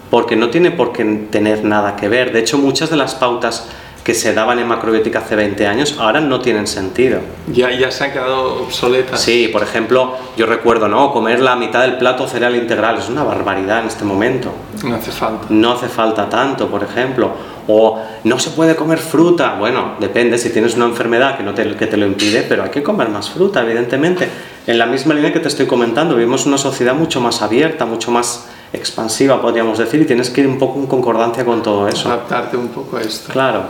Porque 0.08 0.36
no 0.36 0.50
tiene 0.50 0.70
por 0.70 0.92
qué 0.92 1.04
tener 1.32 1.64
nada 1.64 1.96
que 1.96 2.08
ver. 2.08 2.32
De 2.32 2.38
hecho, 2.38 2.56
muchas 2.58 2.90
de 2.90 2.96
las 2.96 3.16
pautas 3.16 3.66
que 4.04 4.14
se 4.14 4.34
daban 4.34 4.58
en 4.58 4.68
macrobiótica 4.68 5.20
hace 5.20 5.34
20 5.34 5.66
años 5.66 5.96
ahora 5.98 6.20
no 6.20 6.38
tienen 6.40 6.66
sentido. 6.66 7.20
Ya, 7.50 7.70
ya 7.70 7.90
se 7.90 8.04
han 8.04 8.12
quedado 8.12 8.62
obsoletas. 8.62 9.18
Sí, 9.18 9.48
por 9.50 9.62
ejemplo, 9.62 10.14
yo 10.36 10.44
recuerdo, 10.44 10.88
¿no? 10.88 11.10
Comer 11.10 11.40
la 11.40 11.56
mitad 11.56 11.80
del 11.80 11.96
plato 11.96 12.28
cereal 12.28 12.54
integral 12.54 12.98
es 12.98 13.08
una 13.08 13.24
barbaridad 13.24 13.80
en 13.80 13.86
este 13.86 14.04
momento. 14.04 14.52
No 14.84 14.96
hace 14.96 15.10
falta. 15.10 15.46
No 15.48 15.72
hace 15.72 15.88
falta 15.88 16.28
tanto, 16.28 16.68
por 16.68 16.82
ejemplo. 16.82 17.30
O 17.66 17.98
no 18.24 18.38
se 18.38 18.50
puede 18.50 18.76
comer 18.76 18.98
fruta. 18.98 19.56
Bueno, 19.58 19.94
depende 19.98 20.36
si 20.36 20.50
tienes 20.50 20.74
una 20.76 20.84
enfermedad 20.84 21.38
que, 21.38 21.42
no 21.42 21.54
te, 21.54 21.74
que 21.74 21.86
te 21.86 21.96
lo 21.96 22.04
impide, 22.04 22.44
pero 22.46 22.62
hay 22.62 22.70
que 22.70 22.82
comer 22.82 23.08
más 23.08 23.30
fruta, 23.30 23.62
evidentemente. 23.62 24.28
En 24.66 24.76
la 24.78 24.84
misma 24.84 25.14
línea 25.14 25.32
que 25.32 25.40
te 25.40 25.48
estoy 25.48 25.64
comentando, 25.64 26.14
vivimos 26.14 26.44
una 26.44 26.58
sociedad 26.58 26.94
mucho 26.94 27.22
más 27.22 27.40
abierta, 27.40 27.86
mucho 27.86 28.10
más 28.10 28.48
expansiva, 28.74 29.40
podríamos 29.40 29.78
decir, 29.78 30.02
y 30.02 30.04
tienes 30.04 30.28
que 30.28 30.42
ir 30.42 30.46
un 30.46 30.58
poco 30.58 30.78
en 30.78 30.86
concordancia 30.86 31.42
con 31.46 31.62
todo 31.62 31.88
eso. 31.88 32.08
Adaptarte 32.08 32.58
un 32.58 32.68
poco 32.68 32.98
a 32.98 33.00
esto. 33.00 33.32
Claro. 33.32 33.62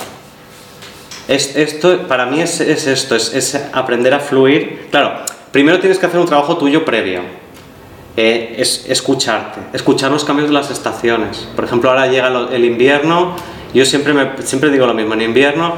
Es, 1.26 1.56
esto, 1.56 2.06
para 2.06 2.26
mí 2.26 2.40
es, 2.40 2.60
es 2.60 2.86
esto, 2.86 3.16
es, 3.16 3.32
es, 3.32 3.54
aprender 3.72 4.12
a 4.12 4.20
fluir. 4.20 4.88
Claro, 4.90 5.14
primero 5.52 5.78
tienes 5.80 5.98
que 5.98 6.06
hacer 6.06 6.20
un 6.20 6.26
trabajo 6.26 6.56
tuyo 6.58 6.84
previo. 6.84 7.22
Eh, 8.16 8.54
es 8.58 8.84
escucharte, 8.88 9.60
escuchar 9.72 10.10
los 10.10 10.24
cambios 10.24 10.48
de 10.48 10.54
las 10.54 10.70
estaciones. 10.70 11.48
Por 11.56 11.64
ejemplo, 11.64 11.90
ahora 11.90 12.06
llega 12.06 12.28
el 12.52 12.64
invierno, 12.64 13.34
yo 13.72 13.84
siempre, 13.84 14.14
me, 14.14 14.30
siempre 14.44 14.70
digo 14.70 14.86
lo 14.86 14.94
mismo, 14.94 15.14
en 15.14 15.22
invierno 15.22 15.74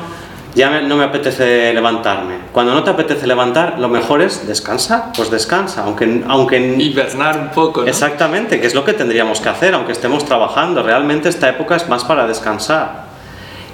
ya 0.54 0.80
no 0.80 0.96
me 0.96 1.04
apetece 1.04 1.72
levantarme. 1.74 2.36
Cuando 2.50 2.74
no 2.74 2.82
te 2.82 2.90
apetece 2.90 3.26
levantar, 3.26 3.78
lo 3.78 3.88
mejor 3.88 4.22
es 4.22 4.46
descansar, 4.46 5.12
pues 5.14 5.30
descansa, 5.30 5.84
aunque... 5.84 6.24
aunque 6.26 6.56
Hibernar 6.78 7.38
un 7.38 7.50
poco. 7.50 7.82
¿no? 7.82 7.86
Exactamente, 7.86 8.58
que 8.58 8.66
es 8.66 8.74
lo 8.74 8.82
que 8.82 8.94
tendríamos 8.94 9.40
que 9.40 9.50
hacer, 9.50 9.74
aunque 9.74 9.92
estemos 9.92 10.24
trabajando. 10.24 10.82
Realmente 10.82 11.28
esta 11.28 11.50
época 11.50 11.76
es 11.76 11.88
más 11.88 12.04
para 12.04 12.26
descansar 12.26 13.05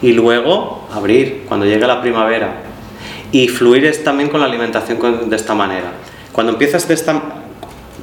y 0.03 0.13
luego 0.13 0.87
abrir 0.93 1.45
cuando 1.49 1.65
llegue 1.65 1.87
la 1.87 2.03
primavera. 2.03 2.63
Y 3.31 3.49
fluir 3.49 3.87
es 3.87 4.05
también 4.05 4.29
con 4.29 4.41
la 4.41 4.47
alimentación 4.47 5.31
de 5.31 5.37
esta 5.37 5.55
manera. 5.55 5.93
Cuando 6.33 6.53
empiezas 6.53 6.87
de 6.87 6.95
esta, 6.95 7.23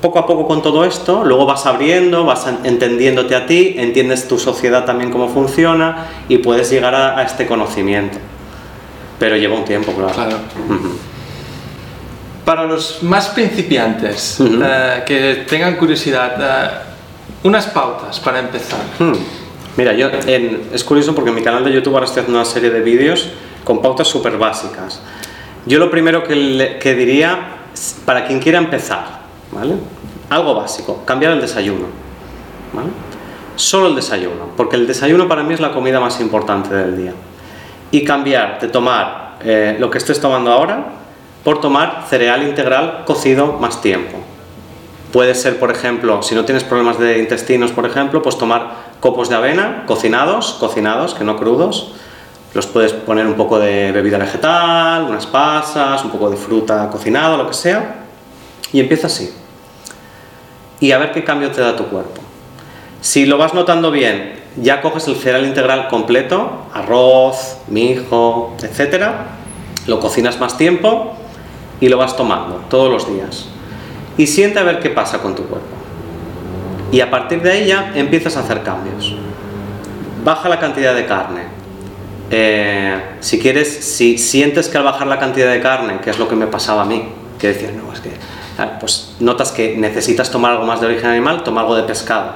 poco 0.02 0.18
a 0.20 0.26
poco 0.26 0.48
con 0.48 0.62
todo 0.64 0.86
esto, 0.86 1.24
luego 1.24 1.46
vas 1.46 1.66
abriendo, 1.66 2.26
vas 2.26 2.48
entendiéndote 2.64 3.36
a 3.36 3.46
ti, 3.46 3.76
entiendes 3.78 4.28
tu 4.28 4.40
sociedad 4.40 4.86
también 4.86 5.12
cómo 5.12 5.28
funciona 5.28 6.08
y 6.30 6.40
puedes 6.40 6.72
llegar 6.72 6.96
a, 6.96 7.22
este 7.22 7.46
conocimiento. 7.46 8.18
Pero 9.20 9.36
lleva 9.36 9.56
un 9.56 9.66
tiempo, 9.66 9.92
claro. 9.92 10.14
claro. 10.14 10.38
Para 12.46 12.64
los 12.64 13.04
más 13.04 13.28
principiantes 13.30 14.40
eh, 14.40 15.04
que 15.06 15.46
tengan 15.48 15.76
curiosidad, 15.76 16.38
eh, 16.40 16.72
unas 17.44 17.68
pautas 17.68 18.20
para 18.20 18.40
empezar. 18.40 18.80
Mira, 19.80 19.94
yo 19.94 20.10
es 20.74 20.84
curioso 20.84 21.16
porque 21.16 21.30
en 21.30 21.38
mi 21.38 21.42
canal 21.42 21.64
de 21.64 21.72
YouTube 21.72 21.94
ahora 21.94 22.06
estoy 22.06 22.20
haciendo 22.20 22.38
una 22.38 22.50
serie 22.50 22.70
de 22.70 22.82
vídeos 22.82 23.30
con 23.64 23.82
pautas 23.82 24.10
súper 24.10 24.38
básicas. 24.38 25.00
Yo 25.66 25.80
lo 25.80 25.90
primero 25.90 26.22
que, 26.26 26.96
diría, 26.98 27.40
para 28.04 28.28
quien 28.28 28.42
quiera 28.42 28.58
empezar, 28.58 29.22
¿vale? 29.54 29.76
Algo 30.30 30.54
básico, 30.54 31.06
cambiar 31.06 31.32
el 31.32 31.40
desayuno. 31.40 31.86
Solo 33.56 33.88
el 33.88 33.96
desayuno, 33.96 34.50
porque 34.58 34.76
el 34.76 34.86
desayuno 34.86 35.30
para 35.30 35.44
mí 35.44 35.54
es 35.54 35.62
la 35.62 35.72
comida 35.72 36.02
más 36.02 36.20
importante 36.20 36.76
del 36.76 36.98
día. 36.98 37.14
Y 37.92 38.04
cambiar 38.04 38.60
de 38.60 38.68
tomar 38.68 39.38
eh, 39.46 39.78
lo 39.80 39.90
que 39.90 40.00
estés 40.00 40.20
tomando 40.20 40.52
ahora 40.52 40.88
por 41.46 41.62
tomar 41.62 42.04
cereal 42.10 42.44
integral 42.44 43.04
cocido 43.06 43.54
más 43.54 43.80
tiempo. 43.82 44.18
Puede 45.14 45.34
ser, 45.36 45.58
por 45.58 45.72
ejemplo, 45.72 46.22
si 46.22 46.36
no 46.36 46.44
tienes 46.44 46.66
problemas 46.66 47.00
de 47.00 47.18
intestinos, 47.18 47.72
por 47.72 47.86
ejemplo, 47.86 48.22
pues 48.22 48.38
tomar 48.38 48.89
copos 49.00 49.30
de 49.30 49.36
avena 49.36 49.84
cocinados, 49.86 50.58
cocinados, 50.60 51.14
que 51.14 51.24
no 51.24 51.38
crudos. 51.38 51.94
Los 52.54 52.66
puedes 52.66 52.94
poner 52.94 53.28
un 53.28 53.36
poco 53.36 53.60
de 53.60 53.92
bebida 53.92 54.18
vegetal, 54.18 55.04
unas 55.04 55.28
pasas, 55.28 56.04
un 56.04 56.10
poco 56.10 56.30
de 56.30 56.38
fruta 56.38 56.90
cocinada, 56.90 57.38
lo 57.38 57.48
que 57.48 57.54
sea. 57.54 58.04
Y 58.72 58.80
empieza 58.80 59.08
así. 59.08 59.34
Y 60.80 60.92
a 60.92 60.98
ver 60.98 61.12
qué 61.12 61.24
cambio 61.24 61.52
te 61.52 61.62
da 61.62 61.76
tu 61.76 61.86
cuerpo. 61.86 62.22
Si 63.02 63.26
lo 63.26 63.38
vas 63.38 63.54
notando 63.54 63.92
bien, 63.92 64.40
ya 64.58 64.82
coges 64.82 65.08
el 65.08 65.16
cereal 65.16 65.46
integral 65.46 65.88
completo, 65.88 66.66
arroz, 66.74 67.58
mijo, 67.68 68.56
etc. 68.62 69.12
Lo 69.86 70.00
cocinas 70.00 70.40
más 70.40 70.58
tiempo 70.58 71.14
y 71.80 71.88
lo 71.88 71.98
vas 71.98 72.18
tomando 72.18 72.64
todos 72.70 72.92
los 72.92 73.08
días. 73.14 73.46
Y 74.18 74.28
siente 74.28 74.60
a 74.60 74.64
ver 74.64 74.80
qué 74.80 74.90
pasa 74.90 75.20
con 75.20 75.36
tu 75.36 75.44
cuerpo 75.44 75.79
y 76.92 77.02
a 77.02 77.10
partir 77.10 77.42
de 77.42 77.66
ya 77.66 77.92
empiezas 77.96 78.38
a 78.38 78.42
hacer 78.42 78.64
cambios. 78.64 79.16
Baja 80.24 80.50
la 80.50 80.60
cantidad 80.60 80.96
de 80.96 81.06
carne. 81.06 81.44
Eh, 82.32 83.02
si 83.22 83.40
quieres, 83.40 83.68
si 83.68 84.18
sientes 84.18 84.68
que 84.68 84.78
al 84.78 84.84
bajar 84.84 85.08
la 85.08 85.20
cantidad 85.20 85.52
de 85.52 85.62
carne, 85.62 86.00
que 86.04 86.10
es 86.10 86.20
lo 86.20 86.28
que 86.28 86.36
me 86.36 86.48
pasaba 86.48 86.84
a 86.84 86.86
mí, 86.86 87.10
que 87.40 87.48
decía, 87.48 87.72
no, 87.72 87.92
es 87.92 88.02
que, 88.02 88.12
pues 88.80 89.16
notas 89.20 89.52
que 89.52 89.78
necesitas 89.78 90.30
tomar 90.30 90.52
algo 90.52 90.66
más 90.66 90.82
de 90.82 90.88
origen 90.88 91.10
animal, 91.10 91.44
toma 91.44 91.62
algo 91.62 91.76
de 91.76 91.84
pescado, 91.84 92.34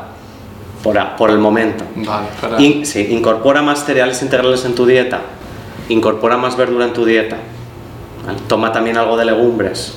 por, 0.81 0.97
por 1.17 1.29
el 1.29 1.37
momento. 1.37 1.83
Vale, 1.95 2.85
sí, 2.85 3.07
incorpora 3.11 3.61
más 3.61 3.85
cereales 3.85 4.21
integrales 4.21 4.65
en 4.65 4.73
tu 4.75 4.85
dieta. 4.85 5.21
incorpora 5.89 6.37
más 6.37 6.55
verdura 6.57 6.85
en 6.85 6.93
tu 6.93 7.05
dieta. 7.05 7.37
¿vale? 8.25 8.39
Toma 8.47 8.71
también 8.71 8.97
algo 8.97 9.17
de 9.17 9.25
legumbres. 9.25 9.95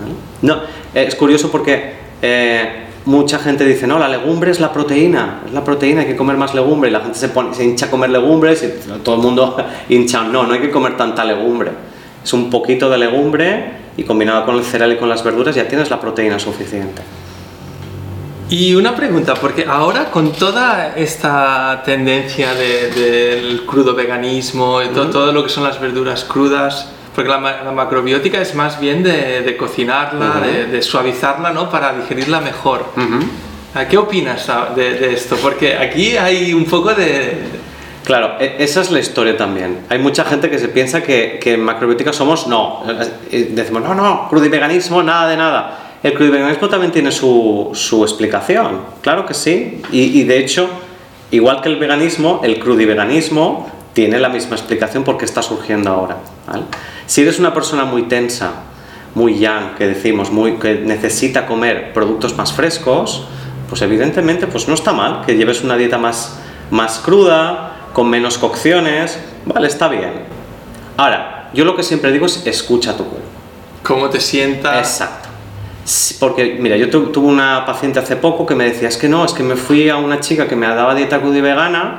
¿vale? 0.00 0.14
No, 0.42 0.62
es 0.94 1.14
curioso 1.16 1.50
porque 1.50 1.94
eh, 2.22 2.85
mucha 3.06 3.38
gente 3.38 3.64
dice, 3.64 3.86
no, 3.86 3.98
la 3.98 4.08
legumbre 4.08 4.50
es 4.50 4.60
la 4.60 4.72
proteína, 4.72 5.40
es 5.46 5.52
la 5.52 5.64
proteína, 5.64 6.02
hay 6.02 6.06
que 6.08 6.16
comer 6.16 6.36
más 6.36 6.54
legumbre, 6.54 6.90
y 6.90 6.92
la 6.92 7.00
gente 7.00 7.18
se, 7.18 7.28
pone, 7.30 7.54
se 7.54 7.64
hincha 7.64 7.86
a 7.86 7.90
comer 7.90 8.10
legumbres 8.10 8.62
y 8.62 8.88
todo 9.02 9.14
el 9.16 9.22
mundo 9.22 9.56
hincha, 9.88 10.22
no, 10.24 10.44
no 10.44 10.52
hay 10.54 10.60
que 10.60 10.70
comer 10.70 10.96
tanta 10.96 11.24
legumbre. 11.24 11.70
Es 12.22 12.32
un 12.32 12.50
poquito 12.50 12.90
de 12.90 12.98
legumbre 12.98 13.70
y 13.96 14.02
combinado 14.02 14.44
con 14.44 14.56
el 14.56 14.64
cereal 14.64 14.92
y 14.92 14.96
con 14.96 15.08
las 15.08 15.22
verduras 15.24 15.54
ya 15.54 15.66
tienes 15.68 15.88
la 15.90 16.00
proteína 16.00 16.38
suficiente. 16.38 17.02
Y 18.48 18.74
una 18.74 18.94
pregunta, 18.94 19.34
porque 19.34 19.64
ahora 19.68 20.10
con 20.10 20.30
toda 20.32 20.94
esta 20.96 21.82
tendencia 21.84 22.54
de- 22.54 22.90
del 22.90 23.66
crudo 23.66 23.94
veganismo 23.94 24.80
y 24.82 24.88
to- 24.88 25.08
todo 25.10 25.32
lo 25.32 25.42
que 25.42 25.48
son 25.48 25.64
las 25.64 25.80
verduras 25.80 26.24
crudas, 26.24 26.90
porque 27.16 27.30
la, 27.30 27.40
la 27.40 27.72
macrobiótica 27.72 28.40
es 28.40 28.54
más 28.54 28.78
bien 28.78 29.02
de, 29.02 29.40
de 29.42 29.56
cocinarla, 29.56 30.34
de, 30.40 30.66
de 30.66 30.82
suavizarla, 30.82 31.50
¿no? 31.50 31.70
Para 31.70 31.94
digerirla 31.94 32.40
mejor. 32.40 32.84
¿A 33.74 33.88
¿Qué 33.88 33.96
opinas 33.98 34.46
de, 34.76 34.94
de 34.94 35.14
esto? 35.14 35.36
Porque 35.42 35.76
aquí 35.76 36.16
hay 36.16 36.52
un 36.54 36.66
poco 36.66 36.94
de... 36.94 37.38
Claro, 38.04 38.36
e- 38.38 38.56
esa 38.58 38.82
es 38.82 38.90
la 38.90 39.00
historia 39.00 39.36
también. 39.36 39.80
Hay 39.88 39.98
mucha 39.98 40.24
gente 40.24 40.48
que 40.50 40.58
se 40.58 40.68
piensa 40.68 41.02
que, 41.02 41.38
que 41.42 41.54
en 41.54 41.60
macrobiótica 41.62 42.12
somos, 42.12 42.46
no, 42.46 42.84
decimos, 43.30 43.82
no, 43.82 43.94
no, 43.94 44.28
crudiveganismo, 44.28 45.02
nada 45.02 45.28
de 45.28 45.36
nada. 45.36 45.78
El 46.02 46.12
crudiveganismo 46.12 46.68
también 46.68 46.92
tiene 46.92 47.10
su, 47.10 47.70
su 47.72 48.02
explicación, 48.04 48.82
claro 49.00 49.26
que 49.26 49.34
sí. 49.34 49.82
Y, 49.90 50.20
y 50.20 50.24
de 50.24 50.38
hecho, 50.38 50.68
igual 51.30 51.60
que 51.62 51.68
el 51.70 51.76
veganismo, 51.76 52.40
el 52.44 52.58
crudiveganismo 52.60 53.75
tiene 53.96 54.20
la 54.20 54.28
misma 54.28 54.56
explicación 54.56 55.04
porque 55.04 55.24
está 55.24 55.40
surgiendo 55.40 55.88
ahora. 55.90 56.18
¿vale? 56.46 56.64
Si 57.06 57.22
eres 57.22 57.38
una 57.38 57.54
persona 57.54 57.86
muy 57.86 58.02
tensa, 58.02 58.50
muy 59.14 59.38
yang, 59.38 59.74
que 59.74 59.86
decimos, 59.86 60.30
muy, 60.30 60.56
que 60.58 60.74
necesita 60.74 61.46
comer 61.46 61.94
productos 61.94 62.36
más 62.36 62.52
frescos, 62.52 63.24
pues 63.70 63.80
evidentemente 63.80 64.46
pues 64.48 64.68
no 64.68 64.74
está 64.74 64.92
mal 64.92 65.22
que 65.24 65.34
lleves 65.38 65.64
una 65.64 65.78
dieta 65.78 65.96
más, 65.96 66.38
más 66.70 66.98
cruda, 66.98 67.72
con 67.94 68.10
menos 68.10 68.36
cocciones, 68.36 69.18
vale, 69.46 69.66
está 69.66 69.88
bien. 69.88 70.12
Ahora, 70.98 71.48
yo 71.54 71.64
lo 71.64 71.74
que 71.74 71.82
siempre 71.82 72.12
digo 72.12 72.26
es 72.26 72.46
escucha 72.46 72.94
tu 72.98 73.04
cuerpo. 73.06 73.26
cómo 73.82 74.10
te 74.10 74.20
sientas. 74.20 74.76
Exacto. 75.00 75.28
Porque, 76.20 76.58
mira, 76.60 76.76
yo 76.76 76.90
tu- 76.90 77.06
tuve 77.12 77.28
una 77.28 77.64
paciente 77.64 77.98
hace 77.98 78.16
poco 78.16 78.44
que 78.44 78.54
me 78.54 78.64
decía, 78.64 78.88
es 78.88 78.98
que 78.98 79.08
no, 79.08 79.24
es 79.24 79.32
que 79.32 79.42
me 79.42 79.56
fui 79.56 79.88
a 79.88 79.96
una 79.96 80.20
chica 80.20 80.46
que 80.48 80.56
me 80.56 80.66
daba 80.66 80.94
dieta 80.94 81.20
cruda 81.20 81.38
y 81.38 81.40
vegana 81.40 81.96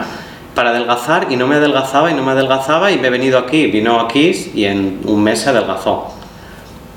para 0.58 0.72
adelgazar 0.72 1.28
y 1.30 1.36
no 1.36 1.45
me 1.45 1.55
adelgazaba 1.58 2.10
y 2.10 2.16
no 2.16 2.24
me 2.24 2.32
adelgazaba 2.32 2.91
y 2.91 2.97
me 2.97 3.08
he 3.08 3.12
venido 3.12 3.38
aquí, 3.38 3.68
vino 3.68 3.99
aquí 3.99 4.51
y 4.55 4.66
en 4.66 5.01
un 5.05 5.22
mes 5.24 5.41
se 5.41 5.49
adelgazó. 5.51 6.08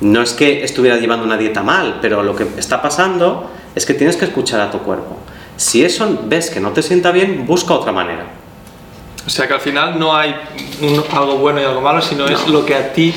No 0.01 0.23
es 0.23 0.33
que 0.33 0.65
estuviera 0.65 0.97
llevando 0.97 1.27
una 1.27 1.37
dieta 1.37 1.63
mal, 1.63 1.99
pero 2.01 2.23
lo 2.23 2.35
que 2.35 2.47
está 2.57 2.81
pasando 2.81 3.51
es 3.75 3.85
que 3.85 3.93
tienes 3.93 4.17
que 4.17 4.25
escuchar 4.25 4.61
a 4.63 4.71
tu 4.71 4.79
cuerpo. 4.79 5.19
Si 5.59 5.85
eso 5.85 6.21
ves 6.25 6.49
que 6.49 6.59
no 6.59 6.71
te 6.71 6.83
sienta 6.83 7.11
bien, 7.11 7.45
busca 7.47 7.75
otra 7.75 7.93
manera. 7.93 8.25
O 9.27 9.29
sea 9.29 9.47
que 9.47 9.53
al 9.53 9.61
final 9.61 9.99
no 9.99 10.17
hay 10.17 10.35
un- 10.81 11.05
algo 11.15 11.37
bueno 11.37 11.61
y 11.61 11.65
algo 11.65 11.83
malo, 11.83 12.01
sino 12.01 12.25
es 12.27 12.49
lo 12.49 12.65
que 12.65 12.75
a 12.75 12.93
ti... 12.95 13.15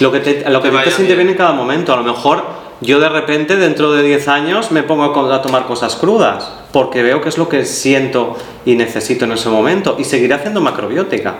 Lo 0.00 0.10
que 0.12 0.20
te, 0.20 0.48
lo 0.50 0.60
que 0.62 0.70
Te 0.70 0.78
te 0.84 0.90
siente 0.92 1.14
bien 1.16 1.28
en 1.30 1.34
cada 1.36 1.52
momento. 1.52 1.92
A 1.92 1.96
lo 1.96 2.02
mejor 2.04 2.44
yo 2.84 3.00
de 3.00 3.08
repente 3.08 3.56
dentro 3.56 3.92
de 3.92 4.02
10 4.02 4.28
años 4.28 4.70
me 4.70 4.82
pongo 4.82 5.04
a 5.32 5.42
tomar 5.42 5.66
cosas 5.66 5.96
crudas 5.96 6.50
porque 6.72 7.02
veo 7.02 7.20
que 7.20 7.28
es 7.28 7.38
lo 7.38 7.48
que 7.48 7.64
siento 7.64 8.36
y 8.64 8.76
necesito 8.76 9.24
en 9.24 9.32
ese 9.32 9.48
momento 9.48 9.96
y 9.98 10.04
seguiré 10.04 10.34
haciendo 10.34 10.60
macrobiótica 10.60 11.36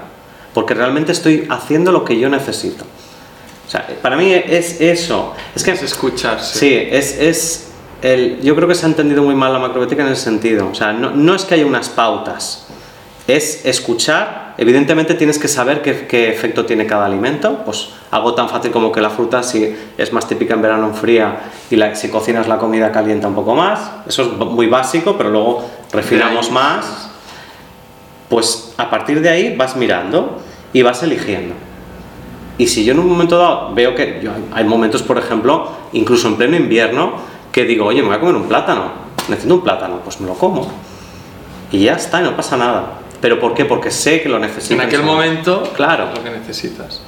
porque 0.54 0.72
realmente 0.72 1.12
estoy 1.12 1.46
haciendo 1.50 1.92
lo 1.92 2.04
que 2.04 2.18
yo 2.18 2.28
necesito. 2.28 2.84
O 3.66 3.70
sea, 3.70 3.86
para 4.00 4.16
mí 4.16 4.32
es 4.32 4.80
eso. 4.80 5.34
Es 5.54 5.64
que 5.64 5.72
Es 5.72 5.82
escucharse. 5.82 6.58
Sí, 6.58 6.88
es, 6.90 7.18
es 7.18 7.68
el, 8.02 8.40
yo 8.42 8.54
creo 8.54 8.68
que 8.68 8.74
se 8.74 8.86
ha 8.86 8.88
entendido 8.88 9.22
muy 9.22 9.34
mal 9.34 9.52
la 9.52 9.58
macrobiótica 9.58 10.06
en 10.06 10.12
ese 10.12 10.22
sentido. 10.22 10.68
O 10.70 10.74
sea, 10.74 10.92
no, 10.92 11.10
no 11.10 11.34
es 11.34 11.44
que 11.44 11.54
haya 11.54 11.66
unas 11.66 11.88
pautas, 11.88 12.66
es 13.26 13.64
escuchar. 13.64 14.43
Evidentemente 14.56 15.14
tienes 15.14 15.38
que 15.38 15.48
saber 15.48 15.82
qué, 15.82 16.06
qué 16.06 16.28
efecto 16.30 16.64
tiene 16.64 16.86
cada 16.86 17.06
alimento. 17.06 17.62
Pues 17.64 17.88
algo 18.10 18.34
tan 18.34 18.48
fácil 18.48 18.70
como 18.70 18.92
que 18.92 19.00
la 19.00 19.10
fruta 19.10 19.42
si 19.42 19.74
es 19.98 20.12
más 20.12 20.28
típica 20.28 20.54
en 20.54 20.62
verano 20.62 20.92
fría 20.94 21.40
y 21.70 21.76
la, 21.76 21.94
si 21.94 22.08
cocinas 22.08 22.46
la 22.46 22.58
comida 22.58 22.92
calienta 22.92 23.26
un 23.28 23.34
poco 23.34 23.54
más. 23.54 23.90
Eso 24.06 24.22
es 24.22 24.28
muy 24.38 24.66
básico, 24.66 25.16
pero 25.16 25.30
luego 25.30 25.64
refinamos 25.92 26.50
más. 26.50 27.10
Pues 28.28 28.74
a 28.78 28.90
partir 28.90 29.20
de 29.20 29.28
ahí 29.28 29.56
vas 29.56 29.76
mirando 29.76 30.40
y 30.72 30.82
vas 30.82 31.02
eligiendo. 31.02 31.54
Y 32.56 32.68
si 32.68 32.84
yo 32.84 32.92
en 32.92 33.00
un 33.00 33.08
momento 33.08 33.36
dado 33.36 33.74
veo 33.74 33.94
que 33.94 34.20
yo- 34.22 34.30
hay 34.52 34.64
momentos, 34.64 35.02
por 35.02 35.18
ejemplo, 35.18 35.68
incluso 35.92 36.28
en 36.28 36.36
pleno 36.36 36.56
invierno, 36.56 37.12
que 37.52 37.64
digo, 37.64 37.86
oye, 37.86 38.00
me 38.02 38.08
voy 38.08 38.16
a 38.16 38.20
comer 38.20 38.36
un 38.36 38.44
plátano, 38.48 38.92
necesito 39.28 39.54
un 39.54 39.60
plátano, 39.62 39.98
pues 40.04 40.20
me 40.20 40.26
lo 40.26 40.34
como. 40.34 40.68
Y 41.70 41.80
ya 41.84 41.94
está, 41.94 42.20
y 42.20 42.24
no 42.24 42.36
pasa 42.36 42.56
nada. 42.56 42.84
¿Pero 43.24 43.40
por 43.40 43.54
qué? 43.54 43.64
Porque 43.64 43.90
sé 43.90 44.20
que 44.20 44.28
lo 44.28 44.38
necesito. 44.38 44.74
En 44.74 44.82
aquel 44.82 45.02
momento, 45.02 45.62
Claro. 45.74 46.10
lo 46.14 46.22
que 46.22 46.28
necesitas. 46.28 47.00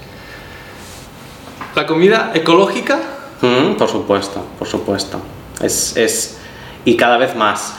La 1.75 1.87
comida 1.87 2.31
ecológica, 2.33 2.99
Mm, 3.43 3.75
por 3.77 3.87
supuesto, 3.91 4.43
por 4.59 4.67
supuesto. 4.67 5.21
Es, 5.61 5.95
es- 5.95 6.39
y 6.87 6.97
cada 6.97 7.19
vez 7.19 7.37
más. 7.37 7.75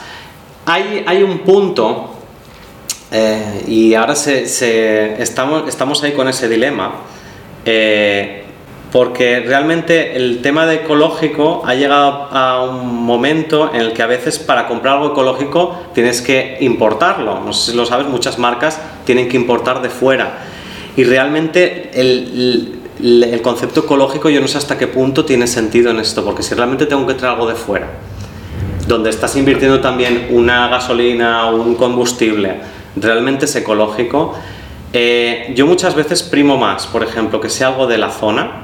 Hay, 0.66 1.02
hay 1.04 1.24
un 1.24 1.40
punto, 1.40 2.14
eh, 3.10 3.64
y 3.66 3.94
ahora 3.94 4.14
se, 4.14 4.46
se- 4.46 5.20
estamos, 5.20 5.68
estamos 5.68 6.00
ahí 6.04 6.12
con 6.12 6.28
ese 6.28 6.48
dilema, 6.48 6.92
eh, 7.64 8.44
porque 8.92 9.40
realmente 9.40 10.16
el 10.16 10.40
tema 10.40 10.64
de 10.64 10.76
ecológico 10.76 11.62
ha 11.66 11.74
llegado 11.74 12.28
a 12.30 12.64
un 12.64 13.04
momento 13.04 13.70
en 13.74 13.82
el 13.82 13.92
que 13.92 14.02
a 14.02 14.06
veces 14.06 14.38
para 14.38 14.66
comprar 14.66 14.94
algo 14.94 15.12
ecológico 15.12 15.76
tienes 15.92 16.22
que 16.22 16.56
importarlo. 16.60 17.40
No 17.40 17.52
sé 17.52 17.72
si 17.72 17.76
lo 17.76 17.84
sabes, 17.84 18.06
muchas 18.06 18.38
marcas 18.38 18.80
tienen 19.04 19.28
que 19.28 19.36
importar 19.36 19.82
de 19.82 19.90
fuera. 19.90 20.38
Y 20.96 21.04
realmente 21.04 21.90
el, 21.94 23.40
concepto 23.42 23.80
ecológico 23.80 24.30
yo 24.30 24.40
no 24.40 24.48
sé 24.48 24.58
hasta 24.58 24.78
qué 24.78 24.86
punto 24.86 25.24
tiene 25.24 25.46
sentido 25.46 25.90
en 25.90 26.00
esto, 26.00 26.24
porque 26.24 26.42
si 26.42 26.54
realmente 26.54 26.86
tengo 26.86 27.06
que 27.06 27.14
traer 27.14 27.34
algo 27.34 27.46
de 27.46 27.54
fuera, 27.54 27.88
donde 28.86 29.10
estás 29.10 29.36
invirtiendo 29.36 29.80
también 29.80 30.28
una 30.30 30.66
gasolina 30.68 31.46
o 31.46 31.62
un 31.62 31.74
combustible, 31.74 32.56
realmente 32.96 33.44
es 33.44 33.54
ecológico, 33.54 34.34
eh, 34.92 35.52
yo 35.54 35.66
muchas 35.66 35.94
veces 35.94 36.22
primo 36.22 36.56
más, 36.56 36.86
por 36.86 37.02
ejemplo, 37.04 37.40
que 37.40 37.48
sea 37.50 37.68
algo 37.68 37.86
de 37.86 37.98
la 37.98 38.10
zona, 38.10 38.62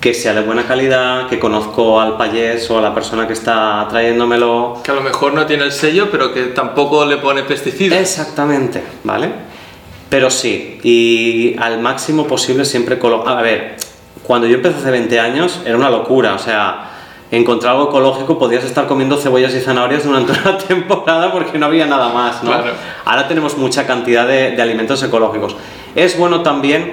que 0.00 0.12
sea 0.12 0.34
de 0.34 0.42
buena 0.42 0.64
calidad, 0.64 1.28
que 1.28 1.38
conozco 1.38 1.98
al 2.00 2.18
payés 2.18 2.70
o 2.70 2.78
a 2.78 2.82
la 2.82 2.92
persona 2.94 3.26
que 3.26 3.32
está 3.32 3.86
trayéndomelo, 3.88 4.80
que 4.84 4.90
a 4.90 4.94
lo 4.94 5.00
mejor 5.00 5.32
no 5.32 5.46
tiene 5.46 5.64
el 5.64 5.72
sello, 5.72 6.10
pero 6.10 6.32
que 6.34 6.42
tampoco 6.46 7.06
le 7.06 7.16
pone 7.16 7.42
pesticidas. 7.44 7.98
Exactamente, 7.98 8.82
¿vale? 9.02 9.30
Pero 10.10 10.28
sí, 10.30 10.78
y 10.82 11.56
al 11.58 11.80
máximo 11.80 12.26
posible 12.26 12.66
siempre 12.66 12.98
colo- 12.98 13.26
A 13.26 13.40
ver, 13.40 13.76
cuando 14.22 14.46
yo 14.46 14.56
empecé 14.56 14.76
hace 14.78 14.90
20 14.90 15.18
años 15.20 15.60
era 15.64 15.76
una 15.76 15.88
locura, 15.88 16.34
o 16.34 16.38
sea, 16.38 16.90
encontrar 17.30 17.72
algo 17.74 17.88
ecológico 17.88 18.38
podías 18.38 18.64
estar 18.64 18.86
comiendo 18.86 19.16
cebollas 19.16 19.54
y 19.54 19.60
zanahorias 19.60 20.04
durante 20.04 20.32
una 20.32 20.58
temporada 20.68 21.32
porque 21.32 21.58
no 21.58 21.66
había 21.66 21.86
nada 21.86 22.08
más, 22.10 22.42
¿no? 22.42 22.50
Claro. 22.50 22.72
Ahora 23.04 23.26
tenemos 23.28 23.56
mucha 23.58 23.86
cantidad 23.86 24.26
de, 24.26 24.52
de 24.52 24.62
alimentos 24.62 25.02
ecológicos. 25.02 25.56
Es 25.94 26.16
bueno 26.18 26.42
también 26.42 26.92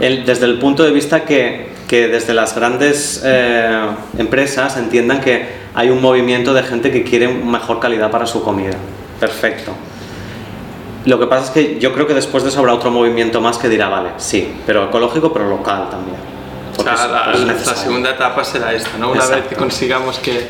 el- 0.00 0.24
desde 0.26 0.46
el 0.46 0.58
punto 0.58 0.82
de 0.82 0.90
vista 0.90 1.24
que, 1.24 1.70
que 1.88 2.08
desde 2.08 2.34
las 2.34 2.54
grandes 2.56 3.22
eh, 3.24 3.86
empresas 4.18 4.76
entiendan 4.76 5.20
que 5.20 5.66
hay 5.74 5.90
un 5.90 6.00
movimiento 6.00 6.52
de 6.54 6.62
gente 6.62 6.90
que 6.90 7.04
quiere 7.04 7.28
mejor 7.28 7.78
calidad 7.78 8.10
para 8.10 8.26
su 8.26 8.42
comida. 8.42 8.74
Perfecto. 9.20 9.72
Lo 11.04 11.20
que 11.20 11.26
pasa 11.26 11.44
es 11.44 11.50
que 11.50 11.78
yo 11.78 11.92
creo 11.92 12.06
que 12.08 12.14
después 12.14 12.42
de 12.42 12.48
eso 12.48 12.58
habrá 12.58 12.74
otro 12.74 12.90
movimiento 12.90 13.40
más 13.40 13.58
que 13.58 13.68
dirá, 13.68 13.88
vale, 13.88 14.08
sí, 14.16 14.52
pero 14.66 14.84
ecológico, 14.86 15.32
pero 15.32 15.48
local 15.48 15.88
también. 15.90 16.16
O 16.78 16.84
Porque 16.84 16.96
sea, 16.96 17.04
es- 17.06 17.10
la, 17.12 17.32
es 17.32 17.40
la 17.40 17.52
necesario. 17.52 17.82
segunda 17.82 18.10
etapa 18.10 18.44
será 18.44 18.72
esta, 18.72 18.98
¿no? 18.98 19.10
Una 19.10 19.20
vez 19.20 19.28
Exacto. 19.30 19.48
que 19.50 19.56
consigamos 19.56 20.18
que 20.18 20.46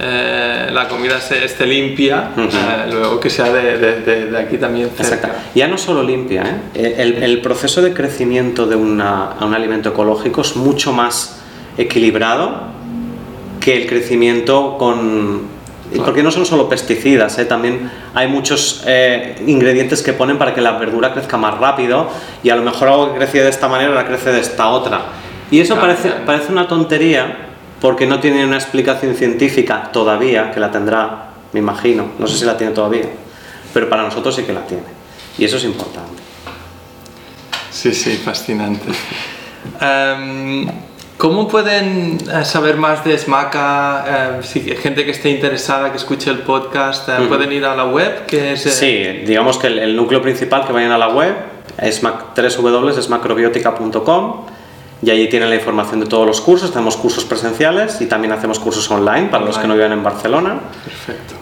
eh, 0.00 0.68
la 0.72 0.88
comida 0.88 1.20
se, 1.20 1.44
esté 1.44 1.66
limpia, 1.66 2.30
Ujú. 2.36 2.48
eh, 2.48 2.90
luego 2.92 3.20
que 3.20 3.30
sea 3.30 3.52
de, 3.52 3.78
de- 3.78 4.00
de- 4.00 4.26
de 4.30 4.38
aquí 4.38 4.56
también 4.58 4.90
cerca. 4.96 5.14
Exacto. 5.28 5.38
Ya 5.54 5.68
no 5.68 5.78
solo 5.78 6.02
limpia, 6.02 6.42
¿eh? 6.74 6.94
el, 6.98 7.22
el 7.22 7.40
proceso 7.40 7.82
de 7.82 7.92
crecimiento 7.92 8.66
de 8.66 8.74
una- 8.76 9.34
un 9.40 9.54
alimento 9.54 9.90
ecológico 9.90 10.40
es 10.40 10.56
mucho 10.56 10.92
más 10.92 11.36
equilibrado 11.78 12.62
que 13.60 13.82
el 13.82 13.86
crecimiento 13.88 14.76
con... 14.78 15.52
Claro. 15.92 16.06
Porque 16.06 16.22
no 16.22 16.30
son 16.30 16.46
solo 16.46 16.70
pesticidas, 16.70 17.38
¿eh? 17.38 17.44
también 17.44 17.90
hay 18.14 18.26
muchos 18.26 18.82
eh, 18.86 19.36
ingredientes 19.46 20.00
que 20.02 20.14
ponen 20.14 20.38
para 20.38 20.54
que 20.54 20.62
la 20.62 20.72
verdura 20.78 21.12
crezca 21.12 21.36
más 21.36 21.58
rápido 21.58 22.08
y 22.42 22.48
a 22.48 22.56
lo 22.56 22.62
mejor 22.62 22.88
algo 22.88 23.12
que 23.12 23.18
crecía 23.18 23.42
de 23.42 23.50
esta 23.50 23.68
manera 23.68 23.90
ahora 23.90 24.06
crece 24.06 24.32
de 24.32 24.40
esta 24.40 24.68
otra. 24.70 25.02
Y 25.52 25.60
eso 25.60 25.74
Claro, 25.74 25.88
parece, 25.88 26.08
claro. 26.08 26.24
parece 26.24 26.50
una 26.50 26.66
tontería 26.66 27.36
porque 27.80 28.06
no 28.06 28.18
tiene 28.20 28.42
una 28.44 28.56
explicación 28.56 29.14
científica 29.14 29.90
todavía, 29.92 30.50
que 30.50 30.58
la 30.58 30.70
tendrá, 30.70 31.26
me 31.52 31.60
imagino, 31.60 32.06
no 32.18 32.26
sé 32.26 32.38
si 32.38 32.46
la 32.46 32.56
tiene 32.56 32.72
todavía, 32.72 33.04
pero 33.74 33.86
para 33.88 34.02
nosotros 34.02 34.34
sí 34.34 34.44
que 34.44 34.54
la 34.54 34.66
tiene. 34.66 34.84
Y 35.36 35.44
eso 35.44 35.58
es 35.58 35.64
importante. 35.64 36.22
Sí, 37.70 37.92
sí, 37.92 38.16
fascinante. 38.16 38.86
Em, 39.80 40.66
¿Cómo 41.18 41.46
pueden 41.46 42.16
eh, 42.32 42.44
saber 42.44 42.76
más 42.76 43.04
de 43.04 43.18
Smaca? 43.18 44.38
Eh, 44.40 44.42
si 44.42 44.60
hay 44.60 44.76
gente 44.76 45.04
que 45.04 45.10
esté 45.10 45.28
interesada, 45.28 45.90
que 45.90 45.98
escuche 45.98 46.30
el 46.30 46.38
podcast, 46.38 47.10
eh, 47.10 47.26
pueden 47.28 47.52
ir 47.52 47.66
a 47.66 47.76
la 47.76 47.84
web, 47.84 48.24
que 48.26 48.54
es... 48.54 48.62
Sí, 48.62 49.22
digamos 49.26 49.58
que 49.58 49.66
el, 49.66 49.94
núcleo 49.94 50.22
principal 50.22 50.66
que 50.66 50.72
vayan 50.72 50.92
a 50.92 50.98
la 50.98 51.08
web 51.08 51.34
es 51.78 52.00
www.esmacrobiotica.com 52.02 54.46
y 55.02 55.10
allí 55.10 55.28
tienen 55.28 55.50
la 55.50 55.56
información 55.56 56.00
de 56.00 56.06
todos 56.06 56.26
los 56.26 56.40
cursos. 56.40 56.70
Tenemos 56.70 56.96
cursos 56.96 57.24
presenciales 57.24 58.00
y 58.00 58.06
también 58.06 58.32
hacemos 58.32 58.58
cursos 58.58 58.88
online 58.90 59.28
para 59.28 59.44
los 59.44 59.58
que 59.58 59.66
no 59.66 59.74
viven 59.74 59.92
en 59.92 60.02
Barcelona. 60.02 60.60
Perfecto. 60.84 61.34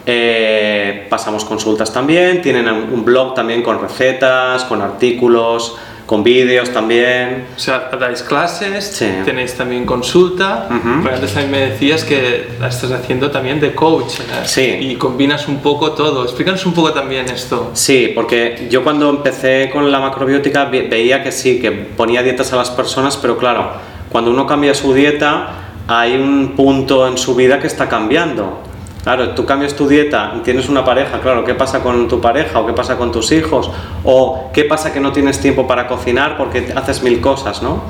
pasamos 1.11 1.45
consultas 1.45 1.93
también. 1.93 2.41
Tienen 2.41 2.69
un 2.69 3.05
blog 3.05 3.35
también 3.35 3.63
con 3.63 3.81
recetas, 3.81 4.65
con 4.65 4.81
artículos 4.81 5.77
con 6.11 6.25
vídeos 6.25 6.71
también. 6.71 7.47
O 7.57 7.61
sea, 7.61 7.89
dais 7.97 8.25
clases, 8.25 8.99
tenéis 9.25 9.55
también 9.55 9.87
consulta, 9.87 10.67
pero 11.05 11.15
antes 11.15 11.35
también 11.35 11.53
me 11.53 11.71
decías 11.71 12.03
que 12.03 12.49
estás 12.69 12.91
haciendo 12.91 13.31
también 13.31 13.61
de 13.61 13.77
coach 13.77 14.19
sí. 14.45 14.77
y 14.81 14.97
combinas 14.97 15.47
un 15.47 15.59
poco 15.59 15.93
todo. 15.93 16.25
Explícanos 16.25 16.67
un 16.67 16.75
poco 16.75 16.93
también 16.93 17.27
esto. 17.27 17.71
Sí, 17.75 18.11
porque 18.13 18.67
yo 18.69 18.83
cuando 18.83 19.09
empecé 19.09 19.71
con 19.73 19.93
la 19.93 20.01
macrobiótica 20.01 20.65
veía 20.65 21.23
que 21.23 21.31
sí, 21.31 21.61
que 21.61 21.71
ponía 21.71 22.25
dietas 22.25 22.53
a 22.53 22.57
las 22.57 22.71
personas, 22.71 23.17
pero 23.17 23.39
claro, 23.39 23.71
cuando 24.09 24.33
uno 24.33 24.49
cambia 24.49 24.75
su 24.75 24.93
dieta, 24.93 25.51
hay 25.87 26.17
un 26.17 26.55
punto 26.57 27.07
en 27.07 27.19
su 27.19 27.37
vida 27.37 27.61
que 27.61 27.69
está 27.69 27.89
cambiando. 27.89 28.65
Claro, 29.03 29.31
tú 29.31 29.47
cambias 29.47 29.75
tu 29.75 29.89
dieta 29.89 30.35
y 30.37 30.41
tienes 30.41 30.69
una 30.69 30.85
pareja, 30.85 31.21
claro, 31.21 31.43
¿qué 31.45 31.55
pasa 31.55 31.81
con 31.81 32.07
tu 32.07 32.21
pareja 32.21 32.61
o 32.61 32.67
qué 32.67 32.75
pasa 32.75 32.99
con 32.99 33.11
tus 33.11 33.33
hijos? 33.33 33.71
O 34.05 34.51
qué 34.53 34.65
pasa 34.65 34.93
que 34.93 35.01
no 35.01 35.11
tienes 35.13 35.41
tiempo 35.41 35.67
para 35.67 35.87
cocinar 35.87 36.37
porque 36.37 36.73
haces 36.77 37.03
mil 37.03 37.21
cosas, 37.21 37.63
¿no? 37.63 37.83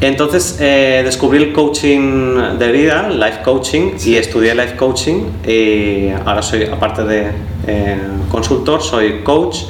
Entonces 0.00 0.56
eh, 0.60 1.02
descubrí 1.04 1.38
el 1.38 1.52
coaching 1.52 2.58
de 2.58 2.72
vida, 2.72 3.08
life 3.10 3.40
coaching, 3.44 3.92
y 4.02 4.14
estudié 4.14 4.54
life 4.54 4.76
coaching. 4.76 5.24
Y 5.46 6.10
ahora 6.24 6.42
soy, 6.42 6.64
aparte 6.64 7.04
de 7.04 7.30
eh, 7.66 7.98
consultor, 8.30 8.82
soy 8.82 9.22
coach 9.22 9.64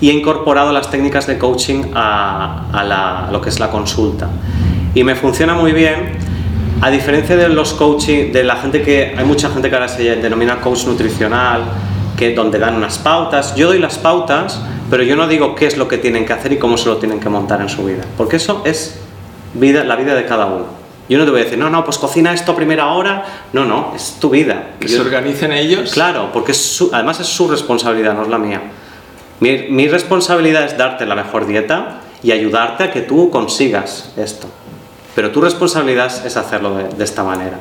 y 0.00 0.10
he 0.10 0.12
incorporado 0.12 0.72
las 0.72 0.90
técnicas 0.90 1.26
de 1.26 1.38
coaching 1.38 1.92
a, 1.94 2.66
a 2.72 3.30
lo 3.30 3.40
que 3.40 3.50
es 3.50 3.60
la 3.60 3.70
consulta. 3.70 4.28
Y 4.94 5.04
me 5.04 5.14
funciona 5.14 5.54
muy 5.54 5.72
bien 5.72 6.25
a 6.80 6.90
diferencia 6.90 7.36
de 7.36 7.48
los 7.48 7.72
coaching, 7.72 8.32
de 8.32 8.44
la 8.44 8.56
gente 8.56 8.82
que, 8.82 9.14
hay 9.16 9.24
mucha 9.24 9.48
gente 9.50 9.68
que 9.68 9.74
ahora 9.74 9.88
se 9.88 10.16
denomina 10.16 10.60
coach 10.60 10.84
nutricional, 10.84 11.62
que 12.16 12.34
donde 12.34 12.58
dan 12.58 12.76
unas 12.76 12.98
pautas, 12.98 13.54
yo 13.54 13.68
doy 13.68 13.78
las 13.78 13.98
pautas, 13.98 14.60
pero 14.90 15.02
yo 15.02 15.16
no 15.16 15.26
digo 15.26 15.54
qué 15.54 15.66
es 15.66 15.76
lo 15.76 15.88
que 15.88 15.98
tienen 15.98 16.26
que 16.26 16.32
hacer 16.32 16.52
y 16.52 16.58
cómo 16.58 16.76
se 16.76 16.88
lo 16.88 16.98
tienen 16.98 17.18
que 17.18 17.28
montar 17.28 17.60
en 17.60 17.68
su 17.68 17.84
vida, 17.84 18.04
porque 18.16 18.36
eso 18.36 18.62
es 18.64 18.98
vida, 19.54 19.84
la 19.84 19.96
vida 19.96 20.14
de 20.14 20.26
cada 20.26 20.46
uno. 20.46 20.86
Yo 21.08 21.18
no 21.18 21.24
te 21.24 21.30
voy 21.30 21.40
a 21.40 21.44
decir, 21.44 21.58
no, 21.58 21.70
no, 21.70 21.84
pues 21.84 21.98
cocina 21.98 22.32
esto 22.32 22.50
a 22.50 22.56
primera 22.56 22.88
hora. 22.88 23.24
No, 23.52 23.64
no, 23.64 23.92
es 23.94 24.16
tu 24.20 24.28
vida. 24.28 24.70
Que 24.80 24.88
se 24.88 24.98
organicen 25.00 25.52
ellos. 25.52 25.92
Claro, 25.92 26.30
porque 26.32 26.52
además 26.92 27.20
es 27.20 27.28
su 27.28 27.46
responsabilidad, 27.46 28.14
no 28.14 28.22
es 28.22 28.28
la 28.28 28.38
mía. 28.38 28.60
Mi, 29.38 29.68
mi 29.70 29.86
responsabilidad 29.86 30.64
es 30.64 30.76
darte 30.76 31.06
la 31.06 31.14
mejor 31.14 31.46
dieta 31.46 32.00
y 32.24 32.32
ayudarte 32.32 32.82
a 32.82 32.90
que 32.90 33.02
tú 33.02 33.30
consigas 33.30 34.12
esto 34.16 34.48
pero 35.16 35.32
tu 35.32 35.40
responsabilidad 35.40 36.12
es 36.26 36.36
hacerlo 36.36 36.76
de, 36.76 37.02
esta 37.02 37.24
manera. 37.24 37.58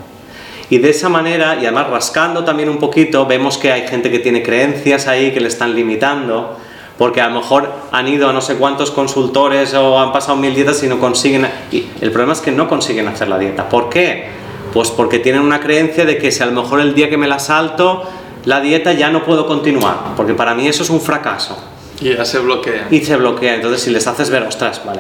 Y 0.69 0.79
de 0.79 0.89
esa 0.89 1.07
manera, 1.07 1.55
y 1.55 1.59
además 1.59 1.89
rascando 1.89 2.43
también 2.43 2.67
un 2.67 2.79
poquito, 2.79 3.25
vemos 3.25 3.57
que 3.57 3.71
hay 3.71 3.87
gente 3.87 4.11
que 4.11 4.19
tiene 4.19 4.43
creencias 4.43 5.07
ahí 5.07 5.31
que 5.31 5.39
le 5.39 5.47
están 5.47 5.73
limitando, 5.73 6.57
porque 6.97 7.21
a 7.21 7.29
lo 7.29 7.35
mejor 7.35 7.71
han 7.93 8.09
ido 8.09 8.29
a 8.29 8.33
no 8.33 8.41
sé 8.41 8.55
cuántos 8.55 8.91
consultores 8.91 9.73
o 9.73 9.97
han 10.01 10.11
pasado 10.11 10.35
mil 10.35 10.53
dietas 10.53 10.83
y 10.83 10.87
no 10.87 10.99
consiguen... 10.99 11.47
Y 11.71 11.87
el 12.01 12.11
problema 12.11 12.33
es 12.33 12.41
que 12.41 12.51
no 12.51 12.67
consiguen 12.67 13.07
hacer 13.07 13.29
la 13.29 13.39
dieta. 13.39 13.69
¿Por 13.69 13.89
qué? 13.89 14.25
Pues 14.73 14.91
porque 14.91 15.19
tienen 15.19 15.41
una 15.41 15.61
creencia 15.61 16.03
de 16.03 16.17
que 16.17 16.33
si 16.33 16.43
a 16.43 16.47
lo 16.47 16.61
mejor 16.61 16.81
el 16.81 16.93
día 16.93 17.09
que 17.09 17.15
me 17.15 17.27
la 17.27 17.39
salto, 17.39 18.03
la 18.43 18.59
dieta 18.59 18.91
ya 18.91 19.09
no 19.11 19.23
puedo 19.23 19.47
continuar, 19.47 20.13
porque 20.17 20.33
para 20.33 20.55
mí 20.55 20.67
eso 20.67 20.83
es 20.83 20.89
un 20.89 20.99
fracaso. 20.99 21.57
Y 22.01 22.13
ya 22.13 22.25
se 22.25 22.39
bloquea. 22.39 22.87
Y 22.91 22.99
se 22.99 23.15
bloquea. 23.15 23.55
Entonces, 23.55 23.81
si 23.81 23.91
les 23.91 24.05
haces 24.07 24.29
ver, 24.29 24.43
ostras, 24.43 24.81
vale, 24.85 24.99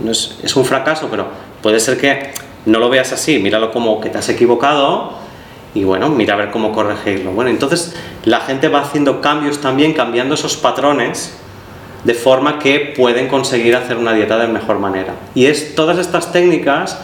no 0.00 0.10
es, 0.10 0.38
es 0.42 0.56
un 0.56 0.64
fracaso, 0.64 1.08
pero 1.10 1.51
Puede 1.62 1.80
ser 1.80 1.98
que 1.98 2.32
no 2.66 2.78
lo 2.78 2.88
veas 2.88 3.12
así, 3.12 3.38
míralo 3.38 3.72
como 3.72 4.00
que 4.00 4.08
te 4.08 4.18
has 4.18 4.28
equivocado 4.28 5.12
y 5.74 5.84
bueno, 5.84 6.08
mira 6.10 6.34
a 6.34 6.36
ver 6.36 6.50
cómo 6.50 6.72
corregirlo. 6.72 7.32
Bueno, 7.32 7.50
entonces 7.50 7.94
la 8.24 8.40
gente 8.40 8.68
va 8.68 8.80
haciendo 8.80 9.20
cambios 9.20 9.60
también, 9.60 9.94
cambiando 9.94 10.34
esos 10.34 10.56
patrones 10.56 11.38
de 12.04 12.14
forma 12.14 12.58
que 12.58 12.92
pueden 12.96 13.28
conseguir 13.28 13.76
hacer 13.76 13.96
una 13.96 14.12
dieta 14.12 14.38
de 14.38 14.48
mejor 14.48 14.78
manera. 14.78 15.14
Y 15.34 15.46
es 15.46 15.74
todas 15.74 15.98
estas 15.98 16.32
técnicas 16.32 16.98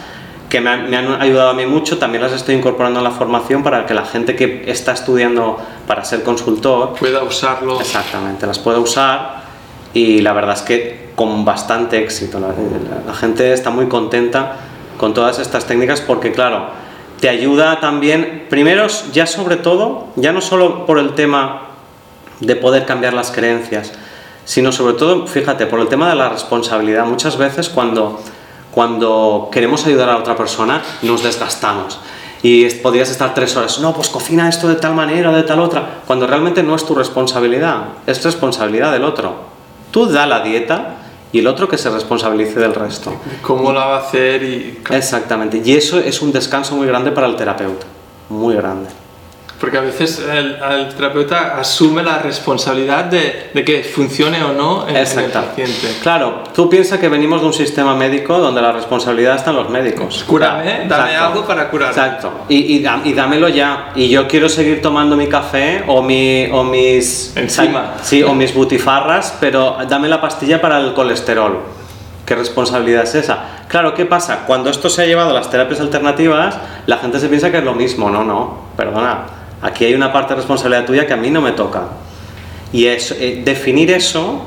que 0.51 0.61
me 0.61 0.71
han, 0.71 0.91
me 0.91 0.97
han, 0.97 1.21
ayudado 1.21 1.51
a 1.51 1.55
mí 1.55 1.67
mucho, 1.67 1.99
también 1.99 2.23
las 2.23 2.33
estoy 2.33 2.55
incorporando 2.55 3.01
en 3.01 3.05
la 3.05 3.11
formación 3.11 3.63
para 3.63 3.87
que 3.87 3.95
la 3.95 4.05
gente 4.05 4.35
que 4.35 4.65
está 4.67 4.93
estudiando 4.93 5.59
para 5.87 6.05
ser 6.05 6.23
consultor 6.23 6.95
pueda 6.99 7.23
usarlo. 7.23 7.81
Exactamente, 7.81 8.47
las 8.47 8.59
pueda 8.59 8.79
usar 8.79 9.48
y 9.95 10.20
la 10.20 10.32
verdad 10.32 10.55
es 10.55 10.62
que 10.62 11.09
con 11.18 11.45
bastante 11.45 12.01
éxito. 12.01 12.39
La, 12.39 13.14
gente 13.14 13.53
está 13.53 13.70
muy 13.70 13.89
contenta 13.89 14.57
con 14.99 15.14
todas 15.14 15.41
estas 15.41 15.66
técnicas 15.66 16.01
porque, 16.01 16.30
claro, 16.30 16.66
te 17.20 17.28
ayuda 17.28 17.80
también, 17.80 18.47
primero, 18.49 18.86
ya 19.12 19.26
sobre 19.26 19.57
todo, 19.57 20.07
ya 20.14 20.32
no 20.32 20.41
solo 20.41 20.86
por 20.86 21.01
el 21.01 21.16
tema 21.16 21.62
de 22.39 22.55
poder 22.55 22.86
cambiar 22.86 23.14
las 23.14 23.32
creencias, 23.32 23.93
sino 24.45 24.70
sobre 24.70 24.95
todo, 24.95 25.26
fíjate, 25.26 25.66
por 25.66 25.80
el 25.80 25.89
tema 25.89 26.09
de 26.09 26.14
la 26.14 26.28
responsabilidad. 26.28 27.05
Muchas 27.05 27.36
veces 27.36 27.68
cuando, 27.68 28.20
cuando 28.70 29.49
queremos 29.51 29.84
ayudar 29.86 30.11
a 30.11 30.18
otra 30.18 30.36
persona 30.36 30.82
nos 31.03 31.24
desgastamos 31.24 31.99
y 32.43 32.66
podrías 32.76 33.11
estar 33.11 33.34
tres 33.34 33.57
horas, 33.57 33.80
no, 33.80 33.93
pues 33.93 34.09
cocina 34.09 34.49
esto 34.49 34.68
de 34.68 34.76
tal 34.76 34.95
manera 34.95 35.32
de 35.32 35.43
tal 35.43 35.59
otra, 35.59 36.03
cuando 36.07 36.28
realmente 36.28 36.62
no 36.62 36.76
es 36.76 36.86
tu 36.86 36.95
responsabilidad, 36.95 37.86
es 38.07 38.22
responsabilidad 38.22 38.93
del 38.93 39.03
otro. 39.03 39.58
Tú 39.91 40.07
da 40.07 40.26
la 40.26 40.41
dieta 40.41 40.97
y 41.32 41.41
el 41.41 41.47
otro 41.47 41.68
que 41.68 41.78
se 41.78 41.91
responsabilice 41.91 42.59
del 42.59 42.74
resto. 42.74 43.12
¿Cómo 43.43 43.72
la 43.72 43.86
va 43.86 43.97
a 43.97 44.01
hacer? 44.01 44.43
Y... 44.43 44.80
Exactamente. 44.91 45.61
Y 45.64 45.74
eso 45.74 45.99
es 45.99 46.22
un 46.22 46.32
descanso 46.32 46.76
muy 46.76 46.86
grande 46.86 47.11
para 47.11 47.26
el 47.26 47.36
terapeuta. 47.36 47.86
Muy 48.28 48.55
grande. 48.55 48.91
Porque 49.61 49.77
a 49.77 49.81
veces 49.81 50.21
el, 50.21 50.57
terapeuta 50.95 51.59
asume 51.59 52.05
la 52.05 52.19
responsabilidad 52.19 53.05
de, 53.05 53.51
de, 53.53 53.65
que 53.65 53.83
funcione 53.83 54.43
o 54.45 54.53
no 54.53 54.87
en, 54.89 54.97
el 54.97 55.31
paciente. 55.31 55.97
Claro, 56.01 56.45
tú 56.55 56.71
piensas 56.71 57.01
que 57.01 57.09
venimos 57.09 57.41
de 57.41 57.49
un 57.49 57.53
sistema 57.53 57.97
médico 57.97 58.39
donde 58.39 58.63
la 58.63 58.71
responsabilidad 58.71 59.35
está 59.35 59.51
en 59.51 59.57
los 59.57 59.69
médicos. 59.69 60.23
Cúrame, 60.25 60.87
dame 60.87 61.17
algo 61.17 61.45
para 61.45 61.69
curar. 61.71 61.89
Exacto. 61.89 62.45
Y, 62.49 62.77
y, 62.77 62.87
y, 63.05 63.13
dámelo 63.15 63.49
ya. 63.49 63.91
Y 63.97 64.09
yo 64.09 64.29
quiero 64.29 64.49
seguir 64.49 64.81
tomando 64.81 65.17
mi 65.17 65.27
café 65.27 65.83
o, 65.89 66.03
mi, 66.03 66.49
o 66.53 66.63
mis... 66.63 67.37
Encima. 67.37 67.95
Sí, 68.03 68.23
o 68.23 68.35
mis 68.35 68.55
butifarras, 68.55 69.37
pero 69.41 69.79
dame 69.89 70.09
la 70.09 70.21
pastilla 70.21 70.61
para 70.61 70.79
el 70.79 70.95
colesterol. 70.95 71.59
¿Qué 72.25 72.37
responsabilidad 72.37 73.03
es 73.03 73.17
esa? 73.17 73.65
Claro, 73.67 73.95
¿qué 73.95 74.05
pasa? 74.05 74.45
Cuando 74.47 74.71
esto 74.71 74.89
se 74.89 75.03
ha 75.03 75.07
llevado 75.07 75.31
a 75.31 75.33
las 75.33 75.51
terapias 75.51 75.81
alternativas, 75.81 76.57
la 76.87 76.99
gente 76.99 77.19
se 77.19 77.29
piensa 77.29 77.51
que 77.51 77.59
es 77.59 77.65
lo 77.65 77.75
mismo. 77.75 78.09
No, 78.09 78.23
no, 78.23 78.59
perdona 78.77 79.38
Aquí 79.63 79.85
hay 79.85 79.95
una 79.95 80.13
parte 80.13 80.35
de 80.35 80.37
responsabilidad 80.37 80.87
tuya 80.87 81.07
que 81.07 81.13
a 81.13 81.17
mí 81.17 81.31
no 81.31 81.41
me 81.41 81.53
toca. 81.53 81.89
Y 82.73 82.87
es, 82.87 83.13
eh, 83.13 83.43
definir 83.45 83.91
eso 83.91 84.43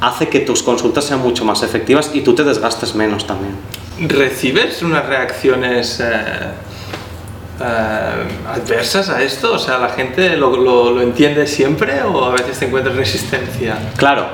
hace 0.00 0.28
que 0.28 0.40
tus 0.40 0.62
consultas 0.62 1.04
sean 1.04 1.20
mucho 1.20 1.44
más 1.44 1.62
efectivas 1.62 2.10
y 2.12 2.20
tú 2.20 2.34
te 2.34 2.44
desgastes 2.44 2.94
menos 2.94 3.26
también. 3.26 3.56
¿Recibes 4.00 4.82
unas 4.82 5.06
reacciones 5.06 6.00
eh, 6.00 6.04
eh, 7.60 7.64
adversas 8.52 9.08
a 9.08 9.22
esto? 9.22 9.54
O 9.54 9.58
sea, 9.58 9.78
¿la 9.78 9.90
gente 9.90 10.36
lo, 10.36 10.56
lo, 10.56 11.00
entiende 11.00 11.46
siempre 11.46 12.02
o 12.02 12.24
a 12.24 12.32
veces 12.32 12.58
te 12.58 12.66
encuentras 12.66 12.96
resistencia? 12.96 13.78
Claro, 13.96 14.26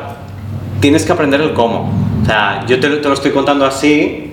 tienes 0.80 1.04
que 1.04 1.12
aprender 1.12 1.40
el 1.40 1.52
cómo. 1.52 1.92
O 2.22 2.26
sea, 2.26 2.64
yo 2.66 2.80
te, 2.80 2.88
te 2.88 3.08
lo 3.08 3.14
estoy 3.14 3.30
contando 3.30 3.66
así 3.66 4.27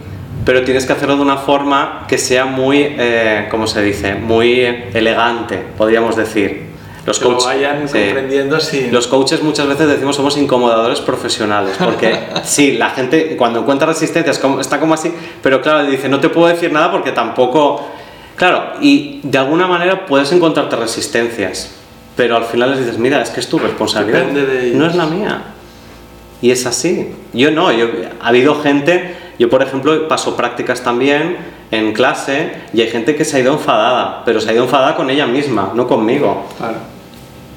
pero 0.45 0.63
tienes 0.63 0.85
que 0.85 0.93
hacerlo 0.93 1.15
de 1.15 1.23
una 1.23 1.37
forma 1.37 2.05
que 2.07 2.19
sea 2.19 2.45
muy, 2.45 2.95
eh, 2.97 3.47
¿cómo 3.49 3.65
se 3.65 3.81
dice? 3.81 4.13
Muy 4.13 4.61
elegante, 4.93 5.61
podríamos 5.75 6.15
decir. 6.15 6.65
Los 7.05 7.19
coaches, 7.19 7.45
vayan 7.45 7.81
comprendiendo 7.81 8.59
sí. 8.59 8.89
Los 8.91 9.07
coaches 9.07 9.43
muchas 9.43 9.67
veces 9.67 9.87
decimos 9.87 10.15
somos 10.15 10.37
incomodadores 10.37 11.01
profesionales, 11.01 11.75
porque 11.77 12.19
sí, 12.43 12.73
la 12.73 12.91
gente 12.91 13.35
cuando 13.37 13.59
encuentra 13.59 13.87
resistencia 13.87 14.31
está 14.31 14.79
como 14.79 14.93
así, 14.93 15.13
pero 15.41 15.61
claro, 15.61 15.85
dice, 15.85 16.09
no 16.09 16.19
te 16.19 16.29
puedo 16.29 16.47
decir 16.47 16.71
nada 16.71 16.91
porque 16.91 17.11
tampoco... 17.11 17.91
Claro, 18.35 18.73
y 18.81 19.21
de 19.23 19.37
alguna 19.37 19.65
manera 19.65 20.05
puedes 20.05 20.31
encontrarte 20.31 20.75
resistencias, 20.75 21.71
pero 22.17 22.35
al 22.35 22.43
final 22.43 22.71
les 22.71 22.79
dices, 22.79 22.97
mira, 22.97 23.21
es 23.21 23.29
que 23.29 23.39
es 23.39 23.47
tu 23.47 23.57
responsabilidad, 23.57 24.25
no 24.73 24.85
es 24.85 24.95
la 24.95 25.05
mía. 25.05 25.41
Y 26.41 26.51
es 26.51 26.65
así. 26.65 27.13
Yo 27.33 27.51
no, 27.51 27.71
yo, 27.71 27.87
ha 28.19 28.27
habido 28.27 28.61
gente 28.61 29.15
yo, 29.37 29.49
por 29.49 29.61
ejemplo, 29.61 30.07
paso 30.07 30.35
prácticas 30.35 30.81
también 30.81 31.37
en 31.71 31.93
clase 31.93 32.51
y 32.73 32.81
hay 32.81 32.89
gente 32.89 33.15
que 33.15 33.25
se 33.25 33.37
ha 33.37 33.39
ido 33.39 33.53
enfadada, 33.53 34.23
pero 34.25 34.39
se 34.39 34.49
ha 34.49 34.53
ido 34.53 34.63
enfadada 34.63 34.95
con 34.95 35.09
ella 35.09 35.27
misma, 35.27 35.71
no 35.73 35.87
conmigo. 35.87 36.47
Claro. 36.57 36.77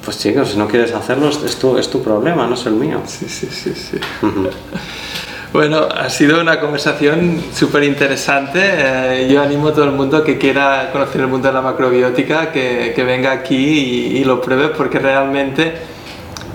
Pues 0.05 0.19
chicos, 0.19 0.51
si 0.51 0.57
no 0.57 0.67
quieres 0.67 0.93
hacerlo, 0.95 1.29
es 1.29 1.57
tu, 1.57 1.77
es 1.77 1.91
tu 1.91 2.03
problema, 2.03 2.47
no 2.47 2.55
es 2.55 2.67
el 2.67 2.75
mío. 2.75 3.01
Sí, 3.07 3.27
sí, 3.29 3.49
sí, 3.51 3.73
sí. 3.75 3.99
Bueno, 5.51 5.89
ha 5.91 6.11
sido 6.11 6.43
una 6.43 6.61
conversación 6.61 7.43
súper 7.55 7.83
interesante. 7.85 8.61
Eh, 8.63 9.29
yo 9.31 9.43
animo 9.43 9.69
a 9.69 9.73
todo 9.73 9.87
el 9.87 9.93
mundo 9.93 10.23
que 10.23 10.37
quiera 10.37 10.91
conocer 10.93 11.23
el 11.23 11.27
mundo 11.27 11.49
de 11.49 11.55
la 11.55 11.63
macrobiótica 11.63 12.53
que, 12.53 12.93
que 12.95 13.03
venga 13.03 13.33
aquí 13.33 13.57
y, 13.57 14.19
y, 14.19 14.25
lo 14.25 14.43
pruebe 14.43 14.69
porque 14.69 14.99
realmente 14.99 15.73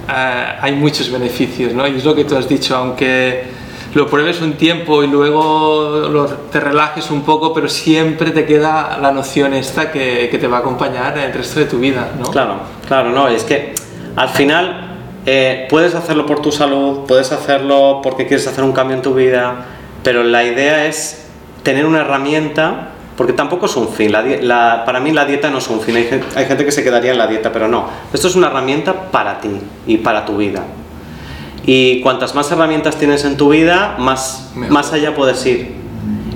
eh, 0.07 0.57
hay 0.61 0.73
muchos 0.73 1.11
beneficios, 1.11 1.73
¿no? 1.73 1.87
Y 1.87 1.95
es 1.95 2.05
lo 2.05 2.13
que 2.13 2.23
tú 2.23 2.37
has 2.37 2.47
dicho, 2.47 2.75
aunque 2.75 3.45
lo 3.93 4.07
pruebes 4.07 4.41
un 4.41 4.53
tiempo 4.53 5.03
y 5.03 5.07
luego 5.07 6.27
te 6.51 6.59
relajes 6.59 7.11
un 7.11 7.23
poco, 7.23 7.53
pero 7.53 7.69
siempre 7.69 8.31
te 8.31 8.45
queda 8.45 8.97
la 9.01 9.11
noción 9.11 9.53
esta 9.53 9.91
que, 9.91 10.29
que, 10.29 10.37
te 10.37 10.47
va 10.47 10.57
a 10.57 10.59
acompañar 10.61 11.17
el 11.17 11.31
resto 11.31 11.59
de 11.59 11.65
tu 11.65 11.79
vida, 11.79 12.11
¿no? 12.19 12.25
Claro, 12.31 12.55
claro, 12.87 13.11
no, 13.11 13.27
es 13.27 13.43
que 13.43 13.75
al 14.15 14.29
final 14.29 14.95
eh, 15.25 15.67
puedes 15.69 15.93
hacerlo 15.95 16.25
por 16.25 16.41
tu 16.41 16.51
salud, 16.51 17.05
puedes 17.07 17.31
hacerlo 17.31 17.99
porque 18.03 18.25
quieres 18.25 18.47
hacer 18.47 18.63
un 18.63 18.71
cambio 18.71 18.97
en 18.97 19.03
tu 19.03 19.13
vida, 19.13 19.65
pero 20.03 20.23
la 20.23 20.43
idea 20.43 20.87
es 20.87 21.27
tener 21.61 21.85
una 21.85 22.01
herramienta, 22.01 22.89
porque 23.15 23.33
tampoco 23.33 23.67
es 23.67 23.75
un 23.75 23.89
fin, 23.89 24.11
la, 24.11 24.23
la, 24.23 24.83
para 24.85 24.99
mí 24.99 25.11
la 25.11 25.25
dieta 25.25 25.51
no 25.51 25.59
es 25.59 25.67
un 25.69 25.79
fin, 25.79 25.95
hay 25.95 26.21
hay 26.35 26.45
gente 26.45 26.65
que 26.65 26.71
se 26.71 26.83
quedaría 26.83 27.11
en 27.11 27.19
la 27.19 27.27
dieta, 27.27 27.51
pero 27.51 27.67
no, 27.67 27.87
esto 28.11 28.27
es 28.27 28.35
una 28.35 28.47
herramienta 28.47 29.11
para 29.11 29.39
ti 29.39 29.51
y 29.85 29.97
para 29.97 30.25
tu 30.25 30.37
vida. 30.37 30.63
Y 31.65 32.01
cuantas 32.01 32.35
más 32.35 32.51
herramientas 32.51 32.97
tienes 32.97 33.23
en 33.23 33.37
tu 33.37 33.49
vida, 33.49 33.95
más, 33.99 34.51
más 34.55 34.91
allá 34.91 35.15
puedes 35.15 35.45
ir. 35.45 35.75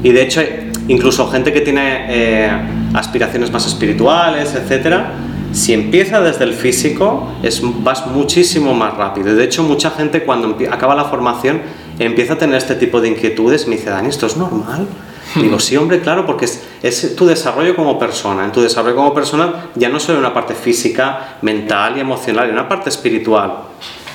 Y 0.03 0.11
de 0.11 0.21
hecho, 0.21 0.41
incluso 0.87 1.27
gente 1.29 1.51
que 1.51 1.61
tiene 1.61 2.05
eh, 2.09 2.51
aspiraciones 2.93 3.51
más 3.51 3.65
espirituales, 3.65 4.55
etcétera, 4.55 5.13
si 5.51 5.73
empieza 5.73 6.21
desde 6.21 6.43
el 6.43 6.53
físico, 6.53 7.27
es, 7.43 7.61
vas 7.83 8.05
muchísimo 8.07 8.73
más 8.73 8.95
rápido. 8.95 9.35
De 9.35 9.43
hecho, 9.43 9.63
mucha 9.63 9.91
gente 9.91 10.23
cuando 10.23 10.57
acaba 10.71 10.95
la 10.95 11.05
formación 11.05 11.61
empieza 11.99 12.33
a 12.33 12.37
tener 12.37 12.57
este 12.57 12.75
tipo 12.75 13.01
de 13.01 13.09
inquietudes 13.09 13.67
me 13.67 13.75
dice, 13.75 13.89
Dani, 13.89 14.09
¿esto 14.09 14.27
es 14.27 14.37
normal? 14.37 14.87
Digo, 15.35 15.59
sí, 15.59 15.75
hombre, 15.75 15.99
claro, 15.99 16.25
porque 16.25 16.45
es, 16.45 16.63
es, 16.83 17.15
tu 17.15 17.25
desarrollo 17.25 17.75
como 17.75 17.99
persona. 17.99 18.45
En 18.45 18.51
tu 18.51 18.61
desarrollo 18.61 18.95
como 18.95 19.13
persona 19.13 19.69
ya 19.75 19.89
no 19.89 19.99
solo 19.99 20.19
una 20.19 20.33
parte 20.33 20.53
física, 20.53 21.37
mental 21.41 21.97
y 21.97 22.01
emocional, 22.01 22.45
hay 22.45 22.51
una 22.51 22.69
parte 22.69 22.89
espiritual. 22.89 23.53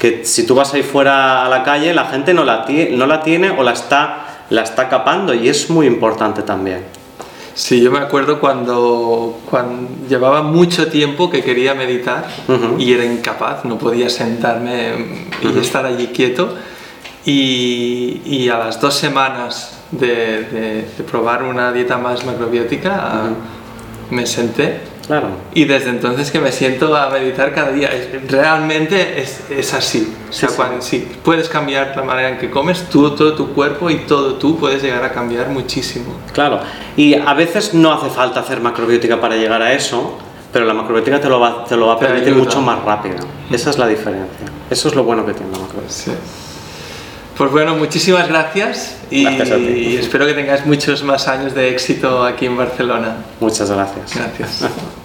Que 0.02 0.24
si 0.24 0.44
tú 0.44 0.56
vas 0.56 0.74
ahí 0.74 0.82
fuera 0.82 1.46
a 1.46 1.48
la 1.48 1.62
calle, 1.62 1.94
la 1.94 2.06
gente 2.06 2.34
no 2.34 2.44
la, 2.44 2.66
no 2.90 3.06
la 3.06 3.22
tiene 3.22 3.50
o 3.50 3.62
la 3.62 3.70
está, 3.70 4.46
la 4.50 4.62
está 4.62 4.88
capando 4.88 5.32
y 5.32 5.48
es 5.48 5.70
muy 5.70 5.86
importante 5.86 6.42
también. 6.42 6.82
Sí, 7.54 7.80
yo 7.80 7.92
me 7.92 8.00
acuerdo 8.00 8.40
cuando, 8.40 9.38
cuando 9.48 9.88
llevaba 10.08 10.42
mucho 10.42 10.88
tiempo 10.88 11.30
que 11.30 11.44
quería 11.44 11.74
meditar 11.74 12.26
uh 12.48 12.52
-huh. 12.52 12.80
y 12.80 12.94
era 12.94 13.04
incapaz, 13.04 13.64
no 13.64 13.78
podía 13.78 14.10
sentarme 14.10 14.94
y 15.40 15.46
uh 15.46 15.50
-huh. 15.52 15.60
estar 15.60 15.86
allí 15.86 16.08
quieto. 16.08 16.52
Y, 17.24 18.22
y, 18.24 18.48
a 18.48 18.58
las 18.58 18.80
dos 18.80 18.94
semanas 18.94 19.78
de, 19.92 20.42
de, 20.52 20.86
de 20.98 21.04
probar 21.08 21.44
una 21.44 21.70
dieta 21.70 21.96
más 21.96 22.26
macrobiótica, 22.26 22.90
uh 22.90 23.28
-huh. 23.28 24.16
me 24.16 24.26
senté 24.26 24.80
Claro. 25.12 25.28
Y 25.52 25.66
desde 25.66 25.90
entonces 25.90 26.30
que 26.30 26.40
me 26.40 26.50
siento 26.50 26.96
a 26.96 27.10
meditar 27.10 27.52
cada 27.52 27.70
día. 27.70 27.90
Realmente 28.28 29.20
es, 29.20 29.42
es 29.50 29.74
así. 29.74 30.10
O 30.30 30.32
sea, 30.32 30.48
sí, 30.48 30.54
cuando, 30.56 30.80
sí. 30.80 31.06
Puedes 31.22 31.50
cambiar 31.50 31.92
la 31.94 32.02
manera 32.02 32.30
en 32.30 32.38
que 32.38 32.48
comes, 32.48 32.88
tú, 32.88 33.10
todo 33.10 33.34
tu 33.34 33.52
cuerpo 33.52 33.90
y 33.90 34.06
todo 34.06 34.36
tú 34.36 34.56
puedes 34.56 34.82
llegar 34.82 35.04
a 35.04 35.12
cambiar 35.12 35.50
muchísimo. 35.50 36.14
Claro. 36.32 36.60
Y 36.96 37.12
a 37.14 37.34
veces 37.34 37.74
no 37.74 37.92
hace 37.92 38.08
falta 38.08 38.40
hacer 38.40 38.62
macrobiótica 38.62 39.20
para 39.20 39.36
llegar 39.36 39.60
a 39.60 39.74
eso, 39.74 40.16
pero 40.50 40.64
la 40.64 40.72
macrobiótica 40.72 41.20
te 41.20 41.28
lo 41.28 41.38
va, 41.38 41.66
te 41.66 41.76
lo 41.76 41.88
va 41.88 41.92
a 41.92 41.98
permitir 41.98 42.34
mucho 42.34 42.62
más 42.62 42.82
rápido. 42.82 43.16
Esa 43.50 43.68
es 43.68 43.76
la 43.76 43.88
diferencia. 43.88 44.46
Eso 44.70 44.88
es 44.88 44.94
lo 44.94 45.04
bueno 45.04 45.26
que 45.26 45.34
tiene 45.34 45.52
la 45.52 45.58
macrobiótica. 45.58 45.92
Sí. 45.92 46.12
Pues 47.36 47.50
bueno, 47.50 47.76
muchísimas 47.76 48.28
gracias 48.28 48.96
y, 49.10 49.24
gracias 49.24 49.58
y 49.58 49.96
espero 49.96 50.24
que 50.24 50.32
tengáis 50.32 50.64
muchos 50.64 51.02
más 51.02 51.28
años 51.28 51.54
de 51.54 51.68
éxito 51.68 52.24
aquí 52.24 52.46
en 52.46 52.56
Barcelona. 52.56 53.16
Muchas 53.40 53.70
gracias. 53.70 54.16
Gracias. 54.16 54.70